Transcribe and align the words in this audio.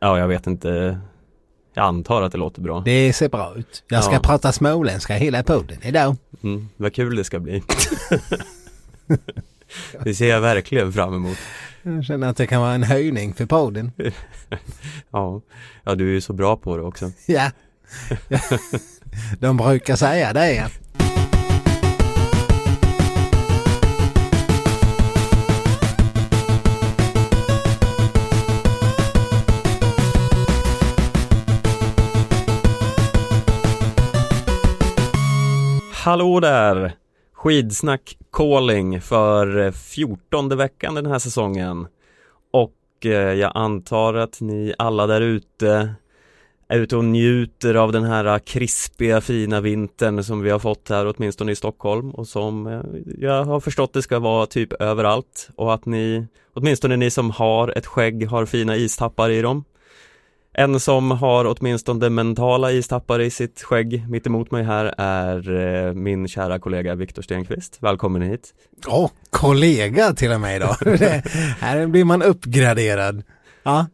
Ja, 0.00 0.18
jag 0.18 0.28
vet 0.28 0.46
inte. 0.46 0.98
Jag 1.74 1.84
antar 1.84 2.22
att 2.22 2.32
det 2.32 2.38
låter 2.38 2.62
bra. 2.62 2.80
Det 2.84 3.12
ser 3.12 3.28
bra 3.28 3.54
ut. 3.56 3.84
Jag 3.88 4.04
ska 4.04 4.12
Ja. 4.14 4.20
prata 4.20 4.52
småländska 4.52 5.14
hela 5.14 5.42
podden 5.42 5.78
idag. 5.82 6.16
Mm, 6.42 6.68
vad 6.76 6.94
kul 6.94 7.16
det 7.16 7.24
ska 7.24 7.38
bli. 7.38 7.62
det 10.04 10.14
ser 10.14 10.28
jag 10.28 10.40
verkligen 10.40 10.92
fram 10.92 11.14
emot. 11.14 11.38
Jag 11.82 12.04
känner 12.04 12.28
att 12.28 12.36
det 12.36 12.46
kan 12.46 12.60
vara 12.60 12.72
en 12.74 12.82
höjning 12.82 13.34
för 13.34 13.46
podden. 13.46 13.92
Ja, 15.10 15.40
ja 15.84 15.94
du 15.94 16.08
är 16.08 16.12
ju 16.12 16.20
så 16.20 16.32
bra 16.32 16.56
på 16.56 16.76
det 16.76 16.82
också. 16.82 17.12
Ja. 17.26 17.50
De 19.40 19.56
brukar 19.56 19.96
säga 19.96 20.32
det. 20.32 20.66
Hallå 36.04 36.40
där! 36.40 36.92
Skidsnack 37.32 38.18
calling 38.32 39.00
för 39.00 39.58
eh, 39.58 39.72
fjortonde 39.72 40.56
veckan 40.56 40.94
den 40.94 41.06
här 41.06 41.18
säsongen. 41.18 41.86
Och 42.52 43.06
eh, 43.06 43.12
jag 43.12 43.52
antar 43.54 44.14
att 44.14 44.40
ni 44.40 44.74
alla 44.78 45.06
där 45.06 45.20
ute 45.20 45.94
är 46.68 46.78
ute 46.78 46.96
och 46.96 47.04
njuter 47.04 47.74
av 47.74 47.92
den 47.92 48.04
här 48.04 48.24
eh, 48.24 48.38
krispiga 48.38 49.20
fina 49.20 49.60
vintern 49.60 50.24
som 50.24 50.42
vi 50.42 50.50
har 50.50 50.58
fått 50.58 50.88
här 50.88 51.14
åtminstone 51.16 51.52
i 51.52 51.56
Stockholm 51.56 52.10
och 52.10 52.28
som 52.28 52.82
jag 53.18 53.44
har 53.44 53.60
förstått 53.60 53.92
det 53.92 54.02
ska 54.02 54.18
vara 54.18 54.46
typ 54.46 54.72
överallt 54.72 55.50
och 55.56 55.74
att 55.74 55.86
ni, 55.86 56.26
åtminstone 56.54 56.96
ni 56.96 57.10
som 57.10 57.30
har 57.30 57.78
ett 57.78 57.86
skägg 57.86 58.28
har 58.28 58.46
fina 58.46 58.76
istappar 58.76 59.30
i 59.30 59.42
dem. 59.42 59.64
En 60.52 60.80
som 60.80 61.10
har 61.10 61.44
åtminstone 61.44 62.10
mentala 62.10 62.72
istappar 62.72 63.20
i 63.20 63.30
sitt 63.30 63.62
skägg 63.62 64.08
mitt 64.08 64.26
emot 64.26 64.50
mig 64.50 64.64
här 64.64 64.94
är 64.98 65.50
eh, 65.86 65.94
min 65.94 66.28
kära 66.28 66.58
kollega 66.58 66.94
Viktor 66.94 67.22
Stenqvist. 67.22 67.76
Välkommen 67.80 68.22
hit. 68.22 68.54
Åh, 68.86 69.10
kollega 69.30 70.12
till 70.12 70.32
och 70.32 70.40
med 70.40 70.56
idag. 70.56 70.76
Det, 70.84 71.22
här 71.60 71.86
blir 71.86 72.04
man 72.04 72.22
uppgraderad. 72.22 73.22
Ja. 73.62 73.86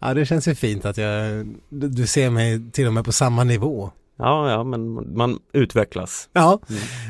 ja, 0.00 0.14
det 0.14 0.26
känns 0.26 0.48
ju 0.48 0.54
fint 0.54 0.84
att 0.84 0.98
jag, 0.98 1.46
du 1.68 2.06
ser 2.06 2.30
mig 2.30 2.70
till 2.70 2.86
och 2.86 2.92
med 2.92 3.04
på 3.04 3.12
samma 3.12 3.44
nivå. 3.44 3.90
Ja, 4.18 4.50
ja, 4.50 4.64
men 4.64 5.14
man 5.16 5.38
utvecklas. 5.52 6.28
Ja, 6.32 6.60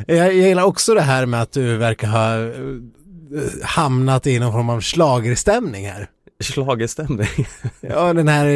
jag, 0.06 0.16
jag 0.16 0.34
gillar 0.34 0.64
också 0.64 0.94
det 0.94 1.02
här 1.02 1.26
med 1.26 1.42
att 1.42 1.52
du 1.52 1.76
verkar 1.76 2.08
ha 2.08 2.38
eh, 2.38 3.64
hamnat 3.64 4.26
i 4.26 4.38
någon 4.38 4.52
form 4.52 4.70
av 4.70 4.80
schlagerstämning 4.80 5.86
här. 5.86 6.08
Schlagerstämning. 6.40 7.28
Ja, 7.80 8.12
den 8.12 8.28
här 8.28 8.46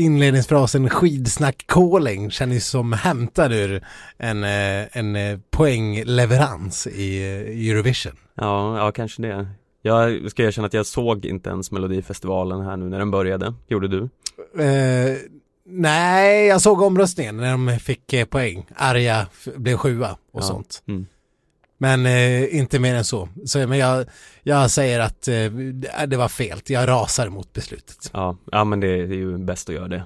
inledningsfrasen 0.00 0.88
skidsnack 0.90 1.64
calling 1.66 2.30
känns 2.30 2.68
som 2.68 2.92
hämtad 2.92 3.52
ur 3.52 3.84
en, 4.18 4.44
eh, 4.44 4.96
en 4.98 5.16
eh, 5.16 5.38
poängleverans 5.50 6.86
i 6.86 7.18
eh, 7.22 7.70
Eurovision. 7.70 8.12
Ja, 8.34 8.78
ja, 8.78 8.92
kanske 8.92 9.22
det. 9.22 9.48
Jag 9.82 10.30
ska 10.30 10.42
erkänna 10.44 10.66
att 10.66 10.74
jag 10.74 10.86
såg 10.86 11.24
inte 11.24 11.50
ens 11.50 11.70
Melodifestivalen 11.70 12.60
här 12.60 12.76
nu 12.76 12.88
när 12.88 12.98
den 12.98 13.10
började. 13.10 13.54
Gjorde 13.68 13.88
du? 13.88 14.02
Eh, 14.62 15.16
nej, 15.66 16.46
jag 16.46 16.60
såg 16.60 16.82
omröstningen 16.82 17.36
när 17.36 17.50
de 17.50 17.78
fick 17.78 18.30
poäng. 18.30 18.66
Arja 18.76 19.26
blev 19.56 19.76
sjua 19.76 20.10
och 20.32 20.40
Ja. 20.40 20.46
sånt. 20.46 20.82
Mm. 20.88 21.06
Men 21.78 22.06
eh, 22.06 22.56
inte 22.56 22.78
mer 22.78 22.94
än 22.94 23.04
så. 23.04 23.28
så 23.44 23.66
men 23.66 23.78
jag, 23.78 24.06
jag 24.42 24.70
säger 24.70 25.00
att 25.00 25.28
eh, 25.28 25.50
det 26.06 26.16
var 26.16 26.28
fel. 26.28 26.60
Jag 26.66 26.88
rasar 26.88 27.28
mot 27.28 27.52
beslutet. 27.52 28.10
Ja, 28.12 28.36
ja, 28.52 28.64
men 28.64 28.80
det 28.80 28.88
är 28.88 29.06
ju 29.06 29.38
bäst 29.38 29.68
att 29.68 29.74
göra 29.74 29.88
det. 29.88 30.02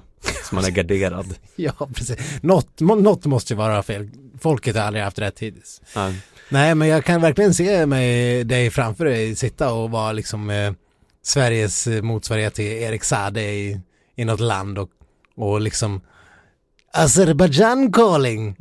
Så 0.49 0.55
man 0.55 0.65
är 0.65 0.69
garderad. 0.69 1.35
Ja, 1.55 1.89
precis. 1.93 2.17
Något, 2.41 2.79
något 2.79 3.25
måste 3.25 3.53
ju 3.53 3.57
vara 3.57 3.83
fel. 3.83 4.09
Folket 4.39 4.75
har 4.75 4.83
aldrig 4.83 5.03
haft 5.03 5.19
rätt 5.19 5.39
hittills. 5.39 5.81
Ja, 5.95 6.11
Nej, 6.49 6.75
men 6.75 6.87
jag 6.87 7.05
kan 7.05 7.21
verkligen 7.21 7.53
se 7.53 7.85
mig 7.85 8.43
dig 8.43 8.69
framför 8.69 9.05
dig 9.05 9.35
sitta 9.35 9.73
och 9.73 9.91
vara 9.91 10.11
liksom 10.11 10.49
eh, 10.49 10.73
Sveriges 11.23 11.87
motsvarighet 11.87 12.53
till 12.53 12.65
Erik 12.65 13.03
Saade 13.03 13.41
i, 13.41 13.79
i 14.15 14.25
något 14.25 14.39
land 14.39 14.79
och, 14.79 14.89
och 15.35 15.61
liksom 15.61 16.01
Azerbaijan 16.95 17.91
calling. 17.91 18.55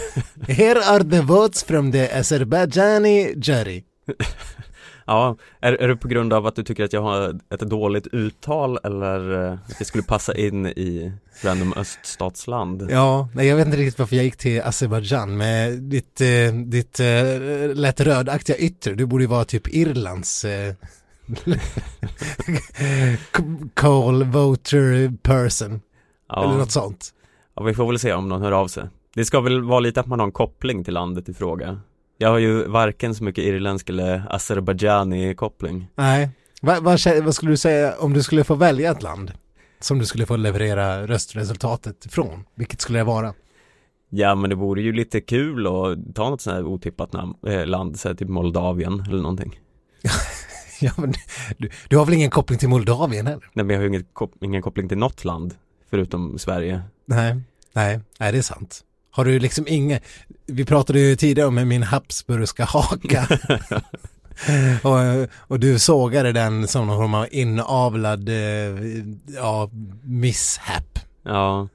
Here 0.48 0.80
are 0.80 1.04
the 1.04 1.22
votes 1.22 1.62
from 1.62 1.92
the 1.92 2.18
Azerbaijani 2.18 3.34
jury. 3.34 3.82
ja. 5.06 5.36
Är, 5.60 5.72
är 5.72 5.88
det 5.88 5.96
på 5.96 6.08
grund 6.08 6.32
av 6.32 6.46
att 6.46 6.56
du 6.56 6.62
tycker 6.62 6.84
att 6.84 6.92
jag 6.92 7.02
har 7.02 7.40
ett 7.54 7.60
dåligt 7.60 8.06
uttal 8.06 8.78
eller 8.84 9.44
eh, 9.46 9.52
att 9.52 9.78
det 9.78 9.84
skulle 9.84 10.04
passa 10.04 10.36
in 10.36 10.66
i 10.66 11.12
random 11.42 11.72
öststatsland? 11.76 12.88
Ja, 12.90 13.28
nej, 13.34 13.46
jag 13.46 13.56
vet 13.56 13.66
inte 13.66 13.78
riktigt 13.78 13.98
varför 13.98 14.16
jag 14.16 14.24
gick 14.24 14.36
till 14.36 14.62
Azerbaijan 14.62 15.36
med 15.36 15.72
ditt, 15.82 16.20
eh, 16.20 16.52
ditt 16.52 17.00
eh, 17.00 17.74
lätt 17.74 18.00
rödaktiga 18.00 18.56
yttre. 18.56 18.94
Du 18.94 19.06
borde 19.06 19.24
ju 19.24 19.28
vara 19.28 19.44
typ 19.44 19.68
Irlands 19.68 20.44
eh, 20.44 20.74
call 23.74 24.24
voter 24.24 25.16
person. 25.22 25.80
Eller 26.36 26.42
Ja, 26.42 26.56
något 26.56 26.72
sånt. 26.72 27.12
Ja, 27.58 27.64
vi 27.64 27.74
får 27.74 27.86
väl 27.86 27.98
se 27.98 28.12
om 28.12 28.28
någon 28.28 28.42
hör 28.42 28.52
av 28.52 28.68
sig. 28.68 28.84
Det 29.14 29.24
ska 29.24 29.40
väl 29.40 29.62
vara 29.62 29.80
lite 29.80 30.00
att 30.00 30.06
man 30.06 30.18
har 30.20 30.26
en 30.26 30.32
koppling 30.32 30.84
till 30.84 30.94
landet 30.94 31.28
i 31.28 31.34
fråga. 31.34 31.80
Jag 32.18 32.28
har 32.28 32.38
ju 32.38 32.64
varken 32.68 33.14
så 33.14 33.24
mycket 33.24 33.44
irländsk 33.44 33.90
eller 33.90 34.22
azerbajdzjani 34.30 35.34
koppling. 35.34 35.86
Nej. 35.94 36.30
Va, 36.62 36.76
vad 36.80 36.94
kä- 36.96 37.22
vad 37.24 37.34
skulle 37.34 37.52
du 37.52 37.56
säga 37.56 37.94
om 37.98 38.12
du 38.12 38.22
skulle 38.22 38.44
få 38.44 38.54
välja 38.54 38.90
ett 38.90 39.02
land 39.02 39.32
som 39.80 39.98
du 39.98 40.06
skulle 40.06 40.26
få 40.26 40.36
leverera 40.36 41.06
röstresultatet 41.06 42.06
från? 42.10 42.44
Vilket 42.54 42.80
skulle 42.80 42.98
det 42.98 43.04
vara? 43.04 43.34
Ja 44.10 44.34
men 44.34 44.50
det 44.50 44.56
vore 44.56 44.82
ju 44.82 44.92
lite 44.92 45.20
kul 45.20 45.66
att 45.66 46.14
ta 46.14 46.30
något 46.30 46.40
sånt 46.40 46.56
här 46.56 46.64
otippat 46.66 47.12
namn, 47.12 47.34
eh, 47.46 47.66
land, 47.66 47.98
så 48.00 48.08
här, 48.08 48.14
typ 48.14 48.28
Moldavien 48.28 49.04
eller 49.08 49.22
någonting. 49.22 49.60
Ja, 50.80 50.90
men 50.96 51.12
du, 51.58 51.70
du 51.88 51.96
har 51.96 52.04
väl 52.04 52.14
ingen 52.14 52.30
koppling 52.30 52.58
till 52.58 52.68
Moldavien 52.68 53.26
heller? 53.26 53.50
Nej 53.52 53.64
men 53.64 53.74
jag 53.74 53.78
har 53.78 53.82
ju 53.82 53.88
inget, 53.88 54.14
kop- 54.14 54.44
ingen 54.44 54.62
koppling 54.62 54.88
till 54.88 54.98
något 54.98 55.24
land 55.24 55.54
förutom 55.90 56.38
Sverige. 56.38 56.82
Nej, 57.06 57.36
nej, 57.72 58.00
nej 58.18 58.32
det 58.32 58.38
är 58.38 58.42
sant. 58.42 58.84
Har 59.10 59.24
du 59.24 59.38
liksom 59.38 59.64
inga, 59.68 60.00
vi 60.46 60.64
pratade 60.64 61.00
ju 61.00 61.16
tidigare 61.16 61.48
om 61.48 61.68
min 61.68 61.82
Habsburgska 61.82 62.64
haka. 62.64 63.28
och, 64.82 65.28
och 65.38 65.60
du 65.60 65.78
sågade 65.78 66.32
den 66.32 66.68
som 66.68 66.86
någon 66.86 66.96
form 66.96 67.14
av 67.14 67.26
inavlad, 67.30 68.28
eh, 68.28 68.34
ja, 69.26 69.70
misshap. 70.02 70.98
Ja, 71.22 71.68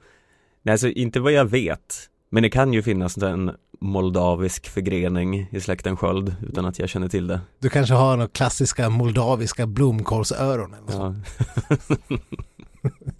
nej 0.62 0.72
alltså 0.72 0.88
inte 0.88 1.20
vad 1.20 1.32
jag 1.32 1.44
vet. 1.44 2.10
Men 2.30 2.42
det 2.42 2.50
kan 2.50 2.72
ju 2.72 2.82
finnas 2.82 3.18
en 3.18 3.50
moldavisk 3.80 4.68
förgrening 4.68 5.48
i 5.50 5.60
släkten 5.60 5.96
Sköld 5.96 6.36
utan 6.48 6.66
att 6.66 6.78
jag 6.78 6.88
känner 6.88 7.08
till 7.08 7.26
det. 7.26 7.40
Du 7.58 7.68
kanske 7.68 7.94
har 7.94 8.16
några 8.16 8.28
klassiska 8.28 8.90
moldaviska 8.90 9.66
blomkålsöron 9.66 10.74
eller 10.74 10.92
så. 10.92 11.14
Ja. 12.08 12.16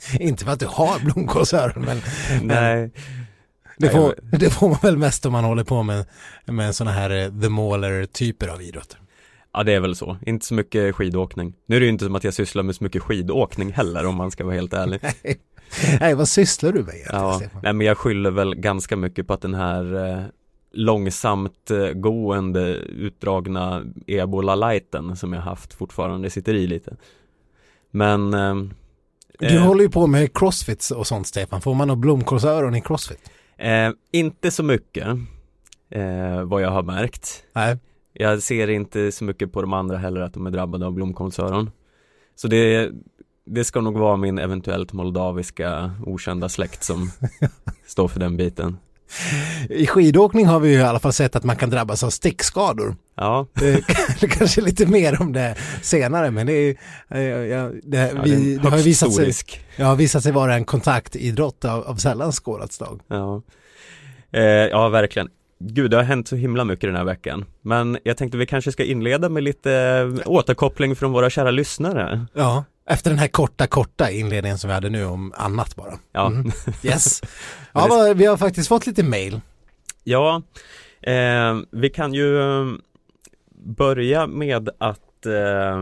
Inte 0.20 0.44
för 0.44 0.52
att 0.52 0.60
du 0.60 0.66
har 0.66 0.98
blomkålsöron 1.04 1.84
men 1.84 2.00
nej, 2.42 2.90
det 3.78 3.86
Nej, 3.86 3.90
får, 3.90 4.14
det 4.38 4.50
får 4.50 4.68
man 4.68 4.78
väl 4.82 4.96
mest 4.96 5.26
om 5.26 5.32
man 5.32 5.44
håller 5.44 5.64
på 5.64 5.82
med, 5.82 6.06
med 6.46 6.74
sådana 6.74 6.96
här 6.96 7.10
eh, 7.10 7.40
the 7.42 7.48
mauler 7.48 8.04
typer 8.06 8.48
av 8.48 8.62
idrotter. 8.62 8.98
ja 9.52 9.62
det 9.62 9.72
är 9.72 9.80
väl 9.80 9.96
så. 9.96 10.16
Inte 10.26 10.46
så 10.46 10.54
mycket 10.54 10.94
skidåkning. 10.94 11.54
Nu 11.66 11.76
är 11.76 11.80
det 11.80 11.86
ju 11.86 11.92
inte 11.92 12.04
som 12.04 12.14
att 12.14 12.24
jag 12.24 12.34
sysslar 12.34 12.62
med 12.62 12.74
så 12.76 12.84
mycket 12.84 13.02
skidåkning 13.02 13.72
heller 13.72 14.06
om 14.06 14.16
man 14.16 14.30
ska 14.30 14.44
vara 14.44 14.54
helt 14.54 14.72
ärlig. 14.72 15.00
Nej, 16.00 16.14
vad 16.14 16.28
sysslar 16.28 16.72
du 16.72 16.82
med 16.82 16.94
egentligen 16.94 17.22
Ja, 17.24 17.34
Stefan? 17.38 17.60
nej 17.62 17.72
men 17.72 17.86
jag 17.86 17.98
skyller 17.98 18.30
väl 18.30 18.54
ganska 18.54 18.96
mycket 18.96 19.26
på 19.26 19.32
att 19.34 19.40
den 19.42 19.54
här 19.54 20.08
eh, 20.10 20.22
långsamt 20.72 21.70
eh, 21.70 21.86
gående 21.92 22.60
utdragna 22.76 23.82
ebola-lighten 24.06 25.16
som 25.16 25.32
jag 25.32 25.40
haft 25.40 25.74
fortfarande 25.74 26.30
sitter 26.30 26.54
i 26.54 26.66
lite. 26.66 26.96
Men 27.90 28.34
eh, 28.34 28.54
Du 29.38 29.56
eh, 29.56 29.62
håller 29.62 29.82
ju 29.82 29.90
på 29.90 30.06
med 30.06 30.38
crossfit 30.38 30.90
och 30.96 31.06
sånt 31.06 31.26
Stefan. 31.26 31.60
Får 31.60 31.74
man 31.74 31.88
nog 31.88 31.98
blomkålsöron 31.98 32.74
i 32.74 32.80
crossfit? 32.80 33.30
eh, 33.56 33.90
inte 34.12 34.50
så 34.50 34.62
mycket 34.62 35.06
eh, 35.90 36.42
vad 36.44 36.62
jag 36.62 36.70
har 36.70 36.82
märkt. 36.82 37.44
Nej. 37.52 37.78
Jag 38.12 38.42
ser 38.42 38.70
inte 38.70 39.12
så 39.12 39.24
mycket 39.24 39.52
på 39.52 39.60
de 39.62 39.72
andra 39.72 39.96
heller 39.96 40.20
att 40.20 40.34
de 40.34 40.46
är 40.46 40.50
drabbade 40.50 40.86
av 40.86 40.92
blomkålsöron. 40.92 41.70
Så 42.36 42.48
det, 42.48 42.90
det 43.46 43.64
ska 43.64 43.80
nog 43.80 43.98
vara 43.98 44.16
min 44.16 44.38
eventuellt 44.38 44.92
moldaviska 44.92 45.94
okända 46.06 46.48
släkt 46.48 46.84
som 46.84 47.10
står 47.86 48.08
för 48.08 48.20
den 48.20 48.36
biten. 48.36 48.76
I 49.68 49.86
skidåkning 49.86 50.46
har 50.46 50.60
vi 50.60 50.68
ju 50.68 50.78
i 50.78 50.82
alla 50.82 50.98
fall 50.98 51.12
sett 51.12 51.36
att 51.36 51.44
man 51.44 51.56
kan 51.56 51.70
drabbas 51.70 52.04
av 52.04 52.10
stickskador. 52.10 52.96
Ja, 53.16 53.46
Det 53.54 53.84
det 54.20 54.28
kanske 54.28 54.60
är 54.60 54.64
lite 54.64 54.86
mer 54.86 55.22
om 55.22 55.32
det 55.32 55.54
senare 55.82 56.30
men 56.30 56.46
det, 56.46 56.52
är, 56.52 56.76
eh, 57.10 57.20
ja, 57.22 57.70
det, 57.82 58.12
ja 58.16 58.22
vi, 58.24 58.56
det, 58.56 58.68
har 58.68 58.78
visat 58.78 59.14
sig, 59.14 59.32
ja, 59.76 59.94
visat 59.94 60.22
sig 60.22 60.32
vara 60.32 60.54
en 60.54 60.64
kontaktidrott 60.64 61.64
av, 61.64 61.84
av 61.84 61.96
sällan 61.96 62.32
skådat 62.32 62.72
slag. 62.72 63.00
Ja. 63.08 63.42
Eh, 64.32 64.42
ja, 64.42 64.88
verkligen. 64.88 65.28
Gud, 65.58 65.90
det 65.90 65.96
har 65.96 66.04
hänt 66.04 66.28
så 66.28 66.36
himla 66.36 66.64
mycket 66.64 66.88
den 66.88 66.96
här 66.96 67.04
veckan. 67.04 67.44
Men 67.62 67.98
jag 68.02 68.16
tänkte 68.16 68.38
vi 68.38 68.46
kanske 68.46 68.72
ska 68.72 68.84
inleda 68.84 69.28
med 69.28 69.42
lite 69.42 69.72
eh, 69.72 70.30
återkoppling 70.30 70.96
från 70.96 71.12
våra 71.12 71.30
kära 71.30 71.50
lyssnare. 71.50 72.26
Ja, 72.32 72.64
Efter 72.86 73.10
den 73.10 73.18
här 73.18 73.28
korta, 73.28 73.66
korta 73.66 74.10
inledningen 74.10 74.58
som 74.58 74.68
vi 74.68 74.74
hade 74.74 74.90
nu 74.90 75.04
om 75.04 75.32
annat 75.36 75.76
bara. 75.76 75.98
Ja, 76.12 76.26
Mm. 76.26 76.50
Yes. 76.82 77.20
Ja, 77.72 77.86
vad- 77.90 78.16
vi 78.16 78.26
har 78.26 78.36
faktiskt 78.36 78.68
fått 78.68 78.86
lite 78.86 79.02
mail. 79.02 79.40
ja 80.04 80.42
eh, 81.02 81.58
vi 81.70 81.90
kan 81.90 82.14
ju 82.14 82.38
eh, 82.40 82.66
börja 83.76 84.26
med 84.26 84.68
att 84.78 85.26
eh, 85.26 85.78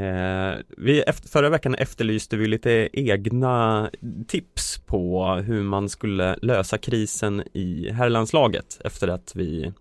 eh, 0.00 0.54
vi 0.76 1.00
efter, 1.00 1.28
förra 1.28 1.48
veckan 1.48 1.74
efterlyste 1.74 2.36
vi 2.36 2.46
lite 2.46 2.88
egna 2.92 3.90
tips 4.28 4.78
på 4.86 5.26
hur 5.34 5.62
man 5.62 5.88
skulle 5.88 6.36
lösa 6.42 6.78
krisen 6.78 7.42
i 7.52 7.90
herrlandslaget 7.92 8.80
efter 8.84 9.08
att 9.08 9.32
vi 9.34 9.72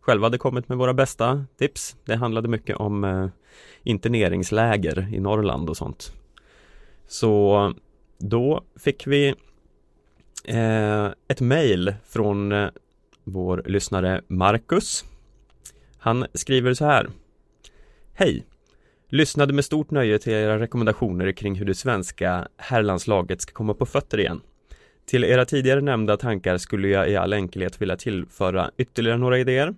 själva 0.00 0.26
hade 0.26 0.38
kommit 0.38 0.68
med 0.68 0.78
våra 0.78 0.94
bästa 0.94 1.44
tips. 1.58 1.96
Det 2.04 2.16
handlade 2.16 2.48
mycket 2.48 2.76
om 2.76 3.04
eh, 3.04 3.26
interneringsläger 3.84 5.08
i 5.14 5.20
Norrland 5.20 5.70
och 5.70 5.76
sånt. 5.76 6.12
Så 7.06 7.74
då 8.18 8.64
fick 8.76 9.06
vi 9.06 9.34
eh, 10.44 11.06
ett 11.28 11.40
mejl 11.40 11.94
från 12.04 12.52
eh, 12.52 12.68
vår 13.24 13.62
lyssnare 13.66 14.20
Marcus. 14.28 15.04
Han 15.98 16.26
skriver 16.34 16.74
så 16.74 16.84
här. 16.84 17.10
Hej! 18.14 18.46
Lyssnade 19.08 19.52
med 19.52 19.64
stort 19.64 19.90
nöje 19.90 20.18
till 20.18 20.32
era 20.32 20.58
rekommendationer 20.58 21.32
kring 21.32 21.54
hur 21.54 21.66
det 21.66 21.74
svenska 21.74 22.48
herrlandslaget 22.56 23.40
ska 23.40 23.52
komma 23.52 23.74
på 23.74 23.86
fötter 23.86 24.20
igen. 24.20 24.40
Till 25.06 25.24
era 25.24 25.44
tidigare 25.44 25.80
nämnda 25.80 26.16
tankar 26.16 26.58
skulle 26.58 26.88
jag 26.88 27.10
i 27.10 27.16
all 27.16 27.32
enkelhet 27.32 27.82
vilja 27.82 27.96
tillföra 27.96 28.70
ytterligare 28.76 29.18
några 29.18 29.38
idéer. 29.38 29.74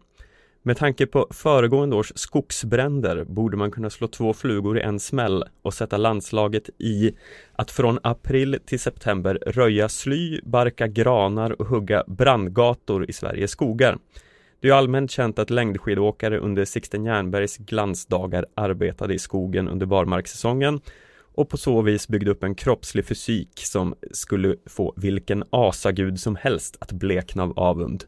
Med 0.66 0.76
tanke 0.76 1.06
på 1.06 1.26
föregående 1.30 1.96
års 1.96 2.12
skogsbränder 2.14 3.24
borde 3.24 3.56
man 3.56 3.70
kunna 3.70 3.90
slå 3.90 4.08
två 4.08 4.32
flugor 4.32 4.78
i 4.78 4.80
en 4.80 5.00
smäll 5.00 5.44
och 5.62 5.74
sätta 5.74 5.96
landslaget 5.96 6.70
i 6.78 7.12
att 7.52 7.70
från 7.70 7.98
april 8.02 8.58
till 8.66 8.80
september 8.80 9.38
röja 9.46 9.88
sly, 9.88 10.40
barka 10.42 10.86
granar 10.86 11.60
och 11.60 11.66
hugga 11.66 12.04
brandgator 12.06 13.10
i 13.10 13.12
Sveriges 13.12 13.50
skogar. 13.50 13.98
Det 14.60 14.68
är 14.68 14.72
allmänt 14.72 15.10
känt 15.10 15.38
att 15.38 15.50
längdskidåkare 15.50 16.38
under 16.38 16.64
Sixten 16.64 17.04
Jernbergs 17.04 17.56
glansdagar 17.56 18.46
arbetade 18.54 19.14
i 19.14 19.18
skogen 19.18 19.68
under 19.68 19.86
barmarkssäsongen 19.86 20.80
och 21.34 21.48
på 21.48 21.56
så 21.56 21.82
vis 21.82 22.08
byggde 22.08 22.30
upp 22.30 22.44
en 22.44 22.54
kroppslig 22.54 23.06
fysik 23.06 23.50
som 23.54 23.94
skulle 24.10 24.56
få 24.66 24.94
vilken 24.96 25.44
asagud 25.50 26.20
som 26.20 26.36
helst 26.36 26.76
att 26.80 26.92
blekna 26.92 27.42
av 27.42 27.58
avund. 27.58 28.04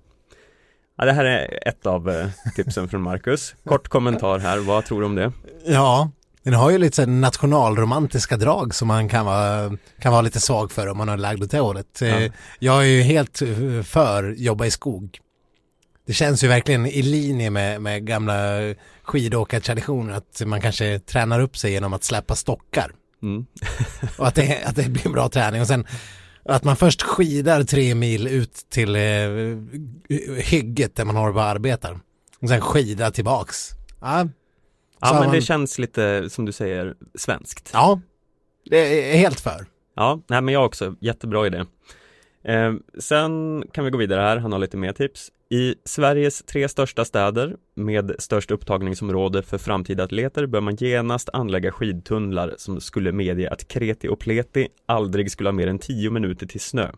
Ja, 0.98 1.04
det 1.04 1.12
här 1.12 1.24
är 1.24 1.68
ett 1.68 1.86
av 1.86 2.10
eh, 2.10 2.26
tipsen 2.56 2.88
från 2.88 3.02
Marcus. 3.02 3.54
Kort 3.64 3.88
kommentar 3.88 4.38
här, 4.38 4.58
vad 4.58 4.84
tror 4.84 5.00
du 5.00 5.06
om 5.06 5.14
det? 5.14 5.32
Ja, 5.66 6.10
den 6.42 6.54
har 6.54 6.70
ju 6.70 6.78
lite 6.78 6.96
så 6.96 7.06
nationalromantiska 7.06 8.36
drag 8.36 8.74
som 8.74 8.88
man 8.88 9.08
kan 9.08 9.26
vara, 9.26 9.76
kan 10.00 10.12
vara 10.12 10.22
lite 10.22 10.40
svag 10.40 10.72
för 10.72 10.86
om 10.86 10.98
man 10.98 11.08
har 11.08 11.16
lagd 11.16 11.42
åt 11.42 11.50
det 11.50 11.58
hållet. 11.58 12.02
Eh, 12.02 12.22
Ja. 12.22 12.30
Jag 12.58 12.82
är 12.82 12.86
ju 12.88 13.02
helt 13.02 13.42
eh, 13.42 13.82
för 13.82 14.34
jobba 14.38 14.66
i 14.66 14.70
skog. 14.70 15.18
Det 16.06 16.12
känns 16.12 16.44
ju 16.44 16.48
verkligen 16.48 16.86
i 16.86 17.02
linje 17.02 17.50
med, 17.50 17.82
med 17.82 18.06
gamla 18.06 18.34
skidåkartraditioner 19.02 20.14
att 20.14 20.42
man 20.46 20.60
kanske 20.60 20.98
tränar 20.98 21.40
upp 21.40 21.56
sig 21.56 21.72
genom 21.72 21.92
att 21.92 22.04
släppa 22.04 22.34
stockar. 22.34 22.92
Mm. 23.22 23.46
Och 24.18 24.26
att 24.26 24.34
det, 24.34 24.62
att 24.64 24.76
det 24.76 24.88
blir 24.88 25.06
en 25.06 25.12
bra 25.12 25.28
träning. 25.28 25.60
Och 25.60 25.66
sen 25.66 25.86
att 26.48 26.64
man 26.64 26.76
först 26.76 27.02
skidar 27.02 27.62
tre 27.62 27.94
mil 27.94 28.26
ut 28.26 28.52
till 28.68 28.96
eh, 28.96 29.02
hygget 30.36 30.96
där 30.96 31.04
man 31.04 31.14
på 31.14 31.20
och 31.38 31.42
arbetar. 31.42 32.00
Och 32.40 32.48
sen 32.48 32.60
skidar 32.60 33.10
tillbaks. 33.10 33.70
Ja, 34.00 34.28
Ja, 35.00 35.12
men 35.12 35.22
man- 35.24 35.34
det 35.34 35.40
känns 35.40 35.78
lite, 35.78 36.30
som 36.30 36.44
du 36.44 36.52
säger, 36.52 36.94
svenskt. 37.14 37.70
ja 37.72 38.00
det 38.70 39.12
är 39.14 39.16
helt 39.18 39.40
för. 39.40 39.66
Ja, 39.96 40.20
nej 40.28 40.40
men 40.40 40.54
jag 40.54 40.64
också, 40.66 40.94
jättebra 41.00 41.46
idé. 41.46 41.64
Eh, 42.44 42.72
sen 42.98 43.62
kan 43.72 43.84
vi 43.84 43.90
gå 43.90 43.98
vidare 43.98 44.20
här, 44.20 44.36
han 44.36 44.52
har 44.52 44.58
lite 44.58 44.76
mer 44.76 44.92
tips. 44.92 45.28
I 45.50 45.74
Sveriges 45.84 46.42
tre 46.42 46.68
största 46.68 47.04
städer 47.04 47.56
med 47.74 48.14
störst 48.18 48.50
upptagningsområde 48.50 49.42
för 49.42 49.58
framtida 49.58 50.04
atleter 50.04 50.46
bör 50.46 50.60
man 50.60 50.76
genast 50.76 51.28
anlägga 51.32 51.72
skidtunnlar 51.72 52.54
som 52.56 52.80
skulle 52.80 53.12
medge 53.12 53.50
att 53.50 53.68
kreti 53.68 54.08
och 54.08 54.18
pleti 54.18 54.68
aldrig 54.86 55.30
skulle 55.30 55.48
ha 55.48 55.52
mer 55.52 55.66
än 55.66 55.78
10 55.78 56.10
minuter 56.10 56.46
till 56.46 56.60
snö. 56.60 56.90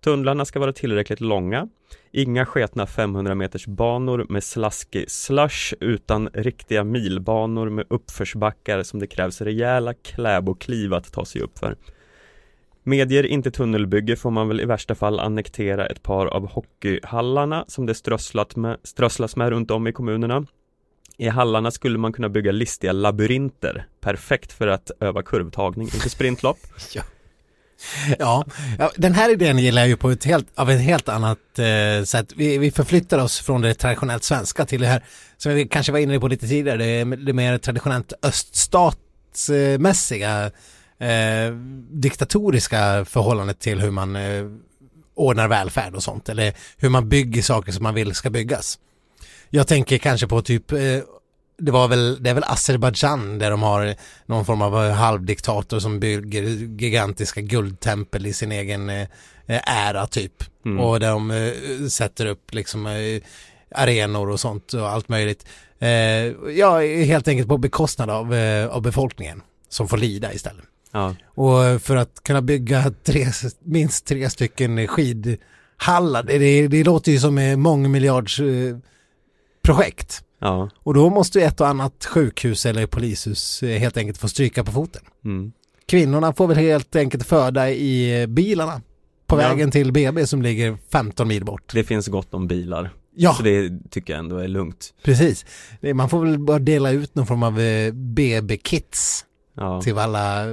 Tunnlarna 0.00 0.44
ska 0.44 0.60
vara 0.60 0.72
tillräckligt 0.72 1.20
långa, 1.20 1.68
inga 2.12 2.46
sketna 2.46 2.86
500 2.86 3.34
meters 3.34 3.66
banor 3.66 4.26
med 4.28 4.44
slaskig 4.44 5.10
slush 5.10 5.74
utan 5.80 6.28
riktiga 6.28 6.84
milbanor 6.84 7.70
med 7.70 7.86
uppförsbackar 7.90 8.82
som 8.82 9.00
det 9.00 9.06
krävs 9.06 9.40
rejäla 9.40 9.94
kläbokliv 9.94 10.94
att 10.94 11.12
ta 11.12 11.24
sig 11.24 11.40
upp 11.40 11.58
för. 11.58 11.76
Medger 12.84 13.26
inte 13.26 13.50
tunnelbygge 13.50 14.16
får 14.16 14.30
man 14.30 14.48
väl 14.48 14.60
i 14.60 14.64
värsta 14.64 14.94
fall 14.94 15.20
annektera 15.20 15.86
ett 15.86 16.02
par 16.02 16.26
av 16.26 16.46
hockeyhallarna 16.46 17.64
som 17.68 17.86
det 17.86 17.94
strösslat 17.94 18.56
med, 18.56 18.76
strösslas 18.84 19.36
med 19.36 19.50
runt 19.50 19.70
om 19.70 19.86
i 19.86 19.92
kommunerna. 19.92 20.46
I 21.16 21.28
hallarna 21.28 21.70
skulle 21.70 21.98
man 21.98 22.12
kunna 22.12 22.28
bygga 22.28 22.52
listiga 22.52 22.92
labyrinter, 22.92 23.86
perfekt 24.00 24.52
för 24.52 24.66
att 24.66 24.90
öva 25.00 25.22
kurvtagning 25.22 25.86
inför 25.86 26.08
sprintlopp. 26.08 26.58
Ja, 28.18 28.44
ja, 28.78 28.90
den 28.96 29.14
här 29.14 29.32
idén 29.32 29.58
gillar 29.58 29.82
jag 29.82 29.88
ju 29.88 29.96
på 29.96 30.10
ett 30.10 30.24
helt, 30.24 30.46
av 30.54 30.70
ett 30.70 30.80
helt 30.80 31.08
annat 31.08 31.58
eh, 31.58 32.02
sätt. 32.04 32.32
Vi, 32.36 32.58
vi 32.58 32.70
förflyttar 32.70 33.18
oss 33.18 33.40
från 33.40 33.60
det 33.60 33.74
traditionellt 33.74 34.24
svenska 34.24 34.64
till 34.64 34.80
det 34.80 34.86
här 34.86 35.04
som 35.36 35.54
vi 35.54 35.68
kanske 35.68 35.92
var 35.92 35.98
inne 35.98 36.20
på 36.20 36.28
lite 36.28 36.48
tidigare, 36.48 36.76
det, 36.76 37.04
det 37.16 37.32
mer 37.32 37.58
traditionellt 37.58 38.12
öststatsmässiga 38.22 40.50
eh, 41.02 41.54
diktatoriska 41.90 43.04
förhållandet 43.04 43.58
till 43.58 43.80
hur 43.80 43.90
man 43.90 44.16
eh, 44.16 44.44
ordnar 45.14 45.48
välfärd 45.48 45.94
och 45.94 46.02
sånt 46.02 46.28
eller 46.28 46.54
hur 46.76 46.88
man 46.88 47.08
bygger 47.08 47.42
saker 47.42 47.72
som 47.72 47.82
man 47.82 47.94
vill 47.94 48.14
ska 48.14 48.30
byggas. 48.30 48.78
Jag 49.50 49.66
tänker 49.66 49.98
kanske 49.98 50.26
på 50.26 50.42
typ 50.42 50.72
eh, 50.72 50.78
det 51.58 51.72
var 51.72 51.88
väl, 51.88 52.22
det 52.22 52.30
är 52.30 52.34
väl 52.34 52.44
Azerbajdzjan 52.44 53.38
där 53.38 53.50
de 53.50 53.62
har 53.62 53.94
någon 54.26 54.44
form 54.44 54.62
av 54.62 54.90
halvdiktator 54.90 55.78
som 55.78 56.00
bygger 56.00 56.42
gigantiska 56.42 57.40
guldtempel 57.40 58.26
i 58.26 58.32
sin 58.32 58.52
egen 58.52 58.90
eh, 58.90 59.08
ära 59.64 60.06
typ. 60.06 60.44
Mm. 60.64 60.80
Och 60.80 61.00
där 61.00 61.10
de 61.10 61.30
eh, 61.30 61.86
sätter 61.88 62.26
upp 62.26 62.54
liksom 62.54 62.86
eh, 62.86 63.22
arenor 63.74 64.30
och 64.30 64.40
sånt 64.40 64.72
och 64.72 64.88
allt 64.88 65.08
möjligt. 65.08 65.46
Eh, 65.78 65.88
ja, 66.56 66.80
helt 66.80 67.28
enkelt 67.28 67.48
på 67.48 67.58
bekostnad 67.58 68.10
av, 68.10 68.34
eh, 68.34 68.68
av 68.68 68.82
befolkningen 68.82 69.42
som 69.68 69.88
får 69.88 69.96
lida 69.96 70.32
istället. 70.32 70.64
Ja, 70.92 71.14
Och 71.24 71.82
för 71.82 71.96
att 71.96 72.22
kunna 72.22 72.42
bygga 72.42 72.92
tre, 73.04 73.26
minst 73.64 74.06
tre 74.06 74.30
stycken 74.30 74.86
skidhallar, 74.88 76.22
det, 76.22 76.68
det, 76.68 76.84
låter 76.84 77.12
ju 77.12 77.18
som 77.18 77.38
ett 77.38 77.58
mångmiljards 77.58 78.40
eh, 78.40 78.76
ja, 80.40 80.68
Och 80.76 80.94
då 80.94 81.10
måste 81.10 81.38
ju 81.38 81.44
ett 81.44 81.60
och 81.60 81.68
annat 81.68 82.04
sjukhus 82.04 82.66
eller 82.66 82.86
polishus 82.86 83.62
eh, 83.62 83.78
helt 83.78 83.96
enkelt 83.96 84.18
få 84.18 84.28
stryka 84.28 84.64
på 84.64 84.72
foten. 84.72 85.02
mm. 85.24 85.52
Kvinnorna 85.86 86.32
får 86.32 86.46
väl 86.46 86.56
helt 86.56 86.96
enkelt 86.96 87.26
föda 87.26 87.70
i 87.70 88.20
eh, 88.22 88.26
bilarna 88.26 88.80
på 89.26 89.40
Ja. 89.40 89.48
vägen 89.48 89.70
till 89.70 89.92
BB 89.92 90.26
som 90.26 90.42
ligger 90.42 90.76
15 90.92 91.28
mil 91.28 91.44
bort. 91.44 91.72
det 91.74 91.84
finns 91.84 92.08
gott 92.08 92.34
om 92.34 92.46
bilar. 92.48 92.90
Ja, 93.16 93.34
Så 93.34 93.42
det 93.42 93.70
tycker 93.90 94.12
jag 94.12 94.18
ändå 94.20 94.36
är 94.38 94.48
lugnt. 94.48 94.94
precis. 95.04 95.46
Man 95.94 96.08
får 96.08 96.24
väl 96.24 96.38
bara 96.38 96.58
dela 96.58 96.90
ut 96.90 97.14
någon 97.14 97.26
form 97.26 97.42
av 97.42 97.54
BB-kits 97.92 99.24
Ja, 99.54 99.80
till 99.82 99.98
alla 99.98 100.44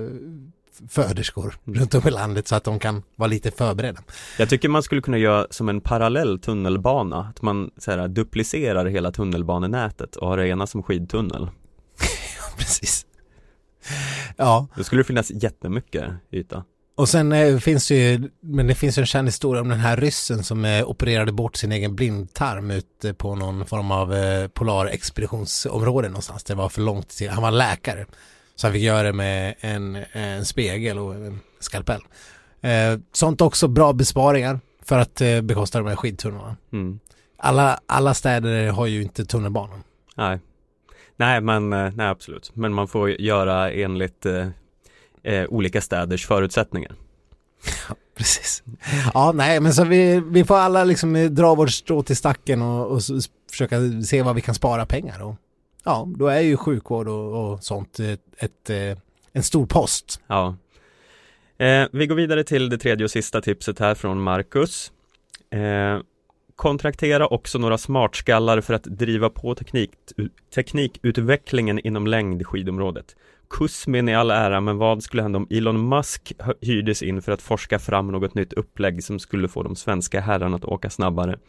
föderskor 0.90 1.56
runt 1.66 1.94
om 1.94 2.08
i 2.08 2.12
landet 2.12 2.48
så 2.48 2.56
att 2.56 2.64
de 2.64 2.80
kan 2.80 3.04
vara 3.16 3.28
lite 3.28 3.52
förberedda. 3.52 4.02
jag 4.38 4.50
tycker 4.50 4.70
man 4.70 4.84
skulle 4.84 5.02
kunna 5.02 5.18
göra 5.18 5.48
som 5.50 5.70
en 5.70 5.82
parallell 5.82 6.40
tunnelbana, 6.40 7.20
att 7.20 7.42
man 7.42 7.72
så 7.78 7.92
här, 7.92 8.08
duplicerar 8.08 8.86
hela 8.86 9.12
tunnelbanenätet 9.12 10.16
och 10.16 10.28
har 10.28 10.38
det 10.38 10.48
ena 10.48 10.68
som 10.68 10.84
skidtunnel. 10.84 11.48
Precis. 12.58 13.06
Ja, 14.38 14.68
Då 14.76 14.84
skulle 14.84 15.00
det 15.00 15.06
finnas 15.06 15.32
jättemycket 15.32 16.04
yta. 16.32 16.64
och 16.96 17.10
sen 17.10 17.32
eh, 17.32 17.58
finns 17.58 17.88
det 17.88 17.96
ju, 17.96 18.30
men 18.42 18.68
det 18.68 18.76
finns 18.76 18.98
ju 18.98 19.00
en 19.00 19.06
känd 19.06 19.28
historia 19.28 19.62
om 19.62 19.70
den 19.70 19.80
här 19.80 19.98
ryssen 19.98 20.44
som 20.44 20.66
eh, 20.66 20.90
opererade 20.90 21.32
bort 21.32 21.56
sin 21.56 21.72
egen 21.72 21.96
blindtarm 21.96 22.72
ute 22.72 23.14
på 23.14 23.36
någon 23.36 23.66
form 23.66 23.92
av 23.92 24.14
eh, 24.14 24.48
polarexpeditionsområde 24.48 26.08
någonstans. 26.08 26.44
Det 26.44 26.56
var 26.56 26.70
för 26.70 26.82
långt 26.82 27.10
till, 27.10 27.30
han 27.30 27.44
var 27.44 27.52
läkare. 27.52 28.06
Så 28.60 28.68
han 28.68 28.74
fick 28.74 28.84
göra 28.84 29.04
det 29.04 29.14
med 29.14 29.56
en, 29.60 29.98
en 30.12 30.46
spegel 30.46 31.00
och 31.00 31.16
en 31.16 31.40
skalpell. 31.60 32.02
Eh, 32.62 33.00
sånt 33.12 33.42
också 33.42 33.68
bra 33.68 33.94
besparingar 33.94 34.60
för 34.82 35.00
att 35.00 35.22
eh, 35.22 35.42
bekosta 35.42 35.80
de 35.80 35.88
här 35.88 35.96
skidtunnlarna. 35.96 36.58
Mm. 36.74 37.00
Alla, 37.38 37.80
alla 37.86 38.14
städer 38.14 38.72
har 38.72 38.86
ju 38.86 39.02
inte 39.04 39.26
tunnelbanan. 39.26 39.84
Nej. 40.16 40.40
Nej 41.18 41.42
men, 41.42 41.74
eh, 41.74 41.92
nej 41.96 42.08
absolut. 42.08 42.52
Men 42.54 42.74
man 42.74 42.88
får 42.88 43.10
göra 43.10 43.72
enligt 43.72 44.26
eh, 44.26 44.48
eh, 45.24 45.46
olika 45.50 45.82
städers 45.82 46.28
förutsättningar. 46.28 46.96
Precis. 48.18 48.64
Ja, 49.14 49.32
nej, 49.32 49.60
men 49.60 49.74
så 49.74 49.84
vi, 49.84 50.24
vi 50.26 50.46
får 50.46 50.56
alla 50.56 50.84
liksom 50.84 51.16
eh, 51.16 51.30
dra 51.30 51.56
vårt 51.56 51.72
strå 51.72 52.04
till 52.04 52.18
stacken 52.18 52.62
och, 52.62 52.92
och 52.92 53.02
försöka 53.52 53.80
se 54.06 54.22
vad 54.22 54.36
vi 54.36 54.42
kan 54.42 54.56
spara 54.56 54.86
pengar 54.86 55.22
och 55.22 55.36
ja, 55.84 56.08
då 56.18 56.28
är 56.28 56.40
ju 56.40 56.58
sjukvård 56.58 57.08
och, 57.08 57.52
och 57.52 57.64
sånt 57.64 58.00
ett, 58.00 58.22
ett, 58.38 58.70
eh, 58.70 58.98
en 59.34 59.44
stor 59.44 59.66
post. 59.66 60.22
Ja. 60.28 60.56
Eh, 61.58 61.88
vi 61.92 62.08
går 62.08 62.16
vidare 62.16 62.44
till 62.44 62.70
det 62.70 62.78
tredje 62.78 63.04
och 63.04 63.12
sista 63.12 63.42
tipset 63.42 63.80
här 63.80 63.96
från 63.96 64.22
Marcus. 64.22 64.92
Eh, 65.50 66.00
kontraktera 66.56 67.28
också 67.28 67.58
några 67.58 67.78
smartskallar 67.78 68.62
för 68.62 68.74
att 68.74 68.84
driva 68.84 69.30
på 69.30 69.56
teknik, 69.56 69.92
teknikutvecklingen 70.56 71.80
inom 71.80 72.08
längdskidområdet. 72.08 73.16
Kusmin 73.50 74.10
i 74.10 74.16
all 74.16 74.32
ära, 74.32 74.62
men 74.62 74.78
vad 74.78 75.04
skulle 75.04 75.22
hända 75.22 75.38
om 75.38 75.48
Elon 75.50 75.90
Musk 75.90 76.34
hyrdes 76.62 77.04
in 77.04 77.22
för 77.22 77.32
att 77.32 77.42
forska 77.42 77.80
fram 77.80 78.08
något 78.08 78.36
nytt 78.36 78.54
upplägg 78.54 79.04
som 79.04 79.20
skulle 79.20 79.48
få 79.48 79.64
de 79.64 79.76
svenska 79.76 80.22
herrarna 80.22 80.56
att 80.56 80.66
åka 80.66 80.90
snabbare? 80.90 81.40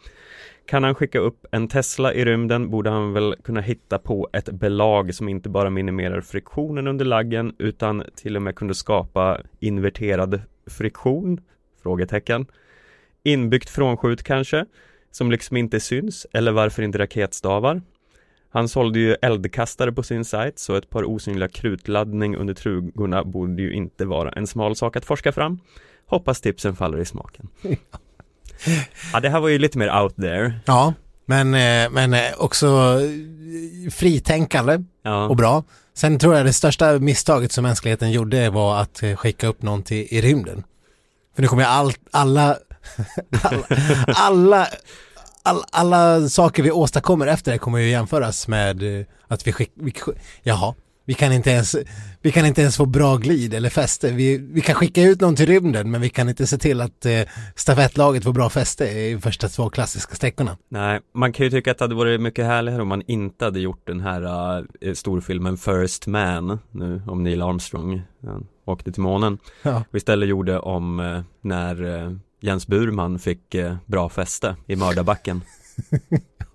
Kan 0.70 0.84
han 0.84 0.94
skicka 0.94 1.18
upp 1.18 1.46
en 1.50 1.68
Tesla 1.68 2.14
i 2.14 2.24
rymden 2.24 2.70
borde 2.70 2.90
han 2.90 3.12
väl 3.12 3.34
kunna 3.44 3.60
hitta 3.60 3.98
på 3.98 4.28
ett 4.32 4.50
belag 4.50 5.14
som 5.14 5.28
inte 5.28 5.48
bara 5.48 5.70
minimerar 5.70 6.20
friktionen 6.20 6.86
under 6.86 7.04
laggen 7.04 7.54
utan 7.58 8.04
till 8.14 8.36
och 8.36 8.42
med 8.42 8.56
kunde 8.56 8.74
skapa 8.74 9.40
inverterad 9.60 10.40
friktion? 10.66 11.40
Frågetecken. 11.82 12.46
Inbyggt 13.22 13.70
frånskjut 13.70 14.22
kanske? 14.22 14.66
Som 15.10 15.30
liksom 15.30 15.56
inte 15.56 15.80
syns, 15.80 16.26
eller 16.32 16.52
varför 16.52 16.82
inte 16.82 16.98
raketstavar? 16.98 17.82
Han 18.50 18.68
sålde 18.68 18.98
ju 18.98 19.16
eldkastare 19.22 19.92
på 19.92 20.02
sin 20.02 20.24
sajt, 20.24 20.58
så 20.58 20.74
ett 20.74 20.90
par 20.90 21.04
osynliga 21.04 21.48
krutladdning 21.48 22.36
under 22.36 22.54
trugorna 22.54 23.24
borde 23.24 23.62
ju 23.62 23.72
inte 23.72 24.04
vara 24.04 24.30
en 24.30 24.46
smal 24.46 24.76
sak 24.76 24.96
att 24.96 25.04
forska 25.04 25.32
fram. 25.32 25.58
Hoppas 26.06 26.40
tipsen 26.40 26.76
faller 26.76 26.98
i 26.98 27.04
smaken. 27.04 27.48
ja, 29.12 29.20
det 29.20 29.30
här 29.30 29.40
var 29.40 29.48
ju 29.48 29.58
lite 29.58 29.78
mer 29.78 30.00
out 30.02 30.16
there. 30.16 30.52
Ja, 30.64 30.94
men, 31.26 31.54
eh, 31.54 31.90
men 31.90 32.14
eh, 32.14 32.20
också 32.38 32.98
fritänkande 33.90 34.78
Ja, 35.02 35.28
och 35.28 35.36
bra. 35.36 35.64
Sen 35.94 36.18
tror 36.18 36.36
jag 36.36 36.46
det 36.46 36.52
största 36.52 36.98
misstaget 36.98 37.52
som 37.52 37.62
mänskligheten 37.62 38.10
gjorde 38.10 38.50
var 38.50 38.80
att 38.80 39.02
eh, 39.02 39.16
skicka 39.16 39.46
upp 39.46 39.62
någon 39.62 39.82
till, 39.82 40.06
i 40.10 40.20
rymden. 40.20 40.64
För 41.34 41.42
nu 41.42 41.48
kommer 41.48 41.64
all, 41.64 41.92
alla, 42.10 42.56
alla, 43.42 43.66
alla, 44.06 44.68
all, 45.42 45.62
alla 45.72 46.28
saker 46.28 46.62
vi 46.62 46.70
åstadkommer 46.70 47.26
efter 47.26 47.52
det 47.52 47.58
kommer 47.58 47.78
ju 47.78 47.90
jämföras 47.90 48.48
med 48.48 49.00
eh, 49.00 49.06
att 49.28 49.46
vi 49.46 49.52
skickar, 49.52 50.14
jaha, 50.42 50.74
vi 51.10 51.14
kan 51.14 51.32
inte 51.32 51.50
ens, 51.50 51.76
vi 52.22 52.32
kan 52.32 52.46
inte 52.46 52.60
ens 52.62 52.76
få 52.76 52.86
bra 52.86 53.16
glid 53.16 53.54
eller 53.54 53.70
fäste. 53.70 54.10
Vi, 54.10 54.38
vi 54.38 54.60
kan 54.60 54.74
skicka 54.74 55.02
ut 55.02 55.20
någon 55.20 55.36
till 55.36 55.46
rymden 55.46 55.90
men 55.90 56.00
vi 56.00 56.08
kan 56.08 56.28
inte 56.28 56.46
se 56.46 56.58
till 56.58 56.80
att 56.80 57.06
eh, 57.06 57.20
stafettlaget 57.54 58.24
får 58.24 58.32
bra 58.32 58.50
fäste 58.50 58.84
i 58.84 59.18
första 59.22 59.48
två 59.48 59.70
klassiska 59.70 60.14
sträckorna. 60.14 60.56
nej, 60.68 61.00
man 61.14 61.32
kan 61.32 61.44
ju 61.46 61.50
tycka 61.50 61.70
att 61.70 61.78
det 61.78 61.84
hade 61.84 61.94
varit 61.94 62.20
mycket 62.20 62.44
härligare 62.44 62.82
om 62.82 62.88
man 62.88 63.02
inte 63.06 63.44
hade 63.44 63.60
gjort 63.60 63.86
den 63.86 64.00
här 64.00 64.22
uh, 64.84 64.94
storfilmen 64.94 65.56
First 65.56 66.06
Man 66.06 66.58
nu 66.70 67.02
om 67.06 67.22
Neil 67.22 67.42
Armstrong 67.42 68.02
han 68.26 68.46
åkte 68.64 68.92
till 68.92 69.02
månen 69.02 69.38
Ja. 69.62 69.84
och 69.90 69.96
istället 69.96 70.28
gjorde 70.28 70.58
om 70.58 71.00
eh, 71.00 71.20
när 71.40 72.04
eh, 72.04 72.12
Jens 72.40 72.66
Burman 72.66 73.18
fick 73.18 73.54
eh, 73.54 73.76
bra 73.86 74.08
fäste 74.08 74.56
i 74.66 74.76
mördarbacken 74.76 75.42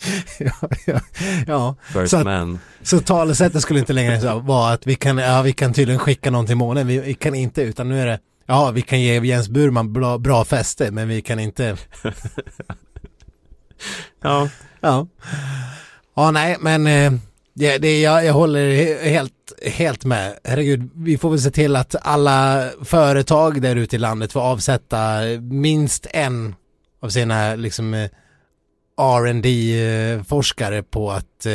ja, 0.38 0.52
ja, 0.86 1.00
ja. 1.46 1.74
First 1.92 2.10
Så 2.10 2.16
att- 2.16 2.24
Man 2.24 2.58
Så 2.82 3.00
talesättet 3.00 3.62
skulle 3.62 3.80
inte 3.80 3.92
längre 3.92 4.34
vara 4.40 4.72
att 4.72 4.86
vi 4.86 4.94
kan, 4.94 5.18
ja, 5.18 5.42
vi 5.42 5.52
kan 5.52 5.72
tydligen 5.72 5.98
skicka 5.98 6.30
någon 6.30 6.46
till 6.46 6.56
månen, 6.56 6.86
vi, 6.86 6.98
vi 6.98 7.14
kan 7.14 7.34
inte, 7.34 7.62
utan 7.62 7.88
nu 7.88 8.00
är 8.00 8.06
det, 8.06 8.18
ja, 8.46 8.70
vi 8.70 8.82
kan 8.82 9.00
ge 9.00 9.20
Jens 9.20 9.48
Burman 9.48 9.92
bra, 9.92 10.18
bra 10.18 10.44
fäste, 10.44 10.90
men 10.90 11.08
vi 11.08 11.22
kan 11.22 11.38
inte, 11.40 11.76
Ja, 14.22 14.48
ja. 14.80 15.06
Ja, 16.16 16.30
nej, 16.30 16.56
men 16.60 16.86
eh, 16.86 17.12
det, 17.54 17.78
det, 17.78 18.00
jag, 18.00 18.24
jag 18.24 18.32
håller 18.32 18.70
he- 18.70 19.08
helt, 19.08 19.32
helt 19.66 20.04
med. 20.04 20.38
Herregud, 20.44 20.90
vi 20.94 21.18
får 21.18 21.30
väl 21.30 21.40
se 21.40 21.50
till 21.50 21.76
att 21.76 21.94
alla 22.02 22.68
företag 22.84 23.62
där 23.62 23.76
ute 23.76 23.96
i 23.96 23.98
landet 23.98 24.32
får 24.32 24.40
avsätta 24.40 25.18
minst 25.40 26.06
en 26.10 26.54
av 27.02 27.08
sina 27.08 27.54
liksom 27.54 27.94
eh, 27.94 28.10
rd 29.00 29.46
eh, 29.46 30.22
forskare 30.22 30.82
på 30.82 31.10
att 31.10 31.46
eh, 31.46 31.52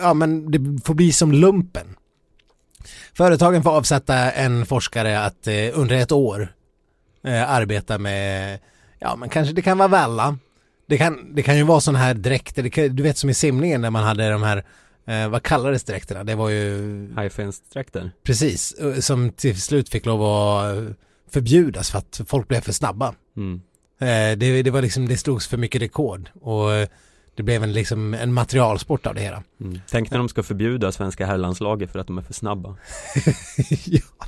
ja 0.00 0.14
men 0.14 0.50
det 0.50 0.84
får 0.84 0.94
bli 0.94 1.12
som 1.12 1.32
lumpen. 1.32 1.86
Företagen 3.14 3.62
får 3.62 3.70
avsätta 3.70 4.32
en 4.32 4.66
forskare 4.66 5.20
att 5.20 5.46
eh, 5.46 5.54
under 5.72 5.96
ett 5.96 6.12
år 6.12 6.54
eh, 7.24 7.50
arbeta 7.50 7.98
med, 7.98 8.58
ja 8.98 9.16
men 9.16 9.28
kanske 9.28 9.54
det 9.54 9.62
kan 9.62 9.78
vara 9.78 9.88
välla. 9.88 10.38
Det 10.86 10.98
kan, 10.98 11.34
det 11.34 11.42
kan 11.42 11.56
ju 11.56 11.62
vara 11.62 11.80
sådana 11.80 11.98
här 11.98 12.14
dräkter, 12.14 12.68
kan, 12.68 12.96
du 12.96 13.02
vet 13.02 13.18
som 13.18 13.30
i 13.30 13.34
simningen 13.34 13.80
när 13.80 13.90
man 13.90 14.04
hade 14.04 14.30
de 14.30 14.42
här, 14.42 14.64
eh, 15.06 15.28
vad 15.28 15.42
kallades 15.42 15.84
dräkterna? 15.84 16.24
Det 16.24 16.34
var 16.34 16.48
ju 16.48 16.68
highfence-dräkter 17.16 18.10
precis, 18.22 18.72
eh, 18.72 18.94
som 18.94 19.32
till 19.32 19.60
slut 19.60 19.88
fick 19.88 20.06
lov 20.06 20.22
att 20.22 20.76
eh, 20.76 20.82
förbjudas 21.30 21.90
för 21.90 21.98
att 21.98 22.20
folk 22.26 22.48
blev 22.48 22.60
för 22.60 22.72
snabba. 22.72 23.14
mm. 23.36 23.60
Eh, 24.00 24.38
det, 24.38 24.62
det 24.62 24.70
var 24.70 24.82
liksom, 24.82 25.08
det 25.08 25.16
slogs 25.16 25.46
för 25.46 25.56
mycket 25.56 25.82
rekord 25.82 26.30
och 26.40 26.72
eh, 26.72 26.88
det 27.34 27.42
blev 27.42 27.62
en, 27.62 27.72
liksom, 27.72 28.14
en 28.14 28.32
materialsport 28.32 29.06
av 29.06 29.14
det 29.14 29.20
hela. 29.20 29.42
Mm. 29.60 29.80
Tänk 29.90 30.10
när 30.10 30.18
de 30.18 30.28
ska 30.28 30.42
förbjuda 30.42 30.92
svenska 30.92 31.26
herrlandslaget 31.26 31.92
för 31.92 31.98
att 31.98 32.06
de 32.06 32.18
är 32.18 32.22
för 32.22 32.34
snabba 32.34 32.76
ja. 33.84 34.26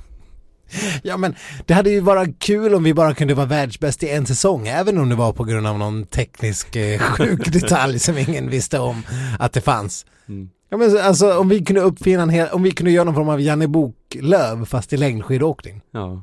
ja 1.03 1.17
men 1.17 1.35
det 1.67 1.75
hade 1.75 1.91
ju 1.91 2.00
varit 2.00 2.39
kul 2.39 2.75
om 2.75 2.83
vi 2.83 2.95
bara 2.95 3.15
kunde 3.15 3.35
vara 3.35 3.47
världsbäst 3.47 4.03
i 4.03 4.09
en 4.09 4.27
säsong 4.27 4.69
även 4.69 4.99
om 4.99 5.09
det 5.09 5.15
var 5.15 5.33
på 5.33 5.45
grund 5.45 5.67
av 5.67 5.79
någon 5.79 6.07
teknisk 6.07 6.77
eh, 6.77 7.00
sjuk 7.17 7.53
detalj 7.53 7.99
som 7.99 8.19
ingen 8.19 8.50
visste 8.50 8.79
om 8.79 9.03
att 9.39 9.53
det 9.53 9.61
fanns. 9.61 10.07
mm. 10.29 10.50
Ja 10.73 10.77
men 10.77 10.99
alltså 10.99 11.39
om 11.39 11.49
vi 11.49 11.65
kunde 11.65 11.81
uppfinna 11.81 12.23
en 12.23 12.31
hel, 12.31 12.49
om 12.49 12.62
vi 12.62 12.71
kunde 12.71 12.91
göra 12.91 13.05
någon 13.05 13.15
form 13.15 13.29
av 13.29 13.41
Janne 13.41 13.69
Boklöv 13.69 14.65
fast 14.65 14.93
i 14.93 14.97
längdskidåkning. 14.97 15.81
Ja, 15.91 16.23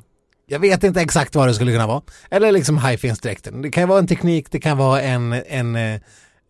jag 0.49 0.59
vet 0.59 0.83
inte 0.83 1.01
exakt 1.01 1.35
vad 1.35 1.47
det 1.47 1.53
skulle 1.53 1.71
kunna 1.71 1.87
vara. 1.87 2.01
Eller 2.29 2.51
liksom 2.51 2.77
highfins-dräkten. 2.77 3.61
Det 3.61 3.71
kan 3.71 3.83
ju 3.83 3.87
vara 3.87 3.99
en 3.99 4.07
teknik, 4.07 4.51
det 4.51 4.59
kan 4.59 4.77
vara 4.77 5.01
en, 5.01 5.33
en, 5.33 5.75
eh, 5.75 5.93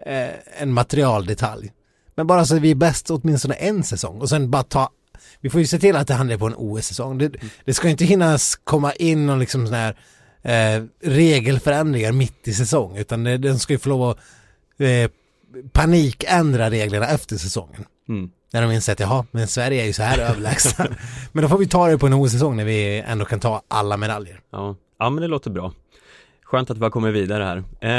eh, 0.06 0.30
en 0.58 0.74
materialdetalj. 0.74 1.72
Men 2.16 2.28
bara 2.28 2.46
så 2.46 2.56
att 2.56 2.62
vi 2.62 2.72
är 2.72 2.76
bäst 2.76 3.10
åtminstone 3.10 3.54
en 3.54 3.84
säsong 3.84 4.22
och 4.22 4.30
sen 4.30 4.52
bara 4.52 4.64
ta 4.64 4.90
vi 5.42 5.50
får 5.50 5.62
ju 5.62 5.68
se 5.68 5.80
till 5.80 5.96
att 5.96 6.08
det 6.08 6.14
handlar 6.14 6.38
på 6.38 6.46
en 6.46 6.56
OS-säsong. 6.58 7.18
Det, 7.18 7.32
det 7.66 7.74
ska 7.74 7.88
ju 7.88 7.92
inte 7.92 8.06
hinnas 8.06 8.56
komma 8.56 8.94
in 8.94 9.26
någon 9.26 9.40
liksom 9.40 9.68
sån 9.68 9.76
här 9.76 9.98
eh, 10.42 10.84
regelförändringar 11.04 12.12
mitt 12.12 12.48
i 12.48 12.54
säsong 12.54 12.98
utan 12.98 13.24
det, 13.24 13.38
den 13.38 13.60
ska 13.60 13.74
ju 13.74 13.80
få 13.80 13.90
lov 13.90 14.10
att 14.10 14.18
eh, 14.80 15.12
panikändra 15.72 16.70
reglerna 16.70 17.08
efter 17.08 17.38
säsongen. 17.38 17.86
mm. 18.10 18.30
När 18.54 18.62
de 18.62 18.72
inser 18.72 18.94
att 18.94 19.00
jaha, 19.00 19.26
men 19.32 19.48
Sverige 19.48 19.82
är 19.82 19.86
ju 19.86 19.94
så 19.94 20.04
här 20.04 20.20
överlägsna. 20.30 20.88
Men 21.32 21.42
då 21.42 21.50
får 21.50 21.58
vi 21.58 21.68
ta 21.68 21.88
det 21.88 21.98
på 21.98 22.08
en 22.08 22.14
OS-säsong 22.14 22.58
när 22.58 22.66
vi 22.66 23.00
ändå 23.08 23.26
kan 23.26 23.40
ta 23.40 23.62
alla 23.68 23.98
medaljer. 23.98 24.42
ja. 24.50 24.76
ja 25.00 25.10
men 25.10 25.22
det 25.22 25.28
låter 25.28 25.52
bra 25.52 25.74
Skönt 26.44 26.70
att 26.70 26.78
vi 26.78 26.84
har 26.84 26.90
kommit 26.90 27.14
vidare 27.14 27.44
här 27.44 27.58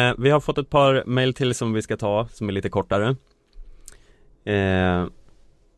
eh, 0.09 0.15
Vi 0.19 0.31
har 0.31 0.41
fått 0.41 0.59
ett 0.59 0.71
par 0.71 1.05
mail 1.07 1.35
till 1.35 1.55
som 1.55 1.73
vi 1.73 1.83
ska 1.83 1.97
ta 1.97 2.29
som 2.33 2.49
är 2.49 2.53
lite 2.53 2.69
kortare 2.69 3.17
eh, 4.45 5.07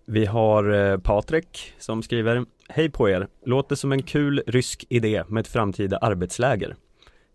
Vi 0.06 0.26
har 0.26 0.72
eh, 0.72 0.98
Patrik 0.98 1.74
som 1.78 2.02
skriver 2.02 2.44
Hej 2.68 2.90
på 2.90 3.08
er! 3.10 3.28
Låter 3.46 3.76
som 3.76 3.92
en 3.92 4.02
kul 4.02 4.42
rysk 4.46 4.84
idé 4.88 5.24
med 5.28 5.40
ett 5.40 5.48
framtida 5.48 5.96
arbetsläger 5.98 6.76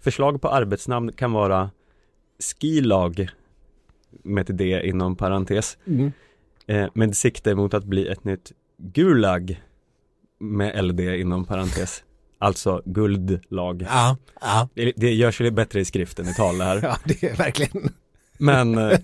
Förslag 0.02 0.42
på 0.42 0.50
arbetsnamn 0.50 1.12
kan 1.12 1.32
vara 1.32 1.70
Skilag 2.40 3.30
med 4.24 4.50
ett 4.50 4.58
D 4.58 4.82
inom 4.84 5.16
parentes 5.16 5.78
eh, 6.68 6.88
med 6.94 7.16
sikte 7.18 7.56
mot 7.56 7.74
att 7.74 7.84
bli 7.84 8.08
ett 8.08 8.24
nytt 8.24 8.52
Gulag 8.78 9.62
med 10.40 10.86
LD 10.86 11.00
inom 11.00 11.46
parentes 11.46 12.04
Alltså 12.40 12.82
guldlag 12.86 13.82
Ja, 13.90 14.18
ja, 14.42 14.70
det, 14.74 14.94
det 14.96 15.14
görs 15.14 15.42
ju 15.42 15.52
bättre 15.52 15.80
i 15.80 15.86
skriften 15.86 16.28
i 16.28 16.34
tal 16.34 16.58
det 16.58 16.64
här 16.64 16.80
ja, 16.84 16.98
det 17.06 17.24
är 17.24 17.36
verkligen. 17.36 17.90
Men 18.38 18.78
eh, 18.78 19.00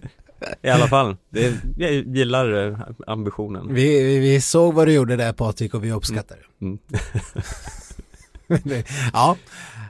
i 0.62 0.70
alla 0.70 0.88
fall, 0.88 1.18
det, 1.30 1.53
jag 1.77 1.91
gillar 1.94 2.68
eh, 2.68 2.80
ambitionen 3.08 3.74
Vi, 3.74 4.03
vi, 4.03 4.20
vi 4.20 4.41
såg 4.41 4.74
vad 4.74 4.88
du 4.88 4.94
gjorde 4.94 5.15
där 5.15 5.34
Patrik 5.34 5.74
och 5.74 5.84
vi 5.84 5.91
uppskattar 5.91 6.38
det. 6.38 6.65
mm. 6.65 6.80
Det- 8.63 8.86
ja, 9.13 9.38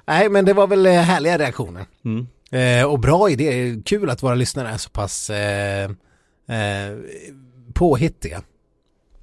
nej 0.07 0.29
men 0.29 0.45
det 0.45 0.53
var 0.53 0.67
väl 0.67 0.85
eh, 0.85 0.93
härliga 0.93 1.37
reaktioner. 1.37 1.85
Mm. 2.05 2.27
Eh, 2.51 2.85
och 2.85 2.99
bra 2.99 3.29
idé, 3.29 3.75
kul 3.85 4.09
att 4.09 4.23
våra 4.23 4.35
lyssnare 4.35 4.69
är 4.69 4.77
så 4.77 4.89
pass 4.89 5.29
eh, 5.29 5.83
eh, 6.47 6.97
påhittiga. 7.71 8.41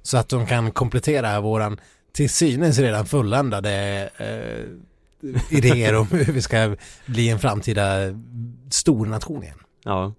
Så 0.01 0.17
att 0.17 0.29
de 0.29 0.45
kan 0.45 0.71
komplettera 0.71 1.41
våran 1.41 1.79
till 2.11 2.29
synes 2.29 2.79
redan 2.79 3.05
fulländade 3.05 3.71
eh, 4.17 5.57
idéer 5.57 5.95
om 5.95 6.07
hur 6.07 6.33
vi 6.33 6.41
ska 6.41 6.75
bli 7.05 7.29
en 7.29 7.39
framtida 7.39 7.85
stor 8.71 9.05
nation 9.05 9.43
igen. 9.43 9.59
Ja 9.83 10.13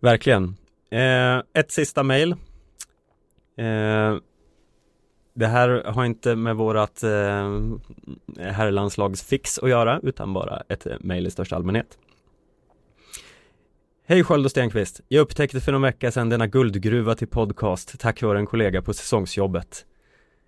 Verkligen 0.00 0.56
eh, 0.90 1.60
Ett 1.60 1.70
sista 1.72 2.02
mejl. 2.02 2.32
eh, 3.56 4.16
Det 5.34 5.46
här 5.46 5.84
har 5.84 6.04
inte 6.04 6.36
med 6.36 6.56
vårat 6.56 7.02
eh, 7.02 7.60
herrlandslagsfix 8.52 9.58
att 9.58 9.68
göra 9.70 10.00
utan 10.02 10.32
bara 10.32 10.62
ett 10.68 10.86
mejl 11.00 11.26
i 11.26 11.30
största 11.30 11.56
allmänhet 11.56 11.98
Hej 14.08 14.24
Sköld 14.24 14.44
och 14.44 14.50
Stenqvist! 14.50 15.00
Jag 15.08 15.22
upptäckte 15.22 15.60
för 15.60 15.72
någon 15.72 15.82
vecka 15.82 16.10
sedan 16.10 16.28
denna 16.28 16.46
guldgruva 16.46 17.14
till 17.14 17.28
podcast 17.28 18.00
tack 18.00 18.22
vare 18.22 18.38
en 18.38 18.46
kollega 18.46 18.82
på 18.82 18.94
säsongsjobbet 18.94 19.86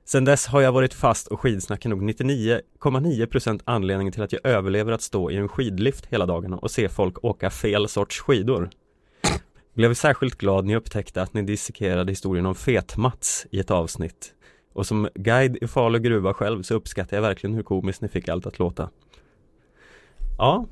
Sedan 0.05 0.25
dess 0.25 0.47
har 0.47 0.61
jag 0.61 0.73
varit 0.73 0.95
fast 0.95 1.27
och 1.27 1.41
skidsnack 1.41 1.85
är 1.85 1.89
nog 1.89 2.03
99,9% 2.03 3.61
anledningen 3.65 4.13
till 4.13 4.23
att 4.23 4.33
jag 4.33 4.47
överlever 4.47 4.93
att 4.93 5.03
stå 5.03 5.31
i 5.31 5.37
en 5.37 5.49
skidlift 5.49 6.07
hela 6.07 6.27
dagarna 6.27 6.57
och 6.57 6.71
se 6.71 6.89
folk 6.89 7.25
åka 7.25 7.51
fel 7.51 7.89
sorts 7.89 8.21
skidor. 8.21 8.71
Blev 9.75 9.95
särskilt 9.95 10.39
glad 10.39 10.65
när 10.65 10.73
jag 10.73 10.81
upptäckte 10.81 11.23
att 11.23 11.35
ni 11.35 11.43
dissekerade 11.43 12.13
historien 12.13 12.47
om 12.47 12.55
Fet-Mats 12.55 13.47
i 13.51 13.61
ett 13.61 13.71
avsnitt. 13.71 14.35
Och 14.73 14.87
som 14.87 15.09
guide 15.15 15.57
i 15.61 15.67
Falu 15.67 15.99
gruva 15.99 16.35
själv 16.35 16.63
så 16.63 16.75
uppskattar 16.75 17.17
jag 17.17 17.23
verkligen 17.23 17.55
hur 17.55 17.63
komiskt 17.63 18.03
ni 18.03 18.09
fick 18.09 18.29
allt 18.29 18.47
att 18.47 18.59
låta. 18.59 18.91
Ja, 20.39 20.67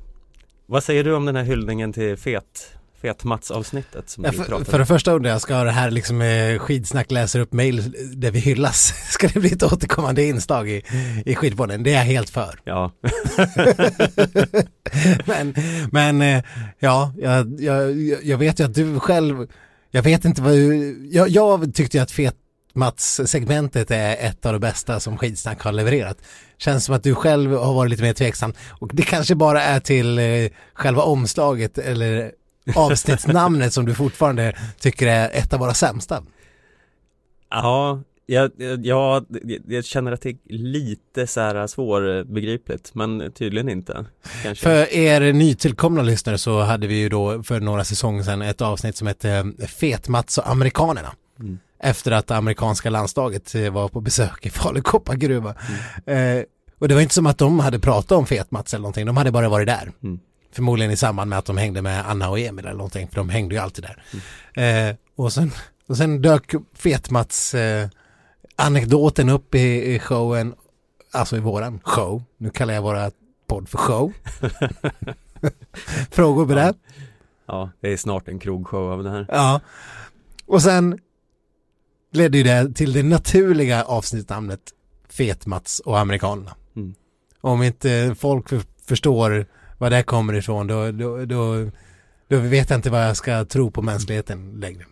vad 0.65 0.83
säger 0.83 1.03
du 1.03 1.15
om 1.15 1.25
den 1.25 1.35
här 1.35 1.43
hyllningen 1.43 1.93
till 1.93 2.17
Fet? 2.17 2.76
Fet-Mats 3.01 3.51
avsnittet 3.51 4.09
som 4.09 4.23
Ja, 4.23 4.31
vi 4.31 4.37
för, 4.37 4.43
pratade 4.43 4.65
för 4.65 4.79
det 4.79 4.85
första 4.85 5.11
undrar 5.11 5.31
jag, 5.31 5.41
ska 5.41 5.63
det 5.63 5.71
här 5.71 5.91
liksom 5.91 6.21
eh, 6.21 6.59
skidsnack 6.59 7.11
läser 7.11 7.39
upp 7.39 7.53
mail 7.53 7.93
där 8.15 8.31
vi 8.31 8.39
hyllas? 8.39 8.93
Ska 9.11 9.27
det 9.27 9.39
bli 9.39 9.51
ett 9.51 9.63
återkommande 9.63 10.23
inslag 10.23 10.69
i, 10.69 10.83
i 11.25 11.35
skidpodden? 11.35 11.83
Det 11.83 11.93
är 11.93 11.97
jag 11.97 12.03
helt 12.03 12.29
för. 12.29 12.59
Ja, 12.63 12.91
men 15.25 15.53
men 15.91 16.21
eh, 16.21 16.43
ja, 16.79 17.13
jag, 17.17 17.61
jag, 17.61 17.95
jag 18.23 18.37
vet 18.37 18.59
ju 18.59 18.63
att 18.63 18.75
du 18.75 18.99
själv, 18.99 19.47
jag 19.91 20.03
vet 20.03 20.25
inte 20.25 20.41
vad 20.41 20.55
jag, 21.11 21.29
jag 21.29 21.73
tyckte 21.75 21.97
ju 21.97 22.03
att 22.03 22.11
fet 22.11 22.35
Mats-segmentet 22.77 23.91
är 23.91 24.15
ett 24.19 24.45
av 24.45 24.53
de 24.53 24.59
bästa 24.59 24.99
som 24.99 25.17
skidsnack 25.17 25.61
har 25.61 25.71
levererat. 25.71 26.17
Känns 26.57 26.85
som 26.85 26.95
att 26.95 27.03
du 27.03 27.15
själv 27.15 27.51
har 27.51 27.73
varit 27.73 27.89
lite 27.89 28.03
mer 28.03 28.13
tveksam 28.13 28.53
och 28.79 28.89
det 28.93 29.03
kanske 29.03 29.35
bara 29.35 29.63
är 29.63 29.79
till 29.79 30.19
eh, 30.19 30.49
själva 30.73 31.01
omslaget 31.01 31.77
eller 31.77 32.31
avsnittsnamnet 32.75 33.73
som 33.73 33.85
du 33.85 33.93
fortfarande 33.93 34.53
tycker 34.79 35.07
är 35.07 35.29
ett 35.29 35.53
av 35.53 35.59
våra 35.59 35.73
sämsta. 35.73 36.23
ja 37.49 38.01
jag, 38.29 38.51
jag, 38.57 39.25
jag, 39.67 39.85
känner 39.85 40.11
att 40.11 40.21
det 40.21 40.29
är 40.29 40.37
lite 40.47 41.27
så 41.27 41.39
här 41.39 41.67
svårbegripligt 41.67 42.95
men 42.95 43.31
tydligen 43.31 43.69
inte 43.69 44.05
kanske. 44.43 44.63
För 44.63 44.93
er 44.93 45.33
nytillkomna 45.33 46.01
lyssnare 46.01 46.37
så 46.37 46.61
hade 46.61 46.87
vi 46.87 46.95
ju 46.95 47.09
då 47.09 47.43
för 47.43 47.59
några 47.59 47.83
säsonger 47.83 48.23
sedan 48.23 48.41
ett 48.41 48.61
avsnitt 48.61 48.95
som 48.95 49.07
hette 49.07 49.51
Fet-Mats 49.67 50.37
och 50.37 50.49
amerikanerna. 50.49 51.13
Mm. 51.39 51.59
Efter 51.79 52.11
att 52.11 52.31
amerikanska 52.31 52.89
landslaget 52.89 53.55
eh, 53.55 53.69
var 53.69 53.87
på 53.87 54.01
besök 54.01 54.45
i 54.45 54.49
Falukoppa 54.49 55.15
gruva. 55.15 55.55
Eh, 56.05 56.43
och 56.79 56.87
det 56.87 56.93
var 56.93 57.01
inte 57.01 57.13
som 57.13 57.25
att 57.25 57.37
de 57.37 57.59
hade 57.59 57.79
pratat 57.79 58.11
om 58.11 58.25
Fet-Mats 58.25 58.73
eller 58.73 58.81
någonting, 58.81 59.05
de 59.05 59.17
hade 59.17 59.31
bara 59.31 59.49
varit 59.49 59.67
där. 59.67 59.91
Mm. 60.03 60.19
Förmodligen 60.51 60.91
i 60.91 60.97
samband 60.97 61.29
med 61.29 61.39
att 61.39 61.45
de 61.45 61.57
hängde 61.57 61.81
med 61.81 62.09
Anna 62.09 62.29
och 62.29 62.39
Emil 62.39 62.65
eller 62.65 62.77
någonting, 62.77 63.07
för 63.07 63.15
de 63.15 63.29
hängde 63.29 63.55
ju 63.55 63.61
alltid 63.61 63.83
där. 63.83 64.89
Eh, 64.89 64.95
och, 65.15 65.33
sen, 65.33 65.51
och 65.87 65.97
sen 65.97 66.21
dök 66.21 66.53
Fet-Mats 66.73 67.53
eh, 67.53 67.89
anekdoten 68.55 69.29
upp 69.29 69.55
i, 69.55 69.93
i 69.95 69.99
showen, 69.99 70.55
alltså 71.11 71.37
i 71.37 71.39
våran 71.39 71.79
show, 71.83 72.23
nu 72.37 72.49
kallar 72.49 72.73
jag 72.73 72.81
våra 72.81 73.11
podd 73.47 73.69
för 73.69 73.77
show. 73.77 74.13
Frågor 76.11 76.45
på 76.45 76.53
det? 76.53 76.73
Ja, 77.45 77.69
det 77.81 77.93
är 77.93 77.97
snart 77.97 78.27
en 78.27 78.39
krogshow 78.39 78.91
av 78.91 79.03
det 79.03 79.09
här. 79.09 79.25
Ja. 79.29 79.61
Och 80.45 80.61
sen 80.61 80.99
ledde 82.11 82.37
ju 82.37 82.43
det 82.43 82.73
till 82.75 82.93
det 82.93 83.03
naturliga 83.03 83.83
avsnittsnamnet 83.83 84.59
Fet-Mats 85.09 85.79
och 85.79 85.99
amerikanerna. 85.99 86.55
Mm. 86.75 86.95
Om 87.41 87.63
inte 87.63 88.15
folk 88.19 88.49
för, 88.49 88.61
förstår 88.85 89.45
var 89.77 89.89
det 89.89 90.03
kommer 90.03 90.33
ifrån 90.33 90.67
då, 90.67 90.91
då, 90.91 91.25
då, 91.25 91.71
då 92.27 92.37
vet 92.39 92.69
jag 92.69 92.77
inte 92.77 92.89
vad 92.89 93.05
jag 93.07 93.17
ska 93.17 93.45
tro 93.45 93.71
på 93.71 93.81
mänskligheten 93.81 94.59
längre. 94.59 94.85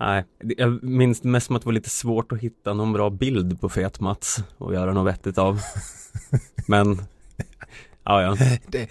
Nej, 0.00 0.24
det- 0.40 0.54
jag 0.58 0.82
minns 0.82 1.22
mest 1.24 1.46
som 1.46 1.56
att 1.56 1.62
det 1.62 1.66
var 1.66 1.72
lite 1.72 1.90
svårt 1.90 2.32
att 2.32 2.38
hitta 2.38 2.74
någon 2.74 2.92
bra 2.92 3.10
bild 3.10 3.60
på 3.60 3.68
Fet-Mats 3.68 4.38
och 4.58 4.74
göra 4.74 4.92
något 4.92 5.06
vettigt 5.14 5.38
av. 5.38 5.60
Men, 6.68 7.02
ja 8.04 8.22
ja, 8.22 8.36
Det, 8.66 8.88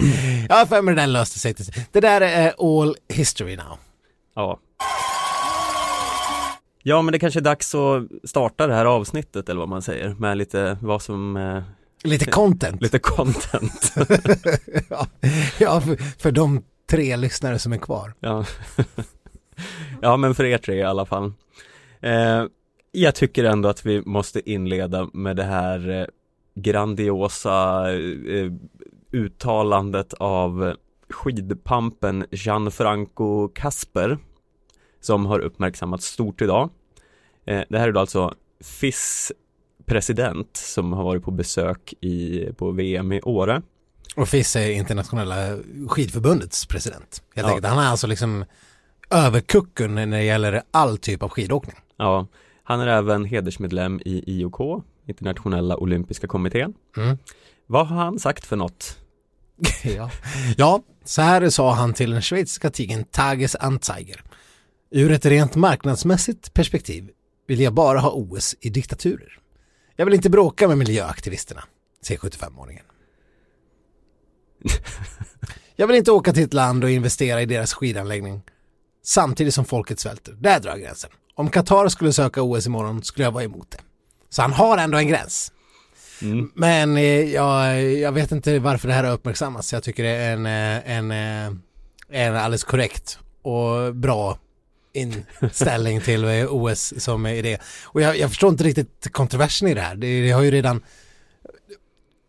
ja, 0.50 0.66
för 0.70 0.82
mig 0.82 0.96
den 0.96 1.14
löste 1.14 1.40
sig. 1.40 1.56
Det 1.91 2.00
där 2.00 2.22
är 2.22 2.54
all 2.82 2.96
history 3.10 3.56
now. 3.56 3.78
ja. 4.36 4.60
Ja 6.84 7.02
men 7.02 7.12
det 7.12 7.20
kanske 7.20 7.39
är 7.39 7.41
dags 7.41 7.76
att 7.76 8.04
starta 8.30 8.67
det 8.67 8.74
här 8.74 8.86
avsnittet 8.86 9.50
eller 9.50 9.60
vad 9.60 9.70
man 9.70 9.82
säger 9.82 10.10
med 10.20 10.38
lite 10.38 10.78
vad 10.82 11.02
som, 11.02 11.38
eh, 11.38 11.63
Lite 12.04 12.32
content. 12.32 12.82
lite 12.82 13.00
content. 13.00 13.94
ja, 14.90 15.08
ja 15.60 15.82
för, 15.82 15.96
för 16.22 16.32
de 16.32 16.64
tre 16.90 17.16
lyssnare 17.16 17.60
som 17.60 17.74
är 17.74 17.78
kvar. 17.78 18.14
Ja. 18.20 18.46
ja 20.02 20.18
men 20.18 20.36
för 20.36 20.46
er 20.46 20.58
tre 20.58 20.76
i 20.76 20.84
alla 20.84 21.06
fall. 21.06 21.34
Eh, 22.02 22.44
jag 22.92 23.16
tycker 23.16 23.44
ändå 23.44 23.70
att 23.70 23.86
vi 23.86 24.02
måste 24.06 24.50
inleda 24.50 25.10
med 25.14 25.36
det 25.36 25.44
här 25.44 25.90
eh, 25.90 26.06
grandiosa 26.56 27.92
eh, 27.94 28.52
uttalandet 29.12 30.14
av 30.14 30.74
skidpampen 31.10 32.26
Gianfranco 32.32 33.48
Casper 33.48 34.18
som 35.02 35.26
har 35.26 35.40
uppmärksammats 35.40 36.06
stort 36.06 36.42
idag. 36.42 36.70
Eh, 37.46 37.64
det 37.70 37.80
här 37.80 37.88
är 37.88 37.92
då 37.92 38.00
alltså 38.00 38.34
FIS 38.64 39.32
president 39.89 40.58
som 40.58 40.93
har 40.93 41.04
varit 41.04 41.23
på 41.23 41.32
besök 41.32 41.93
i, 42.02 42.45
på 42.58 42.71
VM 42.71 43.12
i 43.12 43.21
Åre. 43.21 43.62
Och 44.15 44.30
FIS 44.30 44.56
är 44.56 44.69
internationella 44.71 45.58
skidförbundets 45.88 46.65
president. 46.65 47.21
Helt 47.36 47.47
Ja. 47.47 47.54
enkelt. 47.54 47.67
Han 47.73 47.84
är 47.86 47.88
alltså 47.89 48.08
liksom 48.08 48.45
överkucken 49.10 49.95
när 49.95 50.08
det 50.08 50.23
gäller 50.23 50.62
all 50.71 50.97
typ 50.97 51.23
av 51.23 51.30
skidåkning. 51.30 51.75
Ja, 51.97 52.28
han 52.63 52.80
är 52.80 52.88
även 52.88 53.25
hedersmedlem 53.25 53.99
i 54.06 54.23
IOK, 54.28 54.84
Internationella 55.08 55.78
Olympiska 55.78 56.28
Kommittén. 56.28 56.73
Mm. 56.97 57.17
Vad 57.67 57.88
har 57.88 57.95
han 57.97 58.19
sagt 58.19 58.45
för 58.45 58.56
något? 58.56 58.97
ja. 59.84 60.12
ja, 60.58 60.82
så 61.06 61.21
här 61.21 61.49
sa 61.49 61.73
han 61.73 61.93
till 61.93 62.12
den 62.12 62.21
schweiziska 62.21 62.69
tidningen 62.69 63.04
Tages 63.04 63.56
Anzeiger. 63.56 64.23
Ur 64.91 65.12
ett 65.12 65.25
rent 65.25 65.56
marknadsmässigt 65.56 66.54
perspektiv 66.54 67.10
vill 67.47 67.60
jag 67.60 67.73
bara 67.73 67.99
ha 67.99 68.12
OS 68.12 68.56
i 68.62 68.69
diktaturer. 68.69 69.38
Jag 70.00 70.06
vill 70.06 70.14
inte 70.14 70.30
bråka 70.30 70.68
med 70.68 70.78
miljöaktivisterna, 70.78 71.64
säger 72.02 72.20
75-åringen. 72.20 72.84
Jag 75.76 75.88
vill 75.88 75.96
inte 75.96 76.12
åka 76.12 76.34
till 76.34 76.44
ett 76.44 76.54
land 76.54 76.84
och 76.84 76.90
investera 76.90 77.42
i 77.42 77.46
deras 77.46 77.74
skidanläggning 77.74 78.42
samtidigt 79.04 79.54
som 79.54 79.66
folket 79.66 80.00
svälter. 80.00 80.34
Där 80.34 80.60
drar 80.60 80.72
jag 80.72 80.80
gränsen. 80.80 81.10
Om 81.36 81.50
Qatar 81.50 81.88
skulle 81.88 82.14
söka 82.14 82.42
OS 82.42 82.66
imorgon 82.66 83.04
skulle 83.04 83.26
jag 83.26 83.32
vara 83.32 83.44
emot 83.44 83.72
det. 83.72 83.78
Så 84.30 84.42
han 84.42 84.54
har 84.54 84.78
ändå 84.78 84.98
en 84.98 85.08
gräns. 85.08 85.52
Mm. 86.22 86.52
Men 86.56 86.98
eh, 86.98 87.04
jag, 87.34 87.84
jag 87.84 88.12
vet 88.12 88.32
inte 88.32 88.60
varför 88.60 88.88
det 88.88 88.94
här 88.94 89.04
har 89.04 89.14
uppmärksammats. 89.14 89.74
Jag 89.74 89.84
tycker 89.84 90.04
det 90.04 90.10
är 90.10 90.34
en, 90.34 90.46
eh, 90.46 90.98
en, 90.98 91.12
eh, 91.12 91.54
en 92.10 92.36
alldeles 92.36 92.64
korrekt 92.64 93.20
och 93.42 93.96
bra 93.96 94.38
inställning 94.93 96.02
till 96.02 96.23
eh, 96.23 96.54
OS 96.54 96.93
som 97.04 97.28
idé. 97.28 97.58
Och 97.84 98.02
jag, 98.02 98.17
jag 98.17 98.30
förstår 98.30 98.49
inte 98.49 98.63
riktigt 98.63 99.08
kontroversen 99.12 99.67
i 99.67 99.73
det 99.73 99.82
här. 99.82 99.95
Det, 99.95 100.21
det 100.21 100.32
har 100.32 100.41
ju 100.41 100.52
redan 100.52 100.82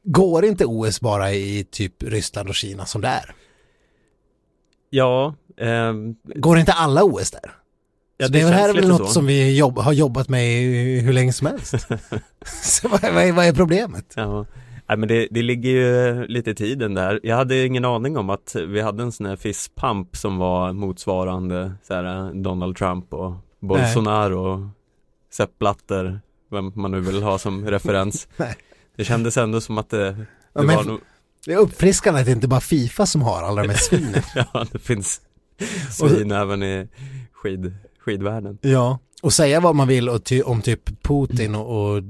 Går 0.03 0.44
inte 0.44 0.64
OS 0.64 1.01
bara 1.01 1.33
i 1.33 1.66
typ 1.70 2.03
Ryssland 2.03 2.49
och 2.49 2.55
Kina 2.55 2.87
som 2.87 3.01
det 3.01 3.09
är? 3.09 3.35
Ja, 4.90 5.35
ehm, 5.61 6.14
Går 6.23 6.59
inte 6.59 6.73
alla 6.73 7.05
OS 7.05 7.31
där? 7.31 7.57
ja 8.16 8.27
så 8.27 8.33
det, 8.33 8.38
här 8.38 8.68
är 8.68 8.75
väl 8.75 8.88
något 8.88 9.07
så. 9.07 9.12
som 9.12 9.27
vi 9.27 9.57
jobb, 9.57 9.79
har 9.79 9.92
jobbat 9.92 10.29
med 10.29 10.53
i 10.53 11.01
hur 11.01 11.12
länge 11.12 11.33
som 11.33 11.46
helst. 11.46 11.70
så 12.62 12.88
vad, 12.88 13.01
vad, 13.01 13.25
är, 13.25 13.33
vad 13.33 13.46
är 13.46 13.53
problemet? 13.53 14.12
Ja. 14.14 14.46
Nej, 14.90 14.98
men 14.98 15.09
det, 15.09 15.29
det 15.31 15.42
ligger 15.42 15.70
ju 15.70 16.26
lite 16.26 16.50
i 16.50 16.55
tiden 16.55 16.94
där. 16.94 17.20
Jag 17.22 17.37
hade 17.37 17.66
ingen 17.66 17.85
aning 17.85 18.16
om 18.16 18.31
att 18.31 18.57
vi 18.68 18.81
hade 18.81 19.03
en 19.03 19.12
sån 19.12 19.26
här 19.26 19.37
fistpump 19.37 20.16
som 20.16 20.38
var 20.38 20.72
motsvarande 20.72 21.72
så 21.83 21.94
här, 21.94 22.35
Donald 22.42 22.76
Trump 22.76 23.14
och 23.14 23.35
Bolsonaro 23.61 24.38
och 24.38 24.68
Sepp 25.33 25.59
Blatter, 25.59 26.20
vem 26.50 26.72
man 26.74 26.90
nu 26.90 27.00
vill 27.00 27.22
ha 27.22 27.38
som 27.38 27.66
referens. 27.70 28.29
Det 28.96 29.05
kändes 29.05 29.37
ändå 29.37 29.61
som 29.61 29.79
att 29.79 29.90
det, 29.90 30.12
det 30.12 30.26
Ja, 30.53 30.62
var 30.62 30.85
nog, 30.85 31.00
Det 31.46 31.53
är 31.53 31.59
uppfriskande 31.59 32.20
att 32.20 32.26
det 32.26 32.33
inte 32.33 32.48
bara 32.48 32.61
Fifa 32.61 33.07
som 33.07 33.22
har 33.22 33.42
alla 33.42 33.62
de 33.62 33.68
här 33.68 33.76
svinen. 33.76 34.22
ja 34.35 34.66
det 34.72 34.79
finns 34.79 35.20
svin 35.90 36.31
även 36.33 36.62
i 36.62 36.88
skid, 37.33 37.74
skidvärlden. 37.98 38.59
Ja, 38.61 38.98
och 39.22 39.33
säga 39.33 39.61
vad 39.61 39.74
man 39.74 39.88
vill 39.88 40.20
ty, 40.24 40.42
om 40.42 40.62
typ 40.62 41.03
Putin 41.03 41.55
och, 41.55 41.94
och 41.94 42.03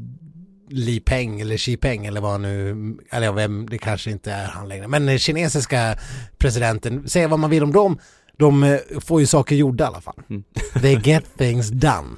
Li 0.71 1.01
Peng 1.01 1.41
eller 1.41 1.57
Xi 1.57 1.77
Peng 1.77 2.07
eller 2.07 2.21
vad 2.21 2.41
nu, 2.41 2.77
eller 3.11 3.33
vem, 3.33 3.69
det 3.69 3.79
kanske 3.79 4.11
inte 4.11 4.33
är 4.33 4.47
han 4.47 4.69
längre, 4.69 4.89
men 4.89 5.07
den 5.07 5.19
kinesiska 5.19 5.99
presidenten, 6.39 7.09
säga 7.09 7.29
vad 7.29 7.39
man 7.39 7.51
vill 7.51 7.63
om 7.63 7.73
dem, 7.73 7.99
de 8.37 8.63
eh, 8.63 8.79
får 9.01 9.21
ju 9.21 9.27
saker 9.27 9.57
gjorda 9.57 9.85
i 9.85 9.87
alla 9.87 10.01
fall. 10.01 10.23
Mm. 10.31 10.45
They 10.83 10.97
get 10.97 11.39
things 11.39 11.69
done. 11.71 12.17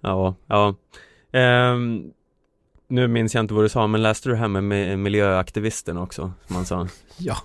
Ja, 0.00 0.34
ja. 0.46 0.74
Ehm, 1.32 2.10
nu 2.88 3.08
minns 3.08 3.34
jag 3.34 3.42
inte 3.42 3.54
vad 3.54 3.64
du 3.64 3.68
sa, 3.68 3.86
men 3.86 4.02
läste 4.02 4.28
du 4.28 4.32
det 4.32 4.40
här 4.40 4.48
med, 4.48 4.98
miljöaktivisterna 4.98 6.02
också? 6.02 6.32
Som 6.46 6.56
man 6.56 6.66
sa. 6.66 6.88
Ja, 7.16 7.36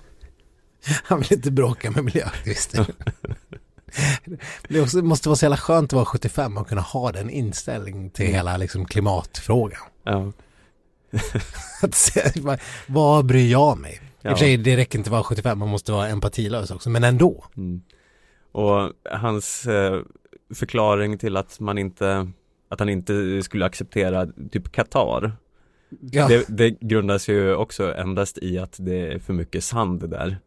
han 1.04 1.20
vill 1.20 1.32
inte 1.32 1.50
bråka 1.50 1.90
med 1.90 2.04
miljöaktivister. 2.04 2.86
Det 4.68 4.80
också, 4.80 5.02
måste 5.02 5.28
vara 5.28 5.36
så 5.36 5.44
jävla 5.44 5.56
skönt 5.56 5.92
att 5.92 5.96
vara 5.96 6.04
75 6.04 6.56
och 6.56 6.68
kunna 6.68 6.80
ha 6.80 7.12
den 7.12 7.30
inställningen 7.30 8.10
till 8.10 8.26
hela 8.26 8.56
liksom, 8.56 8.84
klimatfrågan. 8.84 9.80
Ja. 10.04 10.32
Att 11.82 11.94
se, 11.94 12.32
vad- 12.88 13.26
bryr 13.26 13.50
jag 13.52 13.78
mig? 13.78 13.92
I 13.92 14.00
Ja. 14.22 14.32
och 14.32 14.38
för 14.38 14.44
sig, 14.44 14.56
det 14.56 14.76
räcker 14.76 14.98
inte 14.98 15.08
att 15.08 15.12
vara 15.12 15.22
75, 15.22 15.58
man 15.58 15.68
måste 15.68 15.92
vara 15.92 16.08
empatilös 16.08 16.70
också, 16.70 16.90
men 16.90 17.04
ändå. 17.04 17.44
Mm. 17.56 17.80
Och 18.52 18.92
hans 19.10 19.66
eh, 19.66 20.00
förklaring 20.54 21.18
till 21.18 21.36
att 21.36 21.60
man 21.60 21.78
inte 21.78 22.30
att 22.68 22.78
han 22.80 22.88
inte 22.88 23.42
skulle 23.42 23.66
acceptera 23.66 24.26
typ 24.50 24.72
Qatar 24.72 25.32
Ja, 26.00 26.28
det, 26.28 26.44
det 26.48 26.70
grundas 26.70 27.28
ju 27.28 27.54
också 27.54 27.94
endast 27.94 28.38
i 28.38 28.58
att 28.58 28.76
det 28.78 29.12
är 29.12 29.18
för 29.18 29.32
mycket 29.32 29.64
sand 29.64 30.10
där 30.10 30.38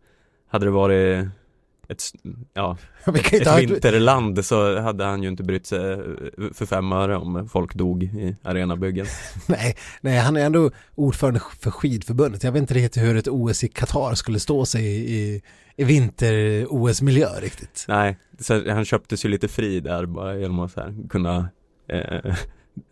Hade 0.49 0.65
det 0.65 0.71
varit 0.71 1.27
ett, 1.89 2.03
ja, 2.53 2.77
ett 3.31 3.59
vinterland 3.59 4.45
så 4.45 4.79
hade 4.79 5.03
han 5.03 5.23
ju 5.23 5.29
inte 5.29 5.43
brytt 5.43 5.65
sig 5.65 5.91
eh, 5.93 5.99
för 6.53 6.65
fem 6.65 6.91
öre 6.91 7.17
om 7.17 7.49
folk 7.49 7.73
dog 7.73 8.03
i 8.03 8.35
arenabyggen 8.43 9.05
Nej, 9.47 9.77
nej, 10.01 10.19
han 10.19 10.37
är 10.37 10.45
ändå 10.45 10.71
ordförande 10.95 11.41
för 11.59 11.71
skidförbundet. 11.71 12.43
Jag 12.43 12.51
vet 12.51 12.61
inte 12.61 12.73
riktigt 12.73 13.03
hur 13.03 13.17
ett 13.17 13.27
OS 13.27 13.63
i 13.63 13.67
Qatar 13.67 14.15
skulle 14.15 14.39
stå 14.39 14.65
sig 14.65 14.85
i, 14.85 15.41
i 15.75 15.83
vinter-OS-miljö 15.83 17.39
riktigt. 17.39 17.85
Nej, 17.87 18.17
så 18.39 18.71
han 18.71 18.85
köptes 18.85 19.25
ju 19.25 19.29
lite 19.29 19.47
fri 19.47 19.79
där 19.79 20.05
bara 20.05 20.35
genom 20.35 20.59
att 20.59 20.71
så 20.71 20.79
här, 20.79 21.07
kunna 21.09 21.49
eh, 21.89 22.35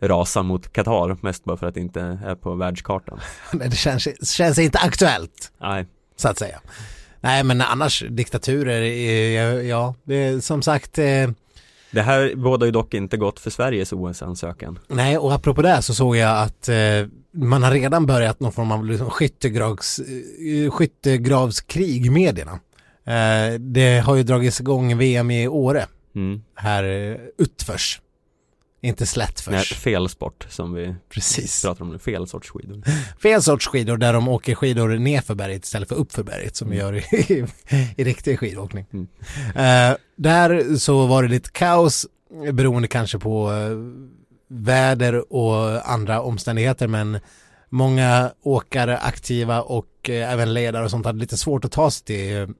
rasa 0.00 0.42
mot 0.42 0.72
Qatar 0.72 1.16
mest 1.20 1.44
bara 1.44 1.56
för 1.56 1.66
att 1.66 1.74
det 1.74 1.80
inte 1.80 2.00
är 2.24 2.34
på 2.34 2.54
världskartan 2.54 3.20
Nej, 3.52 3.68
Det 3.68 3.76
känns, 3.76 4.30
känns 4.30 4.58
inte 4.58 4.78
aktuellt, 4.78 5.52
Nej, 5.60 5.86
så 6.16 6.28
att 6.28 6.38
säga. 6.38 6.60
Nej, 7.20 7.44
men 7.44 7.60
annars 7.60 8.04
diktaturer, 8.10 8.82
är- 8.82 9.62
ja, 9.62 9.94
det 10.04 10.14
är 10.14 10.40
som 10.40 10.62
sagt, 10.62 10.98
eh, 10.98 11.30
det 11.90 12.02
här 12.02 12.34
bådar 12.34 12.66
ju 12.66 12.72
dock 12.72 12.94
inte 12.94 13.16
gott 13.16 13.40
för 13.40 13.50
Sveriges 13.50 13.92
OS-ansökan 13.92 14.78
nej, 14.88 15.18
och 15.18 15.32
apropå 15.34 15.62
det 15.62 15.82
så 15.82 15.94
såg 15.94 16.16
jag 16.16 16.42
att 16.42 16.68
eh, 16.68 16.76
man 17.32 17.62
har 17.62 17.70
redan 17.70 18.06
börjat 18.06 18.40
någon 18.40 18.52
form 18.52 18.72
av 18.72 18.86
liksom 18.86 19.10
skyttegravs, 19.10 19.98
eh, 19.98 20.70
skyttegravskrig 20.70 22.12
medierna. 22.12 22.52
Eh, 23.04 23.54
det 23.60 23.98
har 23.98 24.16
ju 24.16 24.22
dragits 24.22 24.60
igång 24.60 24.98
VM 24.98 25.30
i 25.30 25.48
Åre, 25.48 25.86
mm. 26.14 26.42
här 26.54 26.84
eh, 26.84 27.16
utförs. 27.38 28.00
Inte 28.80 29.02
Nej, 29.02 29.08
slättförs. 29.08 29.72
fel 29.74 30.08
sport 30.08 30.46
som 30.50 30.74
vi 30.74 30.94
Precis. 31.08 31.62
pratar 31.62 31.82
om 31.84 31.90
nu, 31.90 31.98
fel 31.98 32.26
sorts 32.26 32.50
skidor 32.50 32.82
Fel 33.22 33.42
sorts 33.42 33.66
skidor 33.66 33.96
där 33.96 34.12
de 34.12 34.28
åker 34.28 34.54
skidor 34.54 34.88
nerför 34.88 35.34
berget 35.34 35.64
istället 35.64 35.88
för 35.88 35.96
uppför 35.96 36.22
berget 36.22 36.56
som 36.56 36.70
vi 36.70 36.76
gör 36.76 36.94
i, 37.14 37.46
i 37.96 38.04
riktig 38.04 38.38
skidåkning. 38.38 38.86
Mm. 38.92 39.08
Eh, 39.54 39.96
där 40.16 40.76
så 40.76 41.06
var 41.06 41.22
det 41.22 41.28
lite 41.28 41.50
kaos 41.50 42.06
beroende 42.52 42.88
kanske 42.88 43.18
på 43.18 43.52
eh, 43.52 43.76
väder 44.48 45.32
och 45.32 45.90
andra 45.90 46.20
omständigheter 46.22 46.86
men 46.86 47.18
många 47.68 48.32
åkare 48.42 48.98
aktiva 48.98 49.62
och 49.62 50.10
eh, 50.10 50.32
även 50.32 50.54
ledare 50.54 50.84
och 50.84 50.90
sånt 50.90 51.06
hade 51.06 51.18
lite 51.18 51.36
svårt 51.36 51.64
att 51.64 51.72
ta 51.72 51.90
sig 51.90 52.04
till 52.04 52.54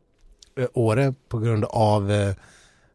Åre 0.75 1.15
på 1.29 1.39
grund 1.39 1.65
av 1.65 2.13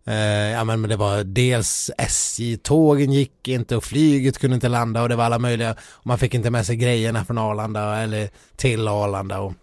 eh, 0.06 0.52
ja 0.52 0.64
men 0.64 0.82
det 0.82 0.96
var 0.96 1.24
dels 1.24 1.92
SJ, 1.98 2.58
tågen 2.58 3.14
gick 3.14 3.48
inte 3.48 3.76
och 3.76 3.84
flyget 3.84 4.38
kunde 4.38 4.56
inte 4.56 4.70
landa 4.70 5.02
och 5.02 5.10
det 5.10 5.16
var 5.16 5.26
alla 5.26 5.40
möjliga 5.40 5.72
och 5.72 6.08
man 6.08 6.18
fick 6.18 6.34
inte 6.34 6.50
med 6.50 6.66
sig 6.66 6.76
grejerna 6.76 7.26
från 7.26 7.38
Arlanda 7.38 7.98
eller 7.98 8.30
till 8.56 8.88
Arlanda 8.88 9.40
och 9.40 9.54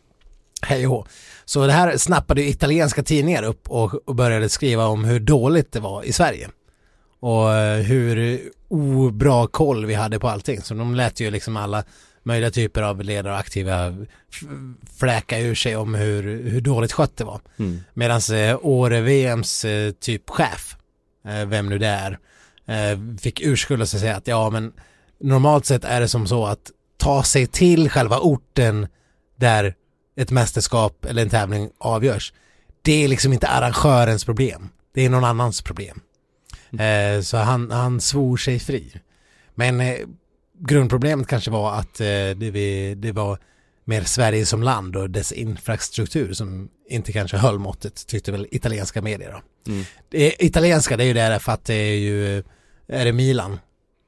hej 0.63 0.87
och 0.87 0.93
hå. 0.93 1.07
Så 1.45 1.67
det 1.67 1.73
här 1.73 1.97
snappade 1.97 2.43
ju 2.43 2.49
italienska 2.49 3.03
tidningar 3.03 3.43
upp 3.43 3.71
och, 3.71 4.15
började 4.15 4.49
skriva 4.49 4.87
om 4.87 5.05
hur 5.05 5.21
dåligt 5.21 5.73
det 5.73 5.81
var 5.81 6.03
i 6.03 6.13
Sverige. 6.13 6.49
Och 7.21 7.53
eh, 7.53 7.83
hur 7.83 8.41
obra 8.69 9.47
koll 9.47 9.87
vi 9.87 9.95
hade 9.95 10.19
på 10.19 10.29
allting. 10.29 10.61
Så 10.63 10.75
de 10.75 10.95
lät 10.95 11.21
ju 11.21 11.31
liksom 11.31 11.57
alla 11.57 11.85
möjliga 12.31 12.51
typer 12.51 12.83
av 12.83 13.03
ledare 13.03 13.33
och 13.33 13.39
aktiva 13.39 13.97
fläka 14.99 15.39
ur 15.39 15.55
sig 15.55 15.77
om 15.77 15.95
hur, 15.95 16.23
hur 16.51 16.61
dåligt 16.61 16.93
skött 16.93 17.17
det 17.17 17.25
var. 17.25 17.41
mm. 17.57 17.81
Medan 17.95 18.21
eh, 18.33 18.59
Åre-VMs 18.63 19.65
eh, 19.65 19.93
typ 19.93 20.31
chef, 20.31 20.77
eh, 21.25 21.47
vem 21.47 21.69
nu 21.69 21.79
det 21.79 21.87
är, 21.87 22.19
eh, 22.67 22.99
fick 23.21 23.41
urskulda 23.41 23.87
sig 23.87 24.01
säga 24.01 24.17
att 24.17 24.27
ja 24.27 24.51
men 24.51 24.73
normalt 25.21 25.67
sett 25.67 25.85
är 25.85 26.01
det 26.01 26.09
som 26.09 26.27
så 26.27 26.47
att 26.47 26.71
ta 26.97 27.23
sig 27.23 27.47
till 27.47 27.91
själva 27.91 28.19
orten 28.19 28.87
där 29.37 29.75
ett 30.17 30.31
mästerskap 30.31 31.05
eller 31.05 31.23
en 31.23 31.31
tävling 31.31 31.71
avgörs. 31.79 32.33
Det 32.83 33.05
är 33.05 33.09
liksom 33.09 33.33
inte 33.33 33.49
arrangörens 33.49 34.25
problem. 34.25 34.69
Det 34.95 35.05
är 35.05 35.11
någon 35.11 35.25
annans 35.25 35.63
problem. 35.63 36.01
Eh, 36.79 37.23
så 37.23 37.37
han, 37.37 37.71
han 37.71 38.01
svor 38.01 38.37
sig 38.37 38.59
fri. 38.59 39.01
Men 39.55 39.81
grundproblemet 40.61 41.29
kanske 41.29 41.51
var 41.51 41.75
att 41.75 42.01
eh, 42.01 42.07
det, 42.07 42.51
vi, 42.51 42.95
det 42.95 43.13
var 43.13 43.39
mer 43.85 44.03
Sverige 44.03 44.47
som 44.47 44.63
land 44.63 44.97
och 44.97 45.11
dess 45.11 45.33
infrastruktur 45.33 46.33
som 46.33 46.69
inte 46.89 47.13
kanske 47.13 47.37
höll 47.37 47.59
måttet, 47.59 48.07
tyckte 48.07 48.33
väl 48.33 48.47
italienska 48.51 49.03
medier 49.03 49.33
då. 49.33 49.73
Mm. 49.73 49.85
Det 50.09 50.45
italienska 50.45 50.97
det 50.97 51.05
är 51.05 51.07
ju 51.07 51.15
det 51.15 51.39
för 51.39 51.53
att 51.53 51.65
det 51.65 51.75
är 51.75 51.97
ju, 51.97 52.43
är 52.87 53.05
det 53.05 53.13
Milan, 53.13 53.59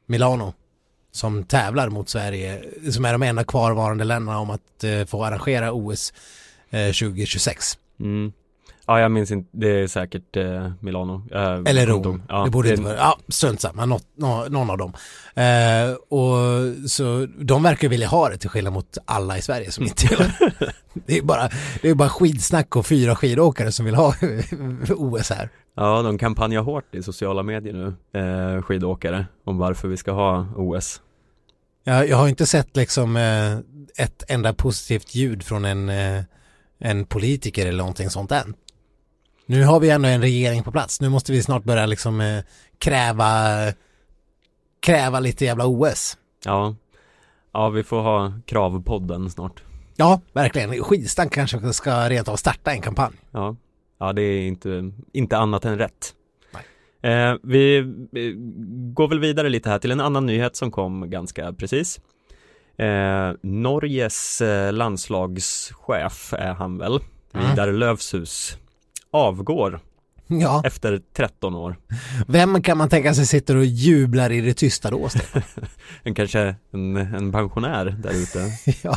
Milano, 0.06 0.54
som 1.12 1.44
tävlar 1.44 1.88
mot 1.88 2.08
Sverige, 2.08 2.62
som 2.90 3.04
är 3.04 3.12
de 3.12 3.22
enda 3.22 3.44
kvarvarande 3.44 4.04
länderna 4.04 4.38
om 4.38 4.50
att 4.50 4.84
eh, 4.84 5.04
få 5.04 5.24
arrangera 5.24 5.72
OS 5.72 6.12
eh, 6.70 6.86
2026. 6.86 7.78
Mm. 8.00 8.32
Ja, 8.87 9.01
jag 9.01 9.11
minns 9.11 9.31
inte, 9.31 9.49
det 9.53 9.68
är 9.68 9.87
säkert 9.87 10.37
eh, 10.37 10.73
Milano 10.81 11.23
eh, 11.33 11.40
Eller 11.66 11.87
Rom. 11.87 12.23
Ja, 12.29 12.45
det 12.45 12.51
borde 12.51 12.71
inte 12.71 12.83
vara, 12.83 12.97
ja 12.97 13.18
strunt 13.29 13.61
samma, 13.61 13.87
något, 13.87 14.07
nå- 14.16 14.47
någon 14.49 14.71
av 14.71 14.79
dem. 14.79 14.92
Eh, 15.35 15.95
och 16.09 16.37
så 16.90 17.27
de 17.38 17.62
verkar 17.62 17.88
vilja 17.88 18.09
ha 18.09 18.29
det 18.29 18.37
till 18.37 18.51
skillnad 18.51 18.73
mot 18.73 18.99
alla 19.05 19.38
i 19.38 19.42
Sverige 19.42 19.71
som 19.71 19.85
inte 19.85 20.07
vill. 20.07 20.51
det 21.07 21.18
är 21.18 21.23
bara, 21.23 21.49
det 21.83 21.88
är 21.90 21.95
bara 21.95 22.09
skidsnack 22.09 22.77
och 22.77 22.87
fyra 22.87 23.16
skidåkare 23.16 23.73
som 23.73 23.85
vill 23.87 23.95
ha 23.95 24.14
OS 24.97 25.31
här. 25.31 25.49
Ja, 25.75 26.03
de 26.03 26.18
kampanjar 26.18 26.62
hårt 26.62 26.95
i 26.95 27.03
sociala 27.03 27.42
medier 27.42 27.73
nu, 27.75 28.21
eh, 28.21 28.62
skidåkare, 28.62 29.27
om 29.45 29.59
varför 29.59 29.88
vi 29.88 29.97
ska 29.97 30.12
ha 30.12 30.47
OS 30.57 31.01
Jag, 31.85 32.09
jag 32.09 32.16
har 32.16 32.29
inte 32.29 32.47
sett 32.47 32.77
liksom 32.77 33.16
eh, 33.16 33.57
ett 34.05 34.23
enda 34.29 34.53
positivt 34.53 35.14
ljud 35.14 35.42
från 35.42 35.64
en, 35.64 35.88
eh, 35.88 36.23
en 36.79 37.05
politiker 37.05 37.66
eller 37.66 37.79
någonting 37.79 38.11
sånt 38.11 38.33
än. 38.33 38.55
Nu 39.46 39.64
har 39.64 39.81
vi 39.81 39.90
ändå 39.90 40.09
en 40.09 40.20
regering 40.20 40.62
på 40.62 40.72
plats. 40.72 41.00
Nu 41.00 41.09
måste 41.09 41.33
vi 41.33 41.42
snart 41.42 41.64
börja 41.64 41.87
liksom 41.87 42.20
eh, 42.20 42.44
kräva 42.78 43.48
kräva 44.81 45.20
lite 45.20 45.44
jävla 45.44 45.66
OS. 45.66 46.16
Ja, 46.44 46.76
ja 47.52 47.68
vi 47.68 47.83
får 47.83 48.02
ha 48.02 48.33
kravpodden 48.46 49.31
snart 49.31 49.62
Ja, 49.96 50.20
verkligen. 50.33 50.85
Skidsnack 50.85 51.33
kanske 51.33 51.72
ska 51.72 52.09
rent 52.09 52.28
av 52.28 52.37
starta 52.37 52.72
en 52.72 52.81
kampanj. 52.81 53.14
Ja, 53.31 53.57
ja 53.98 54.12
det 54.12 54.22
är 54.22 54.40
inte, 54.40 54.92
inte 55.12 55.38
annat 55.38 55.64
än 55.64 55.78
rätt 55.78 56.14
eh, 57.02 57.35
Vi 57.42 57.78
eh, 57.78 57.85
går 58.94 59.09
väl 59.09 59.20
vidare 59.20 59.48
lite 59.48 59.70
här 59.70 59.78
till 59.78 59.90
en 59.90 60.00
annan 60.00 60.26
nyhet 60.26 60.57
som 60.57 60.70
kom 60.70 61.11
ganska 61.11 61.52
precis 61.52 62.00
eh, 62.76 63.33
Norges 63.42 64.40
eh, 64.40 64.72
landslagschef 64.72 66.33
är 66.33 66.55
han 66.55 66.78
väl, 66.78 67.00
Mm. 67.35 67.50
Vidar 67.50 67.72
Lövshus 67.72 68.59
avgår 69.12 69.81
Ja, 70.27 70.62
efter 70.64 71.01
13 71.12 71.55
år 71.55 71.77
vem 72.29 72.62
kan 72.62 72.79
man 72.79 72.88
tänka 72.88 73.14
sig 73.14 73.27
sitter 73.27 73.57
och 73.57 73.64
jublar 73.64 74.33
i 74.33 74.40
det 74.40 74.55
tysta 74.55 74.90
då? 74.90 75.09
En, 76.03 76.14
Kanske 76.14 76.55
en, 76.70 76.96
en 76.96 77.33
pensionär 77.33 77.85
där 77.85 78.11
ute 78.11 78.38
ja. 78.83 78.96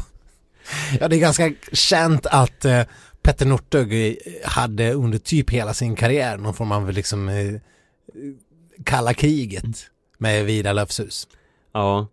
ja, 0.99 1.07
det 1.07 1.15
är 1.15 1.19
ganska 1.19 1.53
känt 1.71 2.25
att 2.25 2.65
eh, 2.65 2.81
Petter 3.21 3.45
Northug 3.45 3.93
eh, 3.93 4.15
hade 4.43 4.93
under 4.93 5.17
typ 5.17 5.49
hela 5.49 5.73
sin 5.73 5.95
karriär 5.95 6.37
någon 6.37 6.53
form 6.53 6.71
av 6.71 6.91
liksom 6.91 7.29
eh, 7.29 7.53
kalla 8.83 9.13
kriget 9.13 9.91
med 10.17 10.45
Vidar 10.45 10.73
Löfshus. 10.73 11.27
Ja, 11.73 12.07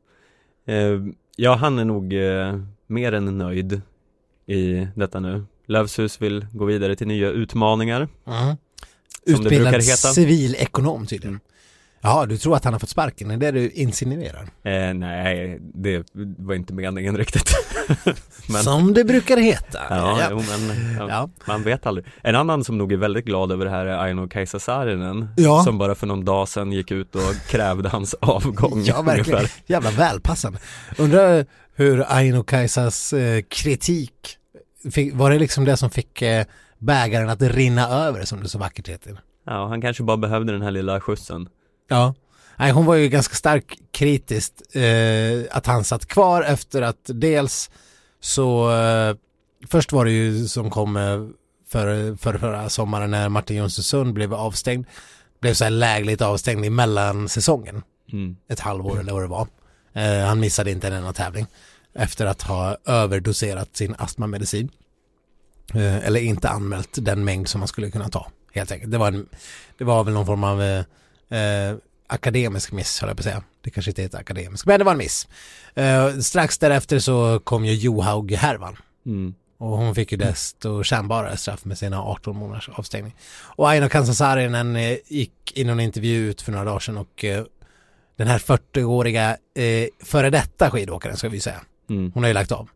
eh, 0.66 1.00
ja 1.36 1.54
han 1.54 1.78
är 1.78 1.84
nog 1.84 2.12
eh, 2.14 2.58
mer 2.86 3.12
än 3.12 3.38
nöjd 3.38 3.80
i 4.46 4.88
detta 4.94 5.20
nu 5.20 5.44
Lövshus 5.66 6.22
vill 6.22 6.46
gå 6.52 6.64
vidare 6.64 6.96
till 6.96 7.06
nya 7.06 7.28
utmaningar 7.28 8.08
Mm. 8.26 8.56
Som 9.26 9.44
det 9.44 9.48
brukar 9.50 9.56
Utbildad 9.56 9.74
heta. 9.82 9.96
civilekonom 9.96 11.06
tydligen. 11.06 11.40
Ja, 12.04 12.26
du 12.26 12.38
tror 12.38 12.56
att 12.56 12.64
han 12.64 12.72
har 12.72 12.80
fått 12.80 12.88
sparken, 12.88 13.30
är 13.30 13.36
det 13.36 13.50
du 13.50 13.70
insinuerar? 13.70 14.42
eh, 14.62 14.94
Nej, 14.94 15.58
det 15.74 16.04
var 16.38 16.54
inte 16.54 16.72
meningen 16.74 17.16
riktigt 17.16 17.54
Men- 18.48 18.62
Som 18.62 18.94
det 18.94 19.04
brukar 19.04 19.36
heta. 19.36 19.78
Ja, 19.90 20.26
Jo, 20.30 20.36
men 20.48 20.96
ja, 20.98 21.08
Ja. 21.08 21.28
man 21.46 21.62
vet 21.62 21.86
aldrig 21.86 22.06
En 22.22 22.36
annan 22.36 22.64
som 22.64 22.78
nog 22.78 22.92
är 22.92 22.96
väldigt 22.96 23.24
glad 23.24 23.52
över 23.52 23.64
det 23.64 23.70
här 23.70 23.86
är 23.86 23.98
Aino 23.98 24.28
Kaisa 24.28 24.58
Saarinen 24.58 25.28
Ja. 25.36 25.62
Som 25.64 25.78
bara 25.78 25.94
för 25.94 26.06
någon 26.06 26.24
dag 26.24 26.48
sedan 26.48 26.72
gick 26.72 26.90
ut 26.90 27.14
och 27.14 27.34
krävde 27.48 27.88
hans 27.88 28.14
avgång 28.14 28.82
Ja, 28.84 29.02
verkligen. 29.02 29.38
ungefär. 29.38 29.62
Jävla 29.66 29.90
välpassande. 29.90 30.58
Undrar 30.98 31.46
hur 31.74 32.04
Aino 32.08 32.42
Kaisas 32.42 33.12
eh, 33.12 33.42
kritik, 33.48 34.12
fick, 34.90 35.14
var 35.14 35.30
det 35.30 35.38
liksom 35.38 35.64
det 35.64 35.76
som 35.76 35.90
fick 35.90 36.22
eh, 36.22 36.44
bägaren 36.78 37.28
att 37.28 37.42
rinna 37.42 37.88
över 37.88 38.24
som 38.24 38.42
det 38.42 38.48
så 38.48 38.58
vackert 38.58 38.88
heter? 38.88 39.20
Ja, 39.46 39.68
han 39.68 39.80
kanske 39.80 40.02
bara 40.02 40.16
behövde 40.16 40.52
den 40.52 40.62
här 40.62 40.70
lilla 40.70 41.00
skjutsen. 41.00 41.48
Ja. 41.88 42.14
Nej, 42.56 42.72
hon 42.72 42.86
var 42.86 42.94
ju 42.94 43.08
ganska 43.08 43.34
starkt 43.34 43.78
kritiskt 43.92 44.62
eh, 44.72 45.56
att 45.56 45.66
han 45.66 45.84
satt 45.84 46.06
kvar 46.06 46.42
efter 46.42 46.82
att 46.82 47.00
dels 47.04 47.70
så 48.20 48.72
eh, 48.72 49.16
först 49.68 49.92
var 49.92 50.04
det 50.04 50.10
ju 50.10 50.48
som 50.48 50.70
kom 50.70 50.96
eh, 50.96 51.02
för, 51.68 52.16
för 52.16 52.38
förra 52.38 52.68
sommaren 52.68 53.10
när 53.10 53.28
Martin 53.28 53.56
Jonsson 53.56 54.14
blev 54.14 54.34
avstängd. 54.34 54.86
Blev 55.40 55.54
så 55.54 55.64
här 55.64 55.70
lägligt 55.70 56.22
avstängd 56.22 56.64
i 56.64 56.70
mellansäsongen. 56.70 57.82
Mm. 58.12 58.36
Ett 58.48 58.60
halvår 58.60 59.00
eller 59.00 59.12
vad 59.12 59.22
det 59.22 59.28
var. 59.28 59.46
Eh, 59.92 60.26
han 60.26 60.40
missade 60.40 60.70
inte 60.70 60.86
en 60.86 60.92
enda 60.92 61.12
tävling. 61.12 61.46
Efter 61.94 62.26
att 62.26 62.42
ha 62.42 62.76
överdoserat 62.84 63.76
sin 63.76 63.94
astmamedicin. 63.98 64.70
Eh, 65.74 65.96
eller 65.96 66.20
inte 66.20 66.48
anmält 66.48 66.90
den 66.92 67.24
mängd 67.24 67.48
som 67.48 67.58
man 67.58 67.68
skulle 67.68 67.90
kunna 67.90 68.08
ta. 68.08 68.30
Helt 68.52 68.72
enkelt. 68.72 68.92
Det 68.92 68.98
var, 68.98 69.08
en, 69.08 69.28
det 69.78 69.84
var 69.84 70.04
väl 70.04 70.14
någon 70.14 70.26
form 70.26 70.44
av 70.44 70.62
eh, 70.62 70.84
eh, 71.38 71.76
akademisk 72.06 72.72
miss, 72.72 73.00
höll 73.00 73.08
jag 73.08 73.16
på 73.16 73.20
att 73.20 73.24
säga. 73.24 73.42
Det 73.60 73.70
kanske 73.70 73.90
inte 73.90 74.02
är 74.02 74.06
ett 74.06 74.14
akademiskt, 74.14 74.66
men 74.66 74.78
det 74.78 74.84
var 74.84 74.92
en 74.92 74.98
miss. 74.98 75.28
Eh, 75.74 76.18
strax 76.18 76.58
därefter 76.58 76.98
så 76.98 77.40
kom 77.44 77.64
ju 77.64 77.74
Johaug-härvan. 77.74 78.76
Mm. 79.06 79.34
Och 79.58 79.68
hon 79.68 79.94
fick 79.94 80.12
ju 80.12 80.18
desto 80.18 80.82
kännbarare 80.82 81.36
straff 81.36 81.64
med 81.64 81.78
sina 81.78 82.02
18 82.02 82.36
månaders 82.36 82.68
avstängning. 82.68 83.16
Och 83.40 83.70
Aino 83.70 83.88
Kansasaarinen 83.88 84.76
eh, 84.76 84.96
gick 85.06 85.52
i 85.54 85.64
någon 85.64 85.80
intervju 85.80 86.30
ut 86.30 86.42
för 86.42 86.52
några 86.52 86.64
dagar 86.64 86.78
sedan 86.78 86.96
och 86.96 87.24
den 88.16 88.26
här 88.26 88.38
40-åriga 88.38 89.36
eh, 89.54 89.86
före 90.04 90.30
detta 90.30 90.70
skidåkaren 90.70 91.16
ska 91.16 91.28
vi 91.28 91.40
säga. 91.40 91.60
Mm. 91.92 92.12
Hon 92.14 92.22
har 92.22 92.28
ju 92.28 92.34
lagt 92.34 92.52
av. 92.52 92.68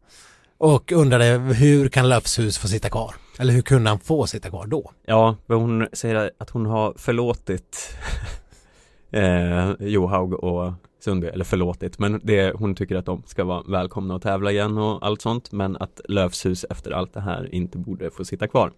Och 0.58 0.92
undrade 0.92 1.24
hur 1.38 1.88
kan 1.88 2.08
Löfshus 2.08 2.58
få 2.58 2.68
sitta 2.68 2.88
kvar? 2.88 3.14
Eller 3.38 3.52
hur 3.52 3.62
kunde 3.62 3.90
han 3.90 3.98
få 3.98 4.26
sitta 4.26 4.48
kvar 4.48 4.66
då? 4.66 4.92
Ja, 5.06 5.36
men 5.46 5.58
hon 5.58 5.88
säger 5.92 6.30
att 6.38 6.50
hon 6.50 6.66
har 6.66 6.94
förlåtit 6.96 7.96
eh, 9.10 9.72
Johaug 9.80 10.32
och 10.34 10.72
Sundby, 11.04 11.26
eller 11.26 11.44
förlåtit, 11.44 11.98
men 11.98 12.20
det, 12.24 12.52
hon 12.56 12.74
tycker 12.74 12.96
att 12.96 13.06
de 13.06 13.22
ska 13.26 13.44
vara 13.44 13.62
välkomna 13.62 14.16
att 14.16 14.22
tävla 14.22 14.50
igen 14.50 14.78
och 14.78 15.06
allt 15.06 15.22
sånt, 15.22 15.52
men 15.52 15.76
att 15.76 16.00
Löfshus 16.08 16.64
efter 16.70 16.90
allt 16.90 17.14
det 17.14 17.20
här 17.20 17.54
inte 17.54 17.78
borde 17.78 18.10
få 18.10 18.24
sitta 18.24 18.48
kvar. 18.48 18.72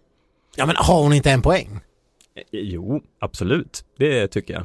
Ja 0.55 0.65
men 0.65 0.75
har 0.75 1.03
hon 1.03 1.13
inte 1.13 1.31
en 1.31 1.41
poäng? 1.41 1.79
Eh, 2.35 2.43
Jo, 2.51 3.01
absolut, 3.19 3.85
det 3.97 4.27
tycker 4.27 4.53
jag. 4.53 4.63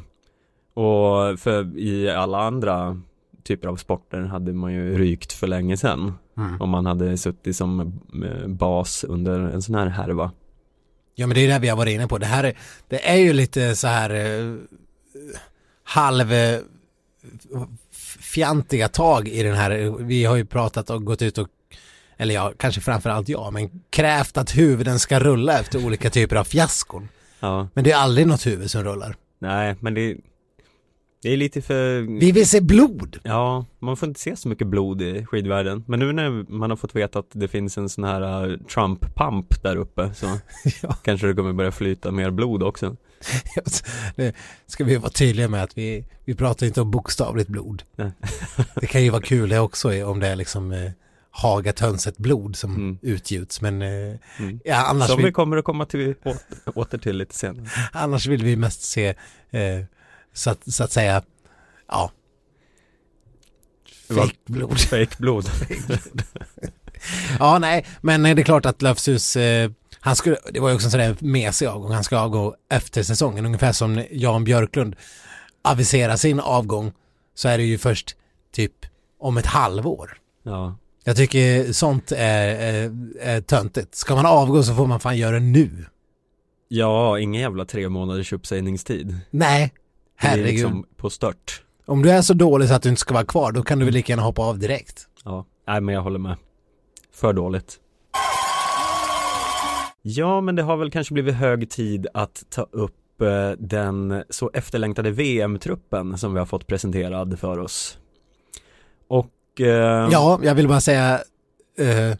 Och 0.85 1.39
för 1.39 1.77
i 1.79 2.09
alla 2.09 2.37
andra 2.37 3.01
typer 3.45 3.67
av 3.67 3.75
sporter 3.75 4.21
hade 4.21 4.53
man 4.53 4.73
ju 4.73 4.97
rykt 4.97 5.33
för 5.33 5.47
länge 5.47 5.77
sedan 5.77 6.13
Mm. 6.37 6.61
om 6.61 6.69
man 6.69 6.85
hade 6.85 7.17
suttit 7.17 7.55
som 7.55 7.79
eh, 8.25 8.47
bas 8.47 9.03
under 9.03 9.39
en 9.39 9.61
sån 9.61 9.75
här 9.75 9.87
härva. 9.87 10.31
Ja 11.15 11.27
men 11.27 11.35
det 11.35 11.41
är 11.41 11.47
det 11.47 11.59
vi 11.59 11.67
har 11.67 11.77
varit 11.77 11.93
inne 11.95 12.07
på. 12.07 12.17
Det 12.17 12.25
här 12.25 12.43
är, 12.43 12.53
det 12.89 13.09
är 13.09 13.15
ju 13.15 13.33
lite 13.33 13.75
så 13.75 13.87
här 13.87 14.09
eh, 14.09 14.55
halv 15.83 16.33
eh, 16.33 16.59
fjantiga 18.19 18.87
tag 18.87 19.27
i 19.27 19.43
den 19.43 19.55
här. 19.55 19.95
Vi 20.03 20.25
har 20.25 20.35
ju 20.35 20.45
pratat 20.45 20.89
och 20.89 21.05
gått 21.05 21.21
ut 21.21 21.37
och 21.37 21.47
eller 22.17 22.35
ja, 22.35 22.53
kanske 22.57 22.81
framförallt 22.81 23.29
jag, 23.29 23.53
men 23.53 23.69
krävt 23.89 24.37
att 24.37 24.57
huvuden 24.57 24.99
ska 24.99 25.19
rulla 25.19 25.59
efter 25.59 25.85
olika 25.85 26.09
typer 26.09 26.35
av 26.35 26.43
fiaskon. 26.43 27.09
Ja, 27.39 27.67
Men 27.73 27.83
det 27.83 27.91
är 27.91 27.97
aldrig 27.97 28.27
något 28.27 28.45
huvud 28.45 28.71
som 28.71 28.83
rullar. 28.83 29.15
nej, 29.39 29.75
men 29.79 29.93
det, 29.93 30.17
det 31.25 31.33
är 31.33 31.37
lite 31.37 31.61
för 31.61 32.01
Vi 32.19 32.31
vill 32.31 32.47
se 32.49 32.61
blod! 32.61 33.19
Ja, 33.23 33.65
man 33.79 33.97
får 33.97 34.07
inte 34.09 34.19
se 34.19 34.35
så 34.35 34.47
mycket 34.47 34.67
blod 34.67 35.01
i 35.01 35.25
skidvärlden 35.25 35.83
Men 35.87 35.99
nu 35.99 36.13
när 36.13 36.51
man 36.51 36.69
har 36.69 36.77
fått 36.77 36.95
veta 36.95 37.19
att 37.19 37.29
det 37.31 37.47
finns 37.47 37.77
en 37.77 37.89
sån 37.89 38.03
här 38.03 38.45
uh, 38.47 38.57
Trump-pump 38.57 39.61
där 39.63 39.75
uppe 39.75 40.13
så 40.13 40.25
Ja. 40.81 40.93
kanske 41.03 41.27
det 41.27 41.33
kommer 41.33 41.53
börja 41.53 41.71
flyta 41.71 42.11
mer 42.11 42.31
blod 42.31 42.63
också 42.63 42.95
Det 44.15 44.35
ska 44.67 44.83
vi 44.83 44.95
vara 44.95 45.09
tydliga 45.11 45.47
med 45.47 45.63
att 45.63 45.77
vi, 45.77 46.05
vi 46.25 46.35
pratar 46.35 46.65
inte 46.65 46.81
om 46.81 46.91
bokstavligt 46.91 47.49
blod. 47.49 47.83
Nej. 47.95 48.11
Det 48.75 48.87
kan 48.87 49.03
ju 49.03 49.09
vara 49.09 49.21
kul 49.21 49.49
det 49.49 49.59
också 49.59 50.05
om 50.05 50.19
det 50.19 50.27
är 50.27 50.35
liksom 50.35 50.71
eh, 50.71 50.91
Hagatönset 51.31 52.17
blod 52.17 52.55
som 52.55 52.75
Mm. 52.75 52.97
utgjuts 53.01 53.61
men 53.61 53.81
eh, 53.81 54.15
mm. 54.39 54.59
ja, 54.65 54.85
annars, 54.89 55.07
Som 55.07 55.17
vill, 55.17 55.25
vi 55.25 55.31
kommer 55.31 55.57
att 55.57 55.65
komma 55.65 55.85
till 55.85 56.13
å- 56.23 56.71
åter 56.75 56.97
till 56.97 57.17
lite 57.17 57.35
senare 57.35 57.65
annars 57.91 58.27
vill 58.27 58.43
vi 58.43 58.55
mest 58.55 58.81
se 58.81 59.07
eh, 59.51 59.79
så, 60.35 60.49
att, 60.49 60.73
så 60.73 60.83
att 60.83 60.91
säga 60.91 61.21
ja 61.87 62.11
Vad- 64.07 64.17
fake 64.27 64.37
blod. 64.45 64.79
Fake 64.89 65.15
blod 65.17 65.45
Ja 67.39 67.59
nej 67.59 67.85
men 68.01 68.23
det 68.23 68.29
är 68.29 68.43
klart 68.43 68.65
att 68.65 68.81
Löfshus 68.81 69.35
eh, 69.35 69.71
han 69.99 70.15
skulle, 70.15 70.37
det 70.53 70.59
var 70.59 70.69
ju 70.69 70.75
också 70.75 70.87
en 70.87 70.91
sån 70.91 70.99
där 70.99 71.15
mesig 71.19 71.65
avgång, 71.65 71.91
han 71.91 72.03
ska 72.03 72.17
avgå 72.19 72.55
efter 72.71 73.03
säsongen 73.03 73.45
ungefär 73.45 73.71
som 73.71 74.03
Jan 74.11 74.43
Björklund 74.43 74.95
aviserar 75.61 76.15
sin 76.15 76.39
avgång 76.39 76.91
så 77.35 77.47
är 77.49 77.57
det 77.57 77.63
ju 77.63 77.77
först 77.77 78.15
typ 78.51 78.71
om 79.19 79.37
ett 79.37 79.45
halvår. 79.45 80.17
Ja, 80.43 80.77
Jag 81.03 81.15
tycker 81.15 81.73
sånt 81.73 82.11
är, 82.11 82.47
är, 82.47 82.91
är 83.19 83.41
töntigt. 83.41 83.95
Ska 83.95 84.15
man 84.15 84.25
avgå 84.25 84.63
så 84.63 84.75
får 84.75 84.87
man 84.87 84.99
fan 84.99 85.17
göra 85.17 85.31
det 85.39 85.45
nu. 85.45 85.85
ja 86.67 87.19
ingen 87.19 87.41
jävla 87.41 87.65
tre 87.65 87.89
månaders 87.89 88.33
uppsägningstid 88.33 89.19
Nej, 89.29 89.73
Det 90.21 90.27
är 90.27 90.29
herregud. 90.31 90.47
liksom 90.53 90.85
på 90.97 91.09
stört 91.09 91.63
Om 91.85 92.01
du 92.01 92.11
är 92.11 92.21
så 92.21 92.33
dålig 92.33 92.67
så 92.67 92.73
att 92.73 92.81
du 92.83 92.89
inte 92.89 92.99
ska 93.01 93.13
vara 93.13 93.25
kvar, 93.25 93.51
då 93.51 93.63
kan 93.63 93.79
du 93.79 93.85
väl 93.85 93.93
lika 93.93 94.11
gärna 94.13 94.23
hoppa 94.23 94.41
av 94.41 94.59
direkt. 94.59 95.07
Ja, 95.23 95.45
nej 95.67 95.81
men 95.81 95.95
jag 95.95 96.01
håller 96.01 96.19
med 96.19 96.35
För 97.13 97.33
dåligt 97.33 97.79
Ja, 100.01 100.41
men 100.41 100.55
det 100.55 100.63
har 100.63 100.77
väl 100.77 100.91
kanske 100.91 101.13
blivit 101.13 101.35
hög 101.35 101.69
tid 101.69 102.07
att 102.13 102.43
ta 102.49 102.61
upp 102.71 103.21
eh, 103.21 103.51
den 103.59 104.23
så 104.29 104.51
efterlängtade 104.53 105.11
VM-truppen 105.11 106.17
som 106.17 106.33
vi 106.33 106.39
har 106.39 106.45
fått 106.45 106.67
presenterad 106.67 107.39
för 107.39 107.59
oss. 107.59 107.97
Och 109.07 109.61
eh, 109.61 110.07
Ja, 110.11 110.39
jag 110.43 110.55
vill 110.55 110.67
bara 110.67 110.81
säga 110.81 111.19
eh, 111.77 112.17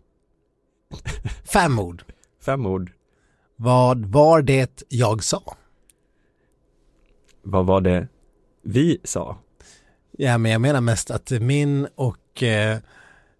fem 1.54 1.80
ord. 1.80 2.04
fem 2.46 2.66
ord. 2.66 2.92
Vad 3.56 4.06
var 4.06 4.42
det 4.42 4.84
jag 4.90 5.24
sa? 5.24 5.56
Vad 7.46 7.66
var 7.66 7.82
det 7.82 8.08
vi 8.64 8.98
sa? 9.04 9.38
Ja, 10.18 10.38
men 10.38 10.52
jag 10.52 10.62
menar 10.62 10.82
mest 10.82 11.12
att 11.12 11.32
min 11.32 11.88
och 11.96 12.44
eh, 12.44 12.78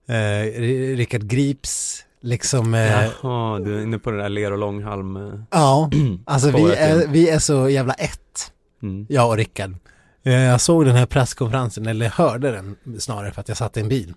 eh, 0.08 0.52
Rickard 0.96 1.24
Grips 1.24 2.06
liksom 2.22 2.74
eh, 2.74 2.82
Jaha, 3.22 3.60
du 3.60 3.78
är 3.78 3.84
inne 3.84 4.00
på 4.00 4.12
det 4.12 4.18
där 4.18 4.30
Ler 4.30 4.52
och 4.52 4.58
Långhalm. 4.58 5.16
eh, 5.18 5.40
Ja, 5.52 5.90
alltså 6.26 6.52
vi 6.52 6.64
är, 6.74 7.08
vi 7.08 7.30
är 7.30 7.40
så 7.40 7.70
jävla 7.70 7.94
ett, 7.94 8.52
Mm. 8.84 9.06
jag 9.10 9.30
och 9.30 9.38
Rickard. 9.38 9.76
Eh, 10.24 10.34
Jag 10.34 10.62
såg 10.62 10.86
den 10.86 10.96
här 10.96 11.06
presskonferensen, 11.06 11.86
eller 11.88 12.10
hörde 12.10 12.52
den 12.52 12.78
snarare 13.00 13.32
för 13.32 13.42
att 13.42 13.48
jag 13.48 13.58
satt 13.58 13.78
i 13.78 13.80
en 13.80 13.90
bil. 13.90 14.14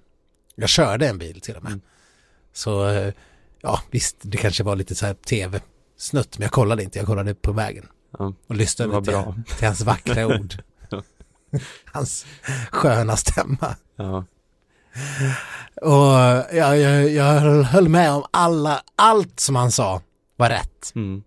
Jag 0.55 0.69
körde 0.69 1.09
en 1.09 1.19
bil 1.19 1.41
till 1.41 1.57
och 1.57 1.63
med. 1.63 1.73
Mm. 1.73 1.81
Så, 2.53 2.71
ja 3.63 3.81
visst, 3.91 4.17
det 4.23 4.37
kanske 4.37 4.65
var 4.65 4.77
lite 4.77 4.95
så 4.95 5.07
här 5.07 5.15
tv-snutt, 5.15 6.39
men 6.39 6.43
jag 6.45 6.53
kollade 6.53 6.83
inte, 6.83 6.99
jag 6.99 7.07
kollade 7.07 7.35
på 7.35 7.53
vägen. 7.53 7.87
Ja, 8.19 8.33
Och 8.47 8.55
lyssnade 8.57 8.93
till, 9.05 9.13
bra. 9.13 9.35
till 9.59 9.67
hans 9.67 9.81
vackra 9.81 10.27
ord. 10.41 10.55
Ja. 10.91 11.03
Hans 11.85 12.27
sköna 12.71 13.17
stämma. 13.17 13.77
Ja, 13.97 14.25
Och 15.83 16.55
jag, 16.57 16.79
jag, 16.79 17.11
jag 17.11 17.41
höll 17.65 17.89
med 17.89 18.13
om 18.13 18.25
alla, 18.31 18.83
allt 18.97 19.41
som 19.41 19.57
han 19.57 19.73
sa 19.73 20.03
var 20.37 20.49
rätt. 20.49 20.93
mm. 20.95 21.23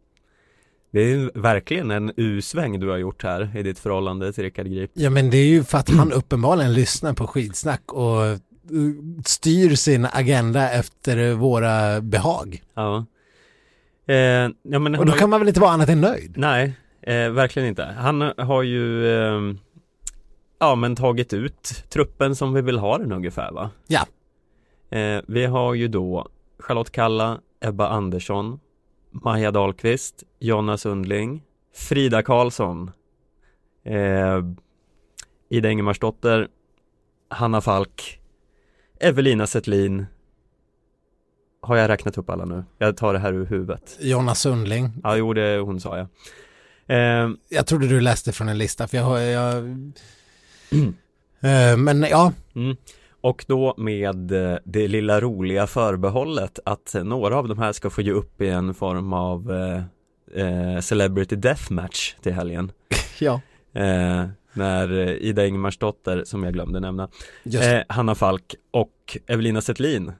Det 0.94 1.00
är 1.02 1.39
verkligen 1.39 1.91
en 1.91 2.12
U-sväng 2.17 2.80
du 2.80 2.89
har 2.89 2.98
gjort 2.98 3.24
här 3.24 3.58
i 3.58 3.63
ditt 3.63 3.80
förhållande 3.80 4.34
till 4.34 4.44
Rickard 4.44 4.65
Grip. 4.67 4.91
Ja 4.94 5.10
men 5.10 5.30
det 5.30 5.38
är 5.38 5.46
ju 5.48 5.63
för 5.63 5.78
att 5.78 5.89
han 5.89 6.12
uppenbarligen 6.12 6.74
lyssnar 6.74 7.13
på 7.13 7.28
skitsnack 7.28 7.94
och 7.94 8.22
uh, 8.72 8.94
styr 9.26 9.76
sin 9.76 10.08
agenda 10.12 10.72
efter 10.72 11.34
våra 11.34 12.02
behag. 12.02 12.63
Ja. 12.74 13.06
Eh, 14.08 14.16
ja 14.16 14.80
men 14.80 14.96
Och 14.96 15.06
då 15.06 15.14
ju- 15.14 15.18
kan 15.20 15.30
man 15.30 15.40
väl 15.40 15.48
inte 15.48 15.60
vara 15.60 15.72
annat 15.72 15.90
än 15.90 16.02
nöjd? 16.02 16.34
Nej, 16.38 16.74
eh, 17.02 17.30
verkligen 17.30 17.68
inte. 17.70 17.84
Han 17.86 18.22
har 18.38 18.64
ju 18.64 19.08
eh, 19.08 19.42
Ja 20.60 20.76
men 20.76 20.96
tagit 20.96 21.34
ut 21.34 21.84
truppen 21.90 22.36
som 22.36 22.54
vi 22.54 22.62
vill 22.62 22.78
ha 22.80 22.98
den 22.98 23.12
ungefär 23.12 23.52
va? 23.52 23.70
Ja. 23.88 24.06
Eh, 24.98 25.22
vi 25.28 25.46
har 25.46 25.74
ju 25.74 25.88
då 25.88 26.28
Charlotte 26.60 26.92
Kalla, 26.92 27.40
Ebba 27.62 27.88
Andersson, 27.88 28.60
Maja 29.12 29.52
Dahlqvist, 29.52 30.24
Jonna 30.40 30.78
Sundling, 30.78 31.44
Frida 31.76 32.24
Karlsson, 32.24 32.92
eh, 33.86 34.42
Ida 35.50 35.70
Ingemarsdotter, 35.72 36.48
Hanna 37.30 37.62
Falk, 37.62 38.20
Evelina 39.00 39.48
Settlin. 39.48 40.06
Har 41.62 41.76
jag 41.78 41.89
räknat 41.89 42.17
upp 42.17 42.30
alla 42.30 42.45
nu? 42.45 42.63
Jag 42.78 42.97
tar 42.97 43.13
det 43.13 43.19
här 43.19 43.34
ur 43.34 43.45
huvudet. 43.45 43.97
Jonna 44.02 44.36
Sundling. 44.36 44.89
Ja, 45.04 45.15
jo 45.17 45.34
det 45.34 45.58
hon 45.60 45.80
sa 45.80 45.97
jag. 45.97 46.08
Eh, 46.88 47.30
Jag 47.50 47.67
trodde 47.67 47.88
du 47.88 48.02
läste 48.02 48.32
från 48.32 48.50
en 48.50 48.58
lista 48.58 48.88
för 48.88 48.97
jag 48.97 49.04
har, 49.04 49.19
jag... 49.19 49.63
Eh, 51.43 51.78
Men 51.78 52.02
ja, 52.02 52.34
Mm. 52.56 52.76
Och 53.21 53.45
då 53.47 53.74
med 53.78 54.32
eh, 54.32 54.58
det 54.63 54.88
lilla 54.88 55.21
roliga 55.21 55.67
förbehållet 55.67 56.60
att 56.65 56.95
några 57.04 57.38
av 57.38 57.47
de 57.47 57.60
här 57.60 57.71
ska 57.71 57.89
få 57.89 58.02
ge 58.02 58.12
upp 58.12 58.41
i 58.41 58.47
en 58.50 58.74
form 58.74 59.13
av 59.13 59.52
eh, 59.52 59.84
eh, 60.45 60.80
Celebrity 60.80 61.36
Deathmatch 61.36 62.13
till 62.21 62.34
helgen. 62.34 62.71
Ja, 63.19 63.41
Eh, 63.74 64.26
när 64.54 65.10
Ida 65.10 65.45
Ingemarsdotter, 65.45 66.24
som 66.26 66.43
jag 66.43 66.54
glömde 66.54 66.80
nämna, 66.80 67.10
eh, 67.54 67.82
Hanna 67.89 68.15
Falk 68.15 68.56
och 68.71 69.17
Evelina 69.28 69.62
Settlin 69.62 70.12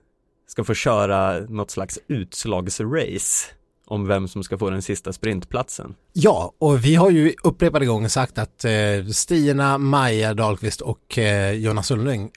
ska 0.52 0.64
få 0.64 0.74
köra 0.74 1.40
något 1.40 1.72
slags 1.72 2.00
utslagsrace 2.08 3.48
om 3.86 4.08
vem 4.08 4.28
som 4.28 4.44
ska 4.44 4.58
få 4.58 4.70
den 4.70 4.82
sista 4.82 5.14
sprintplatsen. 5.14 5.96
Ja, 6.14 6.54
och 6.58 6.86
vi 6.86 6.96
har 6.96 7.10
ju 7.10 7.34
upprepade 7.44 7.86
gånger 7.86 8.10
sagt 8.10 8.38
att 8.38 8.66
eh, 8.66 9.06
Stina, 9.12 9.78
Maja 9.78 10.34
Dahlqvist 10.34 10.82
och 10.82 11.18
eh, 11.18 11.52
Jonas 11.52 11.92
Ullring 11.92 12.32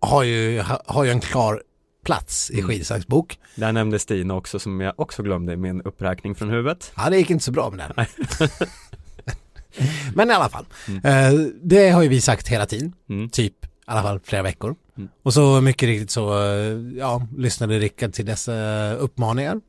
har 0.00 0.22
ju, 0.22 0.60
ha, 0.60 0.82
har 0.86 1.04
ju 1.04 1.10
en 1.10 1.20
klar 1.20 1.62
plats 2.04 2.50
i 2.50 2.54
Mm. 2.54 2.66
skidsaxbok. 2.68 3.38
Där 3.54 3.72
nämnde 3.72 3.98
Stina 3.98 4.34
också 4.34 4.58
som 4.58 4.80
jag 4.80 5.00
också 5.00 5.22
glömde 5.22 5.52
i 5.52 5.56
min 5.56 5.82
uppräkning 5.82 6.34
från 6.34 6.50
huvudet. 6.50 6.92
Ja, 6.96 7.10
det 7.10 7.18
gick 7.18 7.30
inte 7.30 7.44
så 7.44 7.52
bra 7.52 7.70
med 7.70 7.92
den. 7.96 8.06
Men 10.14 10.30
i 10.30 10.34
alla 10.34 10.48
fall, 10.48 10.64
Mm. 10.88 11.04
eh, 11.04 11.40
det 11.62 11.90
har 11.90 12.02
ju 12.02 12.08
vi 12.08 12.20
sagt 12.20 12.48
hela 12.48 12.66
tiden, 12.66 12.92
Mm. 13.10 13.28
typ 13.30 13.65
i 13.88 13.90
alla 13.90 14.02
fall 14.02 14.20
flera 14.20 14.42
veckor. 14.42 14.76
Mm. 14.96 15.08
Och 15.22 15.34
så 15.34 15.60
mycket 15.60 15.86
riktigt 15.86 16.10
så, 16.10 16.42
eh, 16.44 16.78
ja, 16.98 17.26
lyssnade 17.36 17.78
Rickard 17.78 18.12
till 18.12 18.26
dessa 18.26 18.92
uppmaningar 18.92 19.60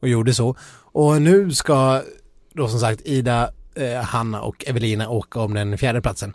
och 0.00 0.08
gjorde 0.08 0.34
så. 0.34 0.56
Och 0.92 1.22
nu 1.22 1.52
ska 1.52 2.02
då 2.52 2.68
som 2.68 2.80
sagt 2.80 3.00
Ida, 3.04 3.50
eh, 3.74 4.02
Hanna 4.02 4.42
och 4.42 4.64
Evelina 4.68 5.08
åka 5.08 5.40
om 5.40 5.54
den 5.54 5.78
fjärde 5.78 6.02
platsen. 6.02 6.34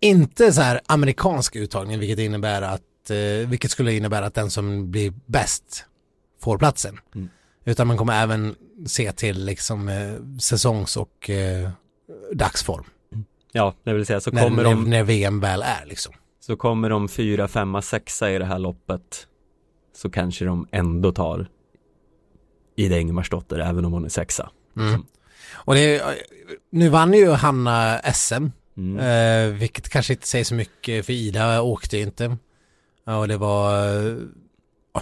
Inte 0.00 0.52
så 0.52 0.60
här 0.60 0.80
amerikansk 0.86 1.56
uttagning, 1.56 1.98
vilket 1.98 2.18
innebär 2.18 2.62
att, 2.62 3.10
eh, 3.10 3.48
vilket 3.48 3.70
skulle 3.70 3.92
innebära 3.92 4.26
att 4.26 4.34
den 4.34 4.50
som 4.50 4.90
blir 4.90 5.12
bäst 5.26 5.84
får 6.40 6.58
platsen. 6.58 6.98
Mm. 7.14 7.28
Utan 7.64 7.86
man 7.86 7.96
kommer 7.96 8.22
även 8.22 8.54
se 8.86 9.12
till 9.12 9.44
liksom 9.44 9.88
eh, 9.88 10.38
säsongs 10.40 10.96
och 10.96 11.30
eh, 11.30 11.70
dagsform. 12.32 12.84
Ja, 13.52 13.74
det 13.84 13.92
vill 13.92 14.06
säga 14.06 14.20
så 14.20 14.30
När, 14.30 14.42
kommer, 14.42 14.62
när, 14.62 14.70
de, 14.70 14.90
när 14.90 15.02
VM 15.02 15.40
väl 15.40 15.62
är 15.62 15.86
liksom. 15.86 16.14
Så 16.46 16.56
kommer 16.56 16.90
de 16.90 17.08
fyra, 17.08 17.48
femma, 17.48 17.82
sexa 17.82 18.30
i 18.30 18.38
det 18.38 18.44
här 18.44 18.58
loppet 18.58 19.26
så 19.96 20.10
kanske 20.10 20.44
de 20.44 20.68
ändå 20.72 21.12
tar 21.12 21.48
Ida 22.76 22.98
Ingemarsdotter 22.98 23.58
även 23.58 23.84
om 23.84 23.92
hon 23.92 24.04
är 24.04 24.08
sexa. 24.08 24.50
Mm. 24.76 25.04
Och 25.52 25.74
det, 25.74 26.02
nu 26.70 26.88
vann 26.88 27.12
ju 27.12 27.30
Hanna 27.30 28.00
SM, 28.14 28.46
Mm. 28.76 28.98
eh, 28.98 29.58
vilket 29.58 29.88
kanske 29.88 30.12
inte 30.12 30.26
säger 30.26 30.44
så 30.44 30.54
mycket 30.54 31.06
för 31.06 31.12
Ida 31.12 31.62
åkte 31.62 31.96
ju 31.96 32.02
inte. 32.02 32.36
Ja, 33.04 33.18
och 33.18 33.28
det 33.28 33.36
var, 33.36 33.88
eh, 33.88 34.16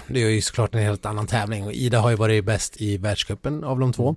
det 0.06 0.22
är 0.22 0.28
ju 0.28 0.40
såklart 0.40 0.74
en 0.74 0.82
helt 0.82 1.06
annan 1.06 1.26
tävling 1.26 1.64
och 1.64 1.72
Ida 1.72 2.00
har 2.00 2.10
ju 2.10 2.16
varit 2.16 2.44
bäst 2.44 2.80
i 2.80 2.96
världscupen 2.96 3.64
av 3.64 3.78
de 3.78 3.92
två. 3.92 4.16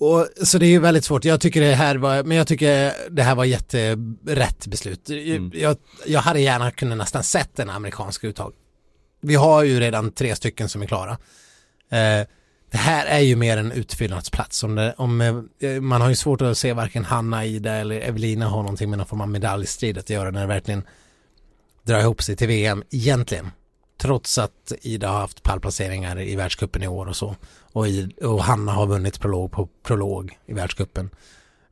Och, 0.00 0.28
så 0.42 0.58
det 0.58 0.66
är 0.66 0.70
ju 0.70 0.78
väldigt 0.78 1.04
svårt. 1.04 1.24
Jag 1.24 1.40
tycker 1.40 1.60
det 1.60 1.74
här 1.74 1.96
var, 1.96 2.22
men 2.22 2.36
jag 2.36 2.46
tycker 2.46 2.94
det 3.10 3.22
här 3.22 3.34
var 3.34 3.44
jätterätt 3.44 4.66
beslut. 4.66 5.10
Mm. 5.10 5.50
Jag, 5.54 5.76
jag 6.06 6.20
hade 6.20 6.40
gärna 6.40 6.70
kunnat 6.70 6.98
nästan 6.98 7.22
sett 7.22 7.58
en 7.58 7.70
amerikansk 7.70 8.24
uttag. 8.24 8.52
Vi 9.20 9.34
har 9.34 9.62
ju 9.62 9.80
redan 9.80 10.10
tre 10.10 10.36
stycken 10.36 10.68
som 10.68 10.82
är 10.82 10.86
klara. 10.86 11.12
Eh, 11.90 12.26
det 12.70 12.78
här 12.78 13.06
är 13.06 13.18
ju 13.18 13.36
mer 13.36 13.56
en 13.56 13.72
utfyllnadsplats. 13.72 14.64
Om 14.64 14.74
det, 14.74 14.94
om, 14.96 15.20
eh, 15.60 15.80
man 15.80 16.00
har 16.00 16.08
ju 16.08 16.14
svårt 16.14 16.40
att 16.40 16.58
se 16.58 16.72
varken 16.72 17.04
Hanna, 17.04 17.44
Ida 17.44 17.72
eller 17.72 18.00
Evelina 18.00 18.48
har 18.48 18.62
någonting 18.62 18.90
med 18.90 18.98
någon 18.98 19.06
form 19.06 19.20
av 19.20 19.28
medaljstrid 19.28 19.98
att 19.98 20.10
göra 20.10 20.30
när 20.30 20.40
det 20.40 20.46
verkligen 20.46 20.82
drar 21.82 22.00
ihop 22.00 22.22
sig 22.22 22.36
till 22.36 22.48
VM 22.48 22.84
egentligen. 22.90 23.50
Trots 24.00 24.38
att 24.38 24.72
Ida 24.82 25.08
har 25.08 25.20
haft 25.20 25.42
pallplaceringar 25.42 26.20
i 26.20 26.36
världscupen 26.36 26.82
i 26.82 26.88
år 26.88 27.06
och 27.06 27.16
så. 27.16 27.36
Och, 27.78 27.88
I, 27.88 28.08
och 28.22 28.44
Hanna 28.44 28.72
har 28.72 28.86
vunnit 28.86 29.20
prolog 29.20 29.52
på 29.52 29.68
prolog 29.82 30.38
i 30.46 30.52
världscupen. 30.52 31.10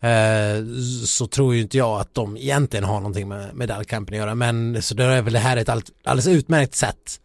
Eh, 0.01 0.65
så 1.07 1.27
tror 1.27 1.55
ju 1.55 1.61
inte 1.61 1.77
jag 1.77 2.01
att 2.01 2.15
de 2.15 2.37
egentligen 2.37 2.85
har 2.85 2.97
någonting 2.97 3.29
med 3.29 3.55
medaljkampen 3.55 4.15
att 4.15 4.19
göra. 4.19 4.35
Men 4.35 4.83
så 4.83 4.95
då 4.95 5.03
är 5.03 5.23
väl 5.23 5.33
det 5.33 5.39
här 5.39 5.57
ett 5.57 5.69
all, 5.69 5.83
alldeles 6.05 6.27
utmärkt 6.27 6.75
sätt 6.75 7.21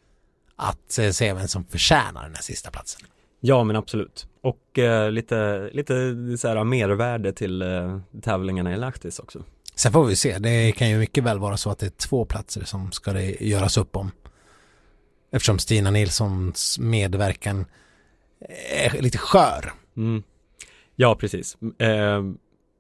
att 0.56 0.98
eh, 1.00 1.10
se 1.10 1.34
vem 1.34 1.48
som 1.48 1.65
förtjänar 1.65 2.24
den 2.24 2.36
här 2.36 2.41
sista 2.41 2.72
platsen. 2.72 3.02
Ja 3.39 3.63
men 3.63 3.76
absolut. 3.76 4.28
Och 4.41 4.80
eh, 4.80 5.12
lite, 5.12 5.70
lite 5.74 5.94
så 6.38 6.48
här 6.48 6.63
mervärde 6.63 7.34
till 7.34 7.62
eh, 7.62 8.00
tävlingarna 8.22 8.74
i 8.74 8.78
Lahtis 8.78 9.20
också. 9.20 9.44
Sen 9.76 9.91
får 9.91 10.06
vi 10.06 10.15
se, 10.15 10.39
det 10.39 10.72
kan 10.72 10.89
ju 10.89 10.98
mycket 10.98 11.24
väl 11.24 11.39
vara 11.39 11.58
så 11.58 11.70
att 11.70 11.80
det 11.80 11.86
är 11.86 12.08
två 12.10 12.26
platser 12.26 12.63
som 12.63 12.91
ska 12.91 13.13
det 13.13 13.41
göras 13.41 13.78
upp 13.78 13.96
om. 13.96 14.12
Eftersom 15.32 15.60
Stina 15.60 15.91
Nilssons 15.91 16.80
medverkan 16.80 17.65
är 18.69 19.01
lite 19.01 19.17
skör. 19.17 19.73
Mm. 19.97 20.23
Ja 20.95 21.15
precis. 21.15 21.58
Eh, 21.80 22.21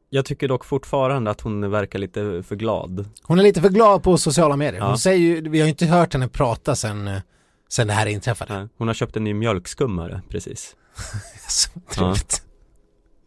jag 0.09 0.25
tycker 0.25 0.47
dock 0.47 0.65
fortfarande 0.65 1.31
att 1.31 1.41
hon 1.41 1.71
verkar 1.71 1.99
lite 1.99 2.43
för 2.47 2.55
glad. 2.55 3.09
Hon 3.23 3.39
är 3.39 3.43
lite 3.43 3.61
för 3.61 3.69
glad 3.69 4.03
på 4.03 4.17
sociala 4.17 4.55
medier. 4.55 4.81
Hon 4.81 4.89
Ja. 4.89 4.97
säger 4.97 5.19
ju, 5.19 5.49
vi 5.49 5.59
har 5.59 5.65
ju 5.65 5.69
inte 5.69 5.85
hört 5.85 6.13
henne 6.13 6.27
prata 6.27 6.75
sen, 6.75 7.07
eh, 7.07 7.19
sen 7.69 7.87
det 7.87 7.93
här 7.93 8.05
inträffade. 8.05 8.59
Nej, 8.59 8.67
Hon 8.77 8.87
har 8.87 8.93
köpt 8.95 9.15
en 9.17 9.23
ny 9.23 9.33
mjölkskummare 9.33 10.21
precis. 10.29 10.75
Så 11.47 11.69
trevligt. 11.91 12.43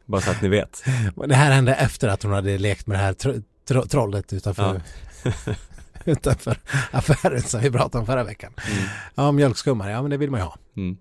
Bara 0.06 0.20
så 0.20 0.30
att 0.30 0.42
ni 0.42 0.48
vet. 0.48 0.84
Det 1.26 1.34
här 1.34 1.52
hände 1.52 1.74
efter 1.74 2.08
att 2.08 2.22
hon 2.22 2.32
hade 2.32 2.58
lekt 2.58 2.86
med 2.86 2.98
det 2.98 3.02
här 3.02 3.12
tro, 3.12 3.34
tro, 3.68 3.82
trollet 3.86 4.32
utanför, 4.32 4.80
utanför 6.04 6.56
affären 6.90 7.42
som 7.42 7.60
vi 7.60 7.70
pratade 7.70 7.98
om 8.00 8.06
förra 8.06 8.24
veckan. 8.24 8.52
Mm. 8.72 8.84
Ja, 9.14 9.32
mjölkskummare, 9.32 9.90
ja 9.90 10.02
men 10.02 10.10
det 10.10 10.16
vill 10.16 10.30
man 10.30 10.40
ju 10.40 10.44
ha. 10.46 10.56
Mm. 10.76 10.96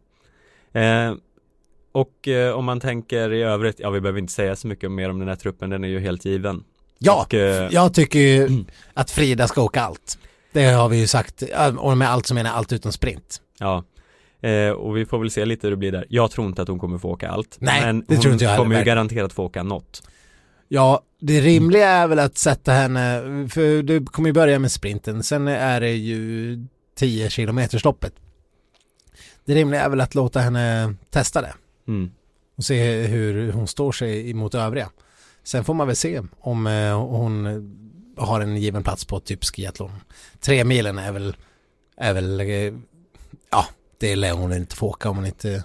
Eh, 0.74 1.14
och 1.92 2.28
eh, 2.28 2.54
om 2.54 2.66
man 2.66 2.80
tänker 2.80 3.34
i 3.34 3.42
övrigt, 3.44 3.80
ja 3.80 3.90
vi 3.90 4.02
behöver 4.02 4.20
inte 4.20 4.34
säga 4.34 4.56
så 4.56 4.68
mycket 4.68 4.92
mer 4.92 5.10
om 5.10 5.20
den 5.20 5.28
här 5.28 5.36
truppen, 5.36 5.70
den 5.70 5.84
är 5.84 5.88
ju 5.88 6.00
helt 6.00 6.26
given. 6.26 6.64
Ja, 7.00 7.24
Och, 7.28 7.34
eh, 7.34 7.70
jag 7.72 7.94
tycker 7.94 8.20
ju 8.20 8.64
att 8.94 9.12
Frida 9.12 9.48
ska 9.48 9.62
åka 9.62 9.82
allt. 9.82 10.18
Det 10.52 10.66
har 10.66 10.90
vi 10.90 10.98
ju 11.00 11.08
sagt, 11.08 11.44
och 11.78 11.98
med 11.98 12.10
allt 12.10 12.26
som 12.26 12.36
menar 12.36 12.52
allt 12.52 12.74
utom 12.74 12.92
sprint. 12.92 13.42
Ja, 13.60 13.84
eh, 14.42 14.70
och 14.70 14.98
vi 14.98 15.06
får 15.06 15.20
väl 15.20 15.32
se 15.32 15.46
lite 15.46 15.68
hur 15.68 15.72
det 15.72 15.78
blir 15.78 15.92
där. 15.92 16.06
Jag 16.10 16.32
tror 16.32 16.48
inte 16.48 16.62
att 16.62 16.68
hon 16.68 16.80
kommer 16.80 16.98
få 16.98 17.10
åka 17.10 17.30
allt. 17.30 17.58
Nej, 17.60 17.82
men 17.82 18.00
det 18.00 18.16
hon 18.16 18.22
tror 18.22 18.34
inte 18.34 18.46
jag 18.46 18.52
heller, 18.52 18.64
kommer 18.64 18.80
ju 18.80 18.84
garanterat 18.86 19.34
få 19.34 19.44
åka 19.44 19.64
något. 19.64 20.04
Ja, 20.68 21.02
det 21.20 21.42
rimliga 21.42 21.88
är 21.90 22.08
väl 22.08 22.20
att 22.20 22.38
sätta 22.38 22.72
henne, 22.72 23.22
för 23.50 23.84
det 23.84 24.06
kommer 24.06 24.30
ju 24.30 24.34
börja 24.34 24.60
med 24.60 24.72
sprinten, 24.72 25.24
sen 25.24 25.48
är 25.48 25.82
det 25.82 25.92
ju 25.92 26.58
10 26.96 27.30
kilometers 27.30 27.84
loppet. 27.84 28.14
Det 29.46 29.56
rimliga 29.56 29.82
är 29.82 29.90
väl 29.90 30.02
att 30.02 30.16
låta 30.16 30.40
henne 30.40 30.96
testa 31.10 31.42
det 31.42 31.54
Mm. 31.88 32.12
och 32.58 32.64
se 32.64 33.02
hur 33.02 33.52
hon 33.52 33.68
står 33.68 33.92
sig 33.92 34.30
emot 34.30 34.56
övriga. 34.56 34.90
Sen 35.44 35.64
får 35.64 35.74
man 35.74 35.88
väl 35.88 35.96
se 35.96 36.22
om 36.40 36.68
eh, 36.68 37.00
hon 37.00 37.46
har 38.18 38.42
en 38.42 38.58
given 38.58 38.84
plats 38.84 39.06
på 39.06 39.20
typ 39.20 39.44
skiathlon. 39.46 39.92
Tre 40.40 40.64
milen 40.64 40.98
är 40.98 41.12
väl, 41.12 41.36
är 41.98 42.14
väl, 42.14 42.40
eh, 42.40 42.74
ja, 43.52 43.66
det 43.98 44.16
lär 44.16 44.32
hon 44.34 44.54
inte 44.54 44.76
få 44.76 44.88
åka 44.88 45.10
om 45.10 45.16
hon 45.18 45.26
inte, 45.26 45.64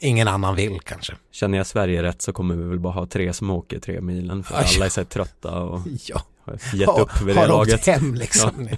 ingen 0.00 0.28
annan 0.28 0.54
vill 0.54 0.80
kanske. 0.80 1.14
Känner 1.30 1.58
jag 1.58 1.66
Sverige 1.66 2.02
rätt 2.02 2.22
så 2.22 2.32
kommer 2.32 2.54
vi 2.54 2.62
väl 2.64 2.78
bara 2.78 2.92
ha 2.92 3.06
tre 3.06 3.32
som 3.32 3.50
åker 3.50 3.78
tre 3.80 4.00
milen 4.00 4.44
för 4.44 4.54
Aj. 4.56 4.66
alla 4.76 4.84
är 4.84 4.90
så 4.90 5.04
trötta 5.04 5.58
och 5.62 5.80
Ja. 6.06 6.22
har 6.44 6.58
gett 6.76 6.88
upp 6.98 7.20
vid 7.22 7.36
det 7.36 7.40
har 7.40 7.48
laget. 7.48 7.74
åkt 7.74 7.86
hem 7.86 8.14
liksom. 8.14 8.68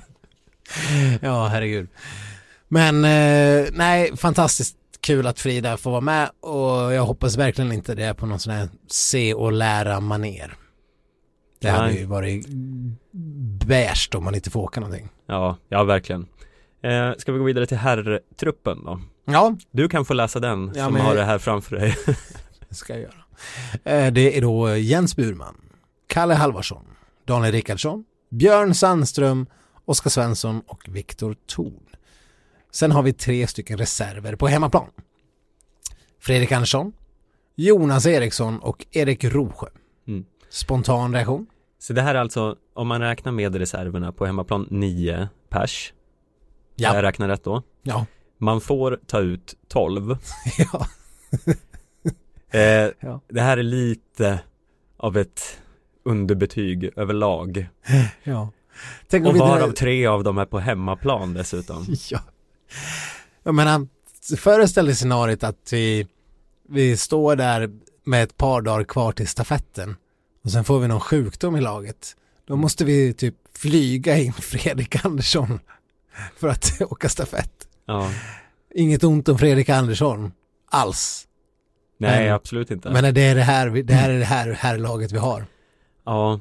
Ja, 1.21 1.47
herregud. 1.47 1.89
Men 2.68 3.04
eh, 3.04 3.66
nej, 3.72 4.16
fantastiskt 4.16 4.76
kul 5.00 5.26
att 5.26 5.40
Frida 5.40 5.76
får 5.76 5.90
vara 5.90 6.00
med 6.00 6.31
och 6.40 6.92
jag 6.92 7.02
hoppas 7.04 7.37
verkligen 7.37 7.72
inte 7.72 7.94
det 7.94 8.04
är 8.04 8.14
på 8.14 8.26
någon 8.26 8.38
sån 8.38 8.52
här 8.52 8.68
se 8.87 9.35
och 9.35 9.52
lära 9.52 10.00
maner. 10.00 10.54
Det 11.61 11.68
hade 11.68 11.92
ju 11.92 12.04
varit 12.04 12.46
bärst 13.66 14.14
om 14.14 14.24
man 14.24 14.35
inte 14.35 14.50
får 14.50 14.61
åka 14.61 14.81
någonting. 14.81 15.09
Ja, 15.26 15.57
ja 15.68 15.85
verkligen. 15.85 16.26
Eh, 16.83 17.12
ska 17.18 17.33
vi 17.33 17.38
gå 17.38 17.44
vidare 17.44 17.66
till 17.66 17.76
herrtruppen 17.76 18.85
då? 18.85 19.00
Ja, 19.24 19.57
Du 19.70 19.88
kan 19.88 20.04
få 20.04 20.14
läsa 20.14 20.40
den 20.40 20.72
Ja, 20.74 20.85
som 20.85 20.92
men- 20.94 21.02
har 21.02 21.14
det 21.14 21.24
här 21.24 21.38
framför 21.38 21.76
dig. 21.76 21.96
det 22.68 22.74
ska 22.74 22.92
jag 22.92 23.02
göra. 23.02 23.24
Eh, 23.85 24.12
det 24.12 24.37
är 24.38 24.40
då 24.42 24.76
Jens 24.76 25.16
Burman, 25.16 25.54
Kalle 26.07 26.35
Halvarsson, 26.35 26.85
Daniel 27.27 27.52
Rickardsson, 27.52 28.04
Björn 28.31 28.75
Sandström, 28.75 29.46
Oskar 29.85 30.10
Svensson 30.10 30.62
och 30.66 30.83
Viktor 30.88 31.37
Thorn. 31.46 31.83
Sen 32.71 32.92
har 32.92 33.02
vi 33.02 33.12
tre 33.12 33.46
stycken 33.46 33.79
reserver 33.79 34.37
på 34.37 34.46
hemmaplan. 34.48 34.87
Fredrik 36.21 36.52
Andersson, 36.52 36.92
Jonas 37.56 38.06
Eriksson 38.06 38.58
och 38.58 38.87
Erik 38.92 39.25
Rosjö. 39.25 39.66
Mm. 40.08 40.25
Spontan 40.50 41.14
reaktion? 41.14 41.46
Så 41.79 41.92
det 41.92 42.02
här 42.02 42.14
är 42.14 42.19
alltså, 42.19 42.56
om 42.75 42.88
man 42.88 43.00
räknar 43.00 43.33
med 43.33 43.56
reserverna 43.56 44.12
på 44.12 44.27
hemmaplan 44.27 44.66
9 44.71 45.29
pers. 45.48 45.92
Ja. 46.77 46.94
Jag 46.94 47.02
räknar 47.02 47.29
rätt 47.29 47.44
då. 47.44 47.62
Ja. 47.83 48.06
Man 48.38 48.60
får 48.60 49.00
ta 49.06 49.21
ut 49.21 49.54
12. 49.69 50.16
ja. 50.73 50.87
Eh, 52.50 52.90
Ja. 53.00 53.21
Det 53.29 53.40
här 53.40 53.56
är 53.58 53.62
lite 53.62 54.40
av 54.96 55.16
ett 55.16 55.60
underbetyg 56.04 56.90
överlag. 56.96 57.69
ja. 58.23 58.50
Tänk 59.08 59.27
Och 59.27 59.35
vi 59.35 59.38
varav 59.38 59.71
tre 59.73 60.06
av 60.06 60.25
dem 60.25 60.38
är 60.38 60.44
på 60.46 60.58
hemmaplan 60.58 61.35
dessutom. 61.35 61.87
Ja. 62.10 62.21
Jag 63.42 63.54
menar, 63.54 63.87
föreställ 64.37 64.87
dig 64.87 64.94
scenariot 64.94 65.44
att 65.44 65.73
vi, 65.73 66.06
vi 66.69 66.96
står 66.96 67.37
där 67.37 67.71
med 68.04 68.23
ett 68.23 68.37
par 68.37 68.62
dagar 68.62 68.85
kvar 68.85 69.12
till 69.12 69.29
stafetten 69.29 69.96
och 70.44 70.50
sen 70.50 70.64
får 70.64 70.81
vi 70.81 70.88
någon 70.88 71.00
sjukdom 71.00 71.56
i 71.56 71.60
laget. 71.60 72.16
Då 72.46 72.56
måste 72.56 72.85
vi 72.85 73.14
typ 73.14 73.35
flyga 73.54 74.19
in 74.19 74.33
Fredrik 74.38 75.04
Andersson 75.04 75.60
för 76.37 76.48
att 76.48 76.81
åka 76.92 77.08
stafett. 77.08 77.69
Ja. 77.87 78.10
Inget 78.75 79.04
ont 79.04 79.29
om 79.29 79.38
Fredrik 79.38 79.69
Andersson 79.69 80.33
alls. 80.71 81.25
Nej, 81.98 82.25
Men- 82.25 82.35
absolut 82.35 82.71
inte. 82.71 82.90
Men 82.90 83.14
det 83.14 83.21
är 83.21 83.35
det 83.35 83.42
här, 83.42 83.71
det 83.71 83.94
här 83.94 84.10
är 84.10 84.19
det 84.19 84.25
här, 84.25 84.52
här 84.52 84.79
laget 84.79 85.12
vi 85.12 85.19
har. 85.19 85.46
Ja. 86.04 86.40